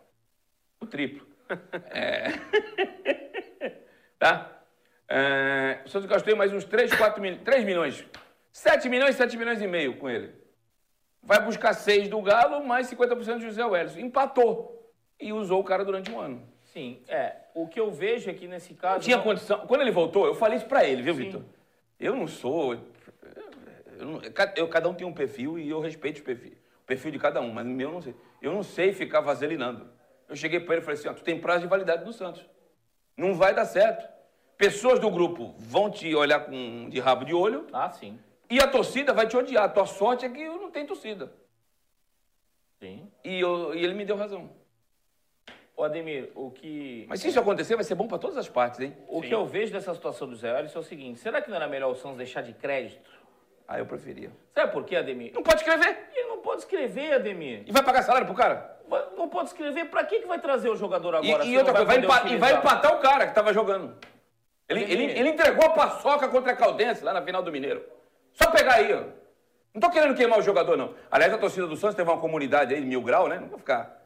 [0.81, 1.27] O triplo.
[1.91, 2.29] É.
[4.19, 4.54] tá?
[5.09, 7.43] É, o Santos gastou mais uns 3, 4 milhões.
[7.43, 8.05] 3 milhões.
[8.53, 10.33] 7 milhões, 7 milhões e meio com ele.
[11.23, 13.97] Vai buscar 6 do Galo, mais 50% de José Welles.
[13.97, 14.93] Empatou.
[15.21, 16.47] E usou o cara durante um ano.
[16.73, 17.37] Sim, é.
[17.55, 18.95] O que eu vejo aqui nesse caso.
[18.97, 19.67] Não tinha condição.
[19.67, 21.15] Quando ele voltou, eu falei isso pra ele, viu.
[21.15, 21.43] Vitor?
[22.01, 22.75] Eu não sou.
[23.97, 24.21] Eu não-
[24.57, 26.53] eu- cada um tem um perfil e eu respeito o perfil,
[26.83, 28.15] o perfil de cada um, mas o meu eu não sei.
[28.43, 29.89] Eu não sei ficar vaselinando.
[30.29, 32.45] Eu cheguei pra ele e falei assim: ó, tu tem prazo de validade do Santos.
[33.17, 34.13] Não vai dar certo.
[34.65, 38.19] Pessoas do grupo vão te olhar com, de rabo de olho Ah, sim.
[38.49, 39.65] e a torcida vai te odiar.
[39.65, 41.31] A tua sorte é que eu não tenho torcida.
[42.81, 43.07] Sim.
[43.23, 44.49] E, eu- e ele me deu razão.
[45.77, 47.05] Ô, Ademir, o que.
[47.11, 48.97] Mas se isso acontecer, vai ser bom pra todas as partes, hein?
[49.07, 51.57] O que eu vejo dessa situação do Zé Welles é o seguinte: será que não
[51.57, 53.11] era melhor o Santos deixar de crédito?
[53.69, 54.31] Ah, eu preferia.
[54.55, 55.33] Sabe por quê, Ademir?
[55.35, 56.09] Não pode escrever.
[56.15, 57.65] Ele não pode escrever, Ademir.
[57.67, 58.79] E vai pagar salário pro cara?
[58.89, 59.87] Vai- Não pode escrever.
[59.91, 61.45] Pra que, que vai trazer o jogador E, agora?
[61.45, 63.95] e se outra não coisa, vai, empa- e vai empatar o cara que estava jogando.
[64.69, 67.85] Ele, ele, ele entregou a paçoca contra a Caldense lá na final do Mineiro.
[68.33, 69.03] Só pegar aí, ó.
[69.75, 70.95] Não tô querendo queimar o jogador, não.
[71.11, 73.39] Aliás, a torcida do Santos teve uma comunidade aí de mil grau, né?
[73.39, 74.03] Não vou ficar.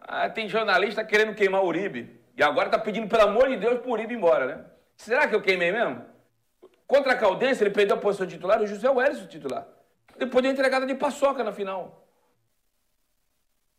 [0.00, 2.20] Ah, tem jornalista querendo queimar o Uribe.
[2.36, 4.64] E agora tá pedindo, pelo amor de Deus, pro Uribe ir embora, né?
[4.96, 6.04] Será que eu queimei mesmo?
[6.86, 9.66] Contra a Caldense, ele perdeu a posição de titular, o José Welles o titular.
[10.18, 12.06] Depois deu entregada de paçoca na final.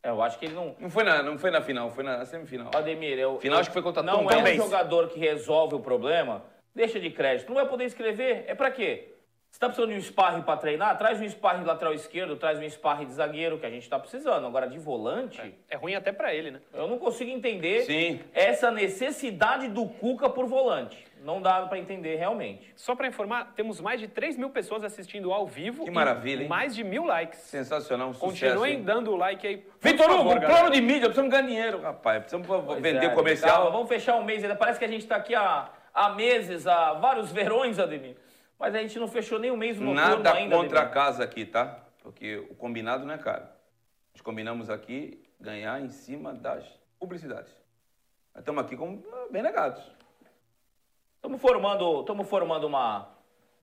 [0.04, 0.76] É, eu acho que ele não.
[0.80, 2.72] Não foi na, não foi na final, foi na semifinal.
[2.74, 3.40] Ademir, eu.
[3.40, 6.44] Final, eu- acho que foi contra Não Tom é um jogador que resolve o problema,
[6.74, 7.48] deixa de crédito.
[7.50, 8.46] Não vai poder escrever.
[8.48, 9.08] É pra quê?
[9.52, 10.98] Você tá precisando de um sparring pra treinar?
[10.98, 14.00] Traz um sparring de lateral esquerdo, traz um sparring de zagueiro, que a gente tá
[14.00, 14.48] precisando.
[14.48, 16.62] Agora, de volante, É ruim até pra ele, né?
[16.74, 18.22] eu não consigo entender Sim.
[18.34, 21.06] essa necessidade do Cuca por volante.
[21.24, 22.74] Não dá pra entender realmente.
[22.76, 25.86] Só pra informar, temos mais de 3 mil pessoas assistindo ao vivo.
[25.86, 26.50] Que maravilha, hein?
[26.50, 27.40] Mais de mil likes.
[27.42, 28.32] Sensacional, um sucesso.
[28.56, 28.84] Continuem hein?
[28.84, 29.64] dando o like aí.
[29.80, 30.48] Vitor Hugo, galera.
[30.48, 32.20] plano de mídia, precisamos ganhar dinheiro, rapaz.
[32.24, 33.72] Precisamos Pois vender é, comercial.
[33.72, 34.56] vamos fechar um mês ainda.
[34.56, 38.16] Parece que a gente tá aqui há, há meses, há vários verões, Ademir.
[38.58, 40.94] Mas a gente não fechou nem um mês no Nada ainda, contra a Ademir.
[40.96, 41.84] casa aqui, tá?
[42.02, 43.46] Porque o combinado não é caro.
[44.14, 46.66] Nós combinamos aqui ganhar em cima das
[47.00, 47.52] publicidades.
[48.34, 49.84] Nós estamos aqui como bem negados.
[51.22, 53.08] Estamos formando, estamos formando uma,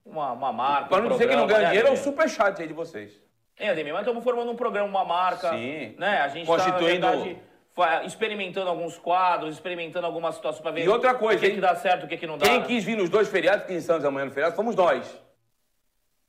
[0.07, 0.91] uma, uma marca.
[0.91, 3.21] Para um não dizer que não ganha né, dinheiro, é o superchat aí de vocês.
[3.59, 3.93] Hein, Ademir?
[3.93, 5.51] Mas estamos formando um programa, uma marca.
[5.51, 5.97] Sim.
[5.99, 6.21] Né?
[6.21, 7.39] A gente Constituindo- tá, verdade,
[7.75, 11.61] fa- experimentando alguns quadros, experimentando algumas situações para ver E outra coisa, o que, que
[11.61, 12.47] dá certo, o que, que não dá.
[12.47, 12.65] Quem né?
[12.67, 15.13] quis vir nos dois feriados, que em Santos amanhã no feriado, fomos nós.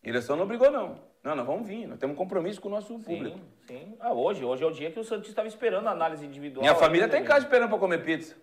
[0.01, 1.07] A direção não obrigou, não.
[1.23, 3.38] Não, nós vamos vir, nós temos um compromisso com o nosso público.
[3.67, 3.97] Sim, sim.
[3.99, 6.63] Ah, hoje, hoje é o dia que o Santos estava esperando a análise individual.
[6.63, 7.36] Minha família está em Ademir.
[7.36, 8.36] casa esperando para comer pizza.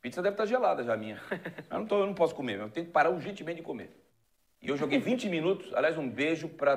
[0.00, 1.20] Pizza deve estar gelada já, minha.
[1.70, 3.90] Eu não, tô, eu não posso comer, eu tenho que parar urgentemente de comer.
[4.60, 6.76] E eu joguei 20 minutos, aliás, um beijo para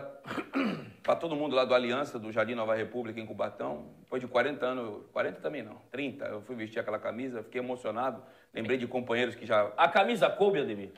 [1.20, 3.88] todo mundo lá do Aliança, do Jardim Nova República, em Cubatão.
[4.02, 8.22] Depois de 40 anos, 40 também não, 30, eu fui vestir aquela camisa, fiquei emocionado.
[8.54, 9.72] Lembrei de companheiros que já.
[9.78, 10.92] A camisa coube, Ademir?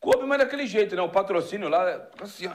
[0.00, 1.02] Coube, mas daquele jeito, né?
[1.02, 2.52] O patrocínio lá, assim, ó.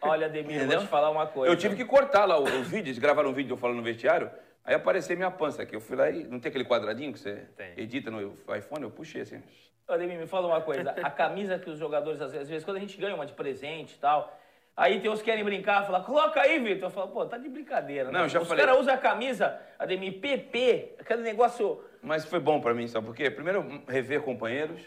[0.00, 0.80] Olha, Ademir, eu vou Entendeu?
[0.80, 1.52] te falar uma coisa.
[1.52, 4.30] Eu tive que cortar lá os vídeos, gravaram um vídeo eu falando no vestiário,
[4.68, 5.74] aí apareceu minha pança aqui.
[5.74, 7.72] Eu fui lá e não tem aquele quadradinho que você Tem.
[7.76, 8.82] edita no iPhone?
[8.82, 9.42] Eu puxei assim.
[9.88, 10.90] Ademir, me fala uma coisa.
[10.90, 13.32] A camisa que os jogadores, às vezes, às vezes, quando a gente ganha uma de
[13.32, 14.38] presente e tal,
[14.76, 16.88] aí tem uns que querem brincar, falar, coloca aí, Vitor.
[16.88, 18.12] Eu falo, pô, tá de brincadeira.
[18.12, 18.28] Não, né?
[18.28, 18.66] já os falei.
[18.66, 23.16] caras usam a camisa, Ademir, PP, aquele negócio Mas foi bom pra mim, sabe por
[23.16, 23.30] quê?
[23.30, 24.82] Primeiro, rever companheiros.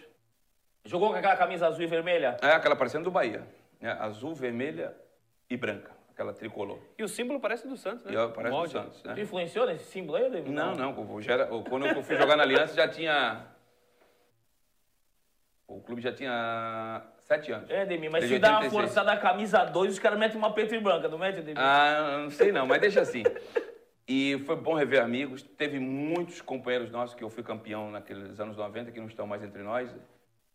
[0.86, 2.38] Jogou com aquela camisa azul e vermelha?
[2.40, 3.42] É aquela parecendo do Bahia.
[3.80, 3.98] Né?
[4.00, 4.96] Azul, vermelha
[5.50, 5.92] e branca.
[6.22, 6.78] Aquela tricolor.
[7.00, 8.14] E o símbolo parece do Santos, né?
[8.14, 8.70] E ó, parece do.
[8.70, 9.16] Santos, né?
[9.16, 10.52] Tu influenciou nesse símbolo aí, David?
[10.52, 11.16] Não, não.
[11.16, 13.48] eu já era- quando eu fui jogar na Aliança, já tinha...
[15.68, 17.70] O clube já tinha sete anos.
[17.72, 18.72] É, Ademir, mas se dá uma 86.
[18.84, 21.58] forçada na camisa 2, os caras metem uma preta e branca, não mete, Ademir?
[21.58, 23.24] Ah, não sei não, mas deixa assim.
[24.08, 25.42] E foi bom rever amigos.
[25.42, 29.42] Teve muitos companheiros nossos que eu fui campeão naqueles anos 90 que não estão mais
[29.42, 29.90] entre nós.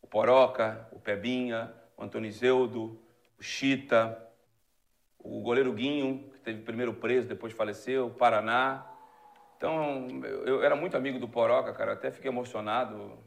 [0.01, 3.01] O Poroca, o Pebinha, o Antônio Zeudo,
[3.39, 4.26] o Chita,
[5.39, 8.87] o goleiro Guinho, que teve primeiro preso, depois faleceu, Paraná.
[9.57, 11.93] Então, eu, eu era muito amigo do Poroca, cara.
[11.95, 13.18] Até fiquei emocionado.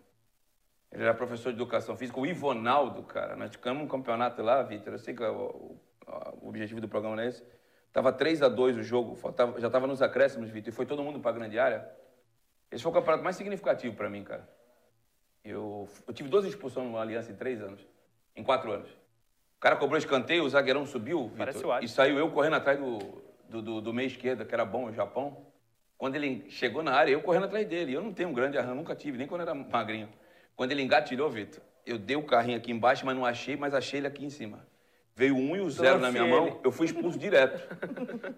[0.92, 2.20] Ele era professor de educação física.
[2.20, 3.36] O Ivonaldo, cara.
[3.36, 4.94] Nós ficamos um campeonato lá, Vitor.
[4.94, 5.82] Eu sei que o, o-
[6.42, 7.44] o objetivo do programa não é esse.
[7.92, 9.16] Tava 3 a 2 o jogo.
[9.16, 10.70] faltava- já estava nos acréscimos, Vitor.
[10.70, 11.90] E foi todo mundo para a grande área.
[12.72, 14.48] Esse foi o campeonato mais significativo para mim, cara.
[15.44, 17.82] Eu, eu tive 12 expulsões no Aliança em três anos.
[18.36, 18.90] Em quatro anos.
[19.60, 22.98] O cara cobrou escanteio, o zagueirão subiu, Vitor, e saiu eu correndo atrás do,
[23.50, 25.46] do, do, do meio esquerda, que era bom, o Japão.
[25.98, 27.92] Quando ele chegou na área, eu correndo atrás dele.
[27.92, 30.08] Eu não tenho um grande arranjo, nunca tive, nem quando era magrinho.
[30.56, 34.00] Quando ele engatilhou, Vitor, eu dei o carrinho aqui embaixo, mas não achei, mas achei
[34.00, 34.66] ele aqui em cima.
[35.14, 36.60] Veio um e o zero na minha Trouxe mão, ele.
[36.64, 37.62] eu fui expulso direto.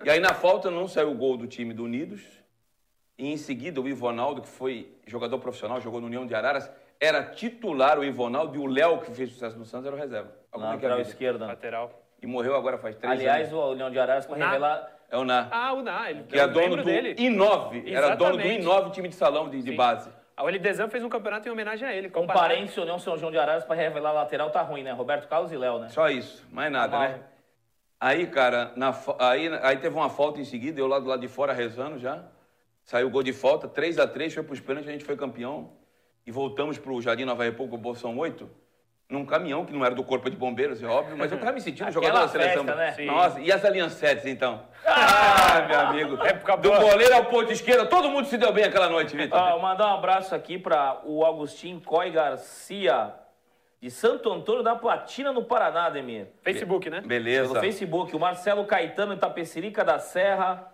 [0.03, 2.23] E aí na falta não saiu o gol do time do Unidos.
[3.15, 6.67] E em seguida o Ivonaldo, que foi jogador profissional, jogou no União de Araras,
[7.01, 10.31] era titular o Ivonaldo e o Léo, que fez sucesso no Santos, era o reserva.
[10.53, 11.09] Olha é é lateral vida.
[11.09, 11.45] esquerda.
[11.47, 11.91] Lateral.
[12.21, 13.53] E morreu agora faz três Aliás, anos.
[13.65, 14.91] o União de Araras, para Na- revelar...
[15.09, 15.49] É o Ná.
[15.51, 16.09] Ah, o Ná.
[16.09, 17.15] Ele, Que é dono do dele.
[17.15, 17.91] I9.
[17.91, 18.65] Era dono do Exatamente.
[18.65, 20.09] I9, time de salão de, de base.
[20.37, 22.09] A LDZan fez um campeonato em homenagem a ele.
[22.09, 22.47] Com comparado.
[22.47, 24.91] parente, União São João de Araras, para revelar lateral, tá ruim, né?
[24.93, 25.89] Roberto Carlos e Léo, né?
[25.89, 27.09] Só isso, mais nada, Mal.
[27.09, 27.19] né?
[27.99, 31.27] Aí, cara, na, aí, aí teve uma falta em seguida, eu lá do lado de
[31.27, 32.23] fora rezando já.
[32.85, 35.73] Saiu o gol de falta, 3 a 3 foi pros pênaltis, a gente foi campeão.
[36.25, 38.49] E voltamos pro Jardim Nova República, o Bolsão 8,
[39.09, 41.59] num caminhão, que não era do Corpo de Bombeiros, é óbvio, mas eu tava me
[41.61, 42.63] sentindo jogador da seleção.
[42.63, 42.91] festa, né?
[42.93, 43.05] Sim.
[43.05, 44.63] Nossa, e as aliancetes, então?
[45.53, 46.23] Ah, meu amigo.
[46.23, 46.79] Época do boa.
[46.79, 49.37] goleiro ao ponto esquerda, todo mundo se deu bem aquela noite, Vitor.
[49.37, 53.13] Ah, mandar um abraço aqui para o Agostinho Coy Garcia,
[53.81, 56.27] de Santo Antônio da Platina, no Paraná, Ademir.
[56.41, 57.01] Facebook, né?
[57.01, 57.49] Beleza.
[57.49, 60.71] Pelo Facebook, o Marcelo Caetano, Itapecerica da Serra,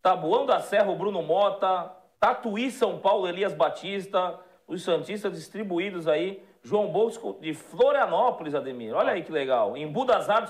[0.00, 4.38] Tabuão da Serra, o Bruno Mota, Tatuí, São Paulo, Elias Batista,
[4.70, 8.94] os Santistas distribuídos aí, João Bosco de Florianópolis, Ademir.
[8.94, 9.76] Olha aí que legal.
[9.76, 9.84] Em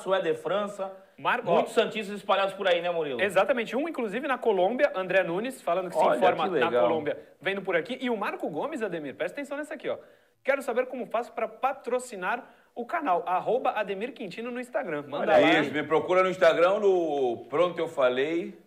[0.09, 0.93] o Éder França.
[1.17, 3.21] Mar- Muitos Santistas espalhados por aí, né, Murilo?
[3.21, 3.75] Exatamente.
[3.75, 6.81] Um, inclusive, na Colômbia, André Nunes, falando que se Olha, informa que na.
[6.81, 7.99] Colômbia, vendo por aqui.
[8.01, 9.97] E o Marco Gomes, Ademir, presta atenção nessa aqui, ó.
[10.45, 12.45] Quero saber como faço para patrocinar
[12.75, 13.23] o canal.
[13.27, 15.05] Arroba Ademir Quintino no Instagram.
[15.09, 15.61] Manda Olha lá.
[15.61, 18.59] Isso, me procura no Instagram, no Pronto Eu Falei,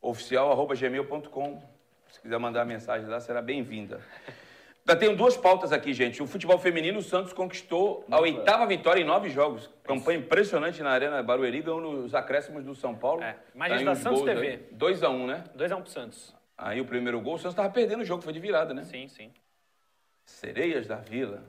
[0.00, 1.62] oficial, arroba gmail.com.
[2.10, 4.00] Se quiser mandar mensagem lá, será bem-vinda.
[4.88, 6.22] Ainda tenho duas pautas aqui, gente.
[6.22, 9.68] O futebol feminino, o Santos conquistou a oitava vitória em nove jogos.
[9.84, 13.22] Campanha impressionante na Arena Barueri, ganhou nos acréscimos do São Paulo.
[13.22, 14.46] É, Tá aí da os Santos TV.
[14.48, 14.56] aí.
[14.72, 15.44] 2 a 1 né?
[15.54, 16.34] 2x1 pro Santos.
[16.56, 18.82] Aí o primeiro gol, o Santos estava perdendo o jogo, foi de virada, né?
[18.82, 19.30] Sim, sim.
[20.24, 21.44] Sereias da Vila.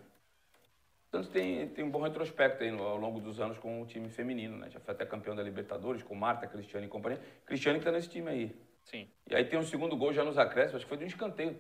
[1.07, 3.85] O Santos tem, tem um bom retrospecto aí no- ao longo dos anos com o
[3.85, 4.69] time feminino, né?
[4.69, 7.21] Já foi até campeão da Libertadores com Marta, Cristiane e companhia.
[7.45, 8.53] Cristiane que tá nesse time aí.
[8.83, 9.07] Sim.
[9.29, 11.57] E aí tem um segundo gol já nos acréscimos, acho que foi de um escanteio.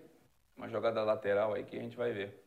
[0.59, 2.43] Uma jogada lateral aí que a gente vai ver.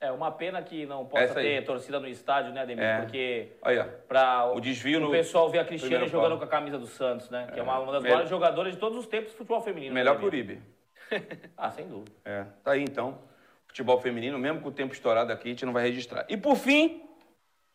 [0.00, 2.82] É uma pena que não possa ter torcida no estádio, né, Ademir?
[2.84, 3.00] É.
[3.02, 3.52] Porque
[4.08, 7.30] para O desvio o no pessoal ver a Cristiane jogando com a camisa do Santos,
[7.30, 7.46] né?
[7.54, 9.94] Que é uma, uma das Melhor- maiores jogadoras de todos os tempos do futebol feminino.
[9.94, 10.26] melhor né, que o?
[10.26, 10.60] Uribe.
[11.56, 12.10] Ah, sem dúvida.
[12.24, 13.16] É, tá aí então.
[13.68, 16.26] Futebol feminino, mesmo com o tempo estourado aqui, a gente não vai registrar.
[16.28, 17.04] E por fim,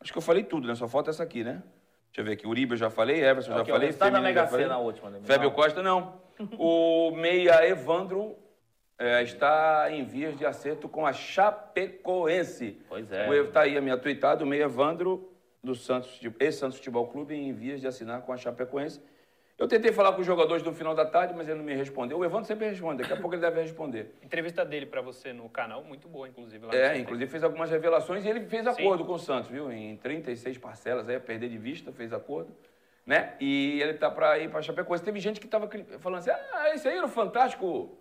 [0.01, 0.75] acho que eu falei tudo, né?
[0.75, 1.63] Só falta essa aqui, né?
[2.07, 2.45] Deixa eu ver aqui.
[2.45, 4.65] Uribe eu já falei, Everson eu já Ok, o falei, da feminino Mega já falei.
[4.65, 5.27] Sena a última, Ademir.
[5.27, 5.55] Fébio Não.
[5.55, 6.27] Costa, não.
[6.59, 8.35] O meia Evandro
[8.99, 12.81] é, está em vias de acerto com a Chapecoense.
[12.89, 13.29] Pois é.
[13.29, 15.31] O, tá aí a minha tweetada, o meia Evandro,
[15.63, 19.01] do Santos, ex-Santos Futebol Clube, em vias de assinar com a Chapecoense.
[19.57, 22.19] Eu tentei falar com os jogadores no final da tarde, mas ele não me respondeu.
[22.19, 24.13] O Evandro sempre responde, daqui a pouco ele deve responder.
[24.21, 26.63] Entrevista dele pra você no canal, muito boa, inclusive.
[26.63, 28.69] Lá no É, inclusive fez algumas revelações e ele fez Sim.
[28.69, 29.71] acordo com o Santos, viu?
[29.71, 32.55] Em 36 parcelas, aí a perder de vista, fez acordo,
[33.03, 33.33] né?
[33.39, 35.03] E ele tá para ir para Chapecoense.
[35.03, 37.97] Teve gente que tava cri- falando assim: "Ah, esse aí era o fantástico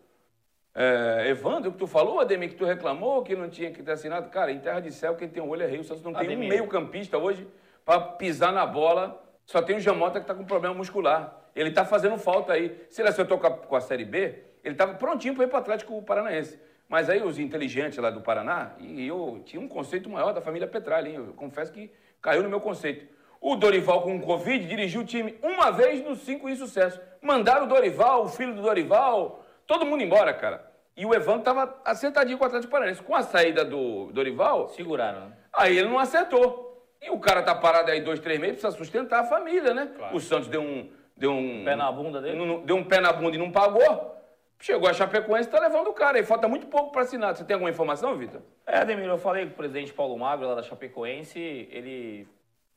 [0.76, 4.28] é, Evandro que tu falou, Ademir, que tu reclamou que não tinha que ter assinado".
[4.28, 5.80] Cara, em terra de céu, quem tem um olho é rei.
[5.80, 6.48] O Santos não tem um Ademir.
[6.50, 7.48] meio-campista hoje
[7.84, 9.22] para pisar na bola.
[9.46, 11.34] Só tem o Jamota que tá com problema muscular.
[11.54, 12.76] Ele tá fazendo falta aí.
[12.90, 15.56] Se ele acertou com a, com a Série B, ele tava prontinho para ir para
[15.56, 16.60] o Atlético Paranaense.
[16.88, 20.68] Mas aí os inteligentes lá do Paraná, e eu tinha um conceito maior da família
[20.68, 21.16] Petralha, hein?
[21.16, 21.90] Eu confesso que
[22.20, 23.06] caiu no meu conceito.
[23.40, 27.00] O Dorival com o Covid dirigiu o time uma vez nos cinco insucessos.
[27.22, 30.70] Mandaram o Dorival, o filho do Dorival, todo mundo embora, cara.
[30.96, 33.02] E o Evandro estava acertadinho com o Atlético Paranaense.
[33.02, 35.32] Com a saída do Dorival, Seguraram, né?
[35.52, 36.64] aí ele não acertou.
[37.02, 39.92] E o cara tá parado aí dois, três meses, precisa sustentar a família, né?
[39.94, 40.16] Claro.
[40.16, 40.90] O Santos deu um.
[41.16, 42.36] Deu um Pé na bunda dele?
[42.36, 44.14] não- Deu um pé na bunda e não pagou.
[44.58, 46.18] Chegou a Chapecoense e tá levando o cara.
[46.18, 47.34] E falta muito pouco para assinar.
[47.36, 48.40] Você tem alguma informação, Vitor?
[48.66, 51.38] É, Ademir, eu falei com o presidente Paulo Magro, lá da Chapecoense,
[51.70, 52.26] ele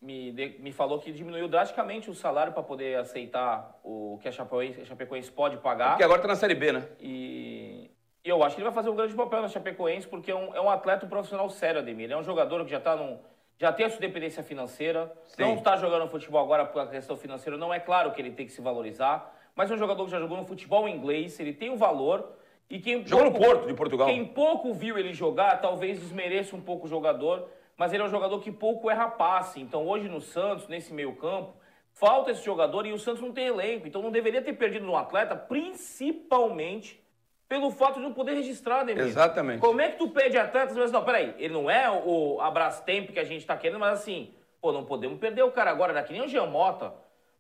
[0.02, 4.32] me, de- me falou que diminuiu drasticamente o salário para poder aceitar o que a
[4.32, 5.90] Chapecoense, a Chapecoense pode pagar.
[5.92, 6.88] Porque agora tá na Série B, né?
[7.00, 7.92] E,
[8.24, 10.56] e eu acho que ele vai fazer um grande papel na Chapecoense, porque é um,
[10.56, 12.06] é um atleta profissional sério, Ademir.
[12.06, 13.20] Ele é um jogador que já tá num,
[13.58, 15.42] já tem a sua dependência financeira, Sim.
[15.42, 18.54] não está jogando futebol agora por questão financeira, não é claro que ele tem que
[18.54, 21.76] se valorizar, mas é um jogador que já jogou no futebol inglês, ele tem um
[21.76, 22.38] valor
[22.70, 24.08] e quem Jogou no pouco- Porto, de Portugal.
[24.08, 28.10] Quem pouco viu ele jogar, talvez desmereça um pouco o jogador, mas ele é um
[28.10, 29.62] jogador que pouco erra passe.
[29.62, 31.56] Então hoje no Santos, nesse meio campo,
[31.94, 34.98] falta esse jogador e o Santos não tem elenco, então não deveria ter perdido no
[34.98, 37.02] atleta, principalmente
[37.48, 39.06] pelo fato de não poder registrar, Demir.
[39.06, 39.62] Exatamente.
[39.62, 40.68] Como é que tu pede atleta?
[40.68, 43.56] Você vai dizer, não, peraí, ele não é o o Abrastemp que a gente tá
[43.56, 46.94] querendo, mas assim, pô, não podemos perder o cara agora, daqui nem o Jean Mota.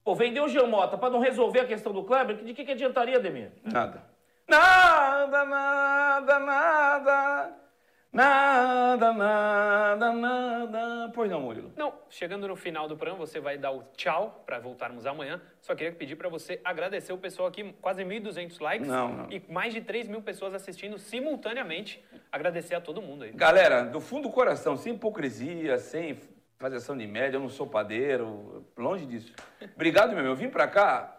[0.05, 2.71] Pô, vender o Jean Mota pra não resolver a questão do Kleber, de que, que
[2.71, 3.51] adiantaria, Demir?
[3.61, 4.01] Nada.
[4.47, 7.68] Nada, nada, nada.
[8.11, 11.11] Nada, nada, nada.
[11.13, 11.71] Pois não, Murilo.
[11.77, 15.39] Não, chegando no final do programa, você vai dar o tchau para voltarmos amanhã.
[15.61, 19.31] Só queria pedir para você agradecer o pessoal aqui, quase 1.200 likes Não, não.
[19.31, 22.03] e mais de 3 mil pessoas assistindo simultaneamente.
[22.31, 23.31] Agradecer a todo mundo aí.
[23.31, 26.19] Galera, do fundo do coração, sem hipocrisia, sem
[26.57, 29.31] fazer ação de média, eu não sou padeiro, longe disso.
[29.75, 30.31] Obrigado, meu irmão.
[30.31, 31.15] Eu vim pra cá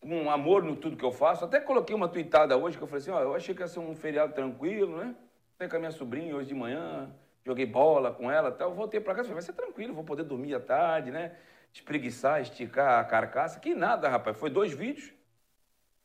[0.00, 1.44] com amor no tudo que eu faço.
[1.46, 3.80] Até coloquei uma tuitada hoje que eu falei assim, ó, eu achei que ia ser
[3.80, 5.14] um feriado tranquilo, né?
[5.58, 7.10] Falei com a minha sobrinha hoje de manhã,
[7.44, 8.74] joguei bola com ela e tal.
[8.74, 11.32] Voltei pra casa, falei, vai ser tranquilo, vou poder dormir à tarde, né?
[11.72, 13.58] Espreguiçar, esticar a carcaça.
[13.58, 14.36] Que nada, rapaz.
[14.36, 15.14] Foi dois vídeos,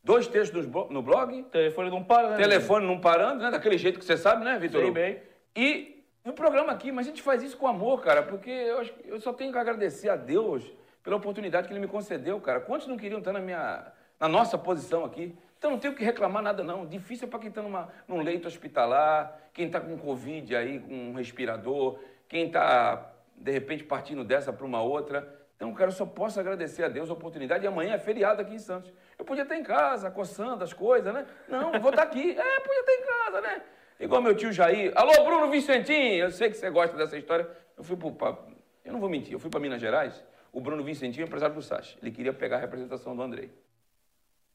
[0.01, 2.37] dois textos no blog, telefone não para, né?
[2.37, 3.51] telefone não parando, né?
[3.51, 4.81] Daquele jeito que você sabe, né, Vitor?
[4.81, 5.21] Sei bem.
[5.53, 9.19] E o programa aqui, mas a gente faz isso com amor, cara, porque eu, eu
[9.19, 10.63] só tenho que agradecer a Deus
[11.03, 12.61] pela oportunidade que ele me concedeu, cara.
[12.61, 15.35] Quantos não queriam estar na minha, na nossa posição aqui?
[15.61, 16.87] Então não tenho que reclamar nada, não.
[16.87, 17.61] Difícil é para quem está
[18.07, 23.83] num leito hospitalar, quem está com Covid aí, com um respirador, quem está, de repente,
[23.83, 25.31] partindo dessa para uma outra.
[25.55, 27.63] Então, cara, eu só posso agradecer a Deus a oportunidade.
[27.63, 28.91] E amanhã é feriado aqui em Santos.
[29.19, 31.27] Eu podia estar em casa, coçando as coisas, né?
[31.47, 32.31] Não, vou estar aqui.
[32.31, 33.61] É, podia estar em casa, né?
[33.99, 34.91] Igual meu tio Jair.
[34.95, 36.23] Alô, Bruno Vicentinho!
[36.23, 37.47] Eu sei que você gosta dessa história.
[37.77, 38.35] Eu fui para.
[38.83, 40.25] Eu não vou mentir, eu fui para Minas Gerais.
[40.51, 41.99] O Bruno Vicentinho é empresário do Sacha.
[42.01, 43.51] Ele queria pegar a representação do Andrei.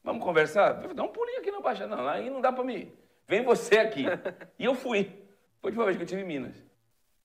[0.07, 0.71] Vamos conversar?
[0.93, 1.93] Dá um pulinho aqui na Baixada.
[1.93, 2.89] Não, aí não dá para mim.
[3.27, 4.05] Vem você aqui.
[4.57, 5.03] E eu fui.
[5.59, 6.55] Foi a última vez que eu estive em Minas.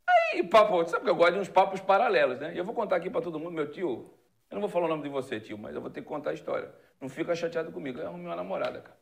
[0.04, 2.52] Aí, papo, sabe que eu gosto de uns papos paralelos, né?
[2.52, 4.12] E eu vou contar aqui para todo mundo, meu tio.
[4.50, 6.30] Eu não vou falar o nome de você, tio, mas eu vou ter que contar
[6.30, 6.74] a história.
[7.00, 8.00] Não fica chateado comigo.
[8.00, 8.98] Eu arrumei uma namorada, cara.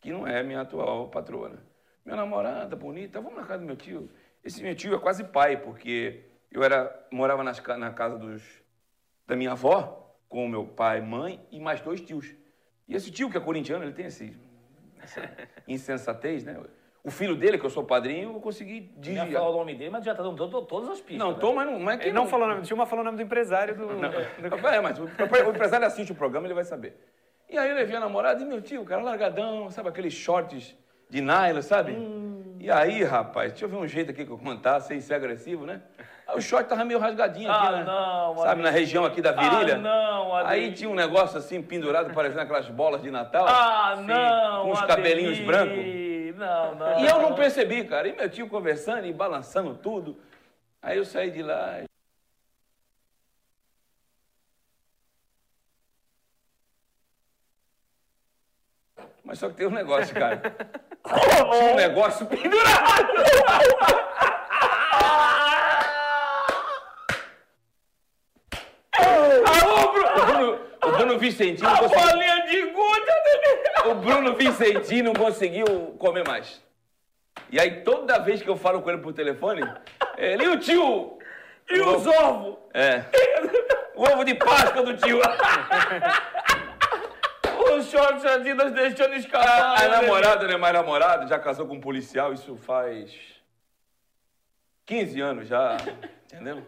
[0.00, 1.62] Que não é minha atual patroa?
[2.06, 4.10] Minha namorada, bonita, vamos na casa do meu tio.
[4.42, 8.42] Esse meu tio é quase pai, porque eu era, morava nas na casa dos,
[9.26, 12.39] da minha avó, com meu pai, mãe e mais dois tios.
[12.90, 14.36] E esse tio, que é corintiano, ele tem esse,
[15.00, 15.22] essa
[15.68, 16.58] insensatez, né?
[17.04, 19.42] O filho dele, que eu sou padrinho, eu consegui Não ia desviar.
[19.42, 21.18] falar o nome dele, mas já tá dando to- todas as pistas.
[21.18, 21.38] Não, né?
[21.40, 23.06] tô, mas não, mas Ele quem não falou o nome do tio, mas falou o
[23.06, 23.86] nome do empresário do.
[23.86, 26.98] do- É, mas o, o empresário assiste o programa, ele vai saber.
[27.48, 30.76] E aí eu levei a namorada e meu tio, cara, largadão, sabe aqueles shorts
[31.08, 31.96] de nylon, sabe?
[32.58, 35.64] E aí, rapaz, deixa eu ver um jeito aqui que eu contar, sem ser agressivo,
[35.64, 35.80] né?
[36.30, 37.84] Aí o short tava meio rasgadinho aqui, Ah, né?
[37.84, 39.74] não, Sabe, na região aqui da virilha?
[39.74, 43.46] Ah, não, Aí tinha um negócio assim, pendurado, parecendo aquelas bolas de Natal.
[43.48, 44.62] Ah, Sim, não!
[44.64, 45.76] Com os cabelinhos brancos.
[46.36, 47.00] Não, não.
[47.00, 48.08] E eu não percebi, cara.
[48.08, 50.16] E meu tio conversando e balançando tudo.
[50.80, 51.80] Aí eu saí de lá.
[59.24, 60.40] Mas só que tem um negócio, cara.
[61.04, 63.10] Tinha um negócio pendurado.
[69.00, 70.58] Alô, Bruno!
[70.84, 75.66] O Bruno, o Bruno Vicentino A conseguiu, bolinha de gude, o Bruno Vicentino conseguiu
[75.98, 76.62] comer mais.
[77.50, 79.62] E aí, toda vez que eu falo com ele por telefone,
[80.16, 81.18] ele e o tio.
[81.68, 82.56] E os ovos?
[82.74, 83.04] É.
[83.94, 85.20] O ovo de Páscoa do tio.
[87.76, 89.48] Os shorts Adidas deixando A, escapar.
[89.48, 89.90] a Ademir.
[90.02, 90.56] namorada, né?
[90.56, 93.12] Mais namorada, já casou com um policial, isso faz
[94.86, 95.76] 15 anos já.
[96.32, 96.62] Entendeu?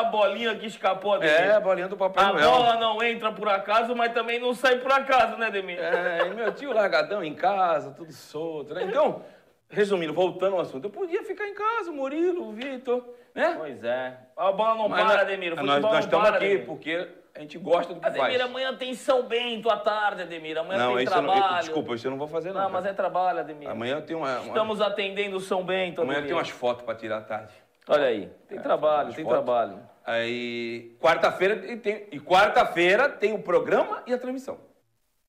[0.00, 1.34] A bolinha que escapou, Ademir.
[1.34, 2.50] É, a bolinha do Papai A Noel.
[2.50, 5.78] bola não entra por acaso, mas também não sai por acaso, né, Ademir?
[5.78, 8.84] É, e meu tio largadão em casa, tudo solto, né?
[8.84, 9.22] Então,
[9.68, 13.04] resumindo, voltando ao assunto, eu podia ficar em casa, o Murilo, o Vitor,
[13.34, 13.54] né?
[13.58, 14.16] Pois é.
[14.36, 15.52] A bola não Mas para, nós- Ademir.
[15.52, 16.66] O nós, futebol nós não estamos para, aqui Ademir.
[16.66, 18.40] porque a gente gosta do que Ademir, faz.
[18.42, 20.56] amanhã tem São Bento à tarde, Ademir.
[20.56, 21.58] Amanhã Não, tem eu não, eu- trabalho.
[21.60, 22.60] desculpa, isso eu não vou fazer não.
[22.62, 23.68] Não, mas é trabalho, Ademir.
[23.68, 26.28] Amanhã tem uma, uma- Estamos atendendo o São Bento, amanhã Ademir.
[26.28, 27.52] tem umas fotos para tirar à tarde.
[27.88, 28.30] Olha aí.
[28.48, 29.78] Tem trabalho, umas tem trabalho.
[30.06, 34.58] Aí, quarta-feira e tem e quarta-feira tem o programa e a transmissão.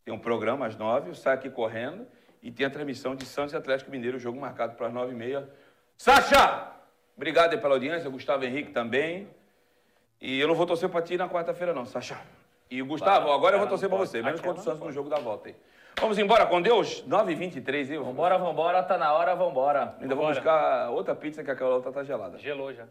[0.04, 2.06] Tem um programa às nove, eu saio aqui correndo
[2.42, 5.14] e tem a transmissão de Santos e Atlético Mineiro, o jogo marcado para as nove
[5.14, 5.50] e meia.
[5.98, 6.72] Sacha,
[7.16, 9.28] obrigado aí pela audiência, Gustavo Henrique também.
[10.22, 12.20] E eu não vou torcer para ti na quarta-feira não, Sacha.
[12.70, 15.10] E o Gustavo, agora eu vou torcer para você, menos contra o Santos no jogo
[15.10, 15.56] da volta aí.
[16.00, 17.04] Vamos embora com Deus?
[17.08, 18.00] 9h23, hein?
[18.00, 19.96] Vambora, vambora, tá na hora, vambora.
[20.00, 22.38] Ainda vou buscar outra pizza que aquela outra tá gelada.
[22.38, 22.86] Gelou já.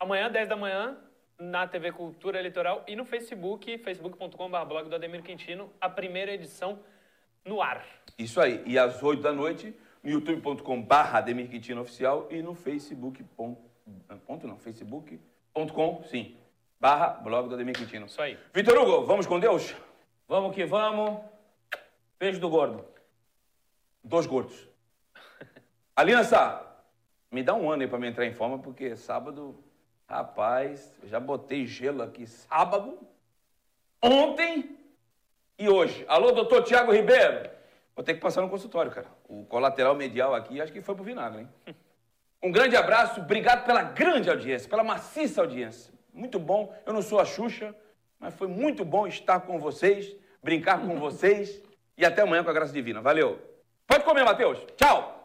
[0.00, 0.96] Amanhã, 10 da manhã,
[1.38, 6.78] na TV Cultura Eleitoral e no Facebook, facebook.com.br blog do Ademir Quintino, a primeira edição
[7.44, 7.84] no ar.
[8.18, 8.62] Isso aí.
[8.66, 13.22] E às 8 da noite, no youtube.com barra Ademir Quintino Oficial e no facebook.
[13.36, 16.34] Ponto não, facebook.com, sim,
[16.80, 18.06] barra blog do Ademir Quintino.
[18.06, 18.38] Isso aí.
[18.52, 19.74] Vitor Hugo, vamos com Deus?
[20.26, 21.35] Vamos que vamos.
[22.18, 22.82] Beijo do gordo.
[24.02, 24.66] Dois gordos.
[25.94, 26.64] Aliança,
[27.30, 29.62] me dá um ano aí pra me entrar em forma, porque sábado,
[30.08, 32.98] rapaz, já botei gelo aqui sábado,
[34.02, 34.78] ontem
[35.58, 36.06] e hoje.
[36.08, 37.50] Alô, doutor Tiago Ribeiro?
[37.94, 39.08] Vou ter que passar no consultório, cara.
[39.28, 41.76] O colateral medial aqui, acho que foi pro vinagre, hein?
[42.42, 45.92] Um grande abraço, obrigado pela grande audiência, pela maciça audiência.
[46.14, 46.74] Muito bom.
[46.86, 47.74] Eu não sou a Xuxa,
[48.18, 51.65] mas foi muito bom estar com vocês, brincar com vocês
[51.96, 53.00] e até amanhã com a graça divina.
[53.00, 53.38] Valeu.
[53.86, 54.58] Pode comer, Matheus.
[54.76, 55.15] Tchau.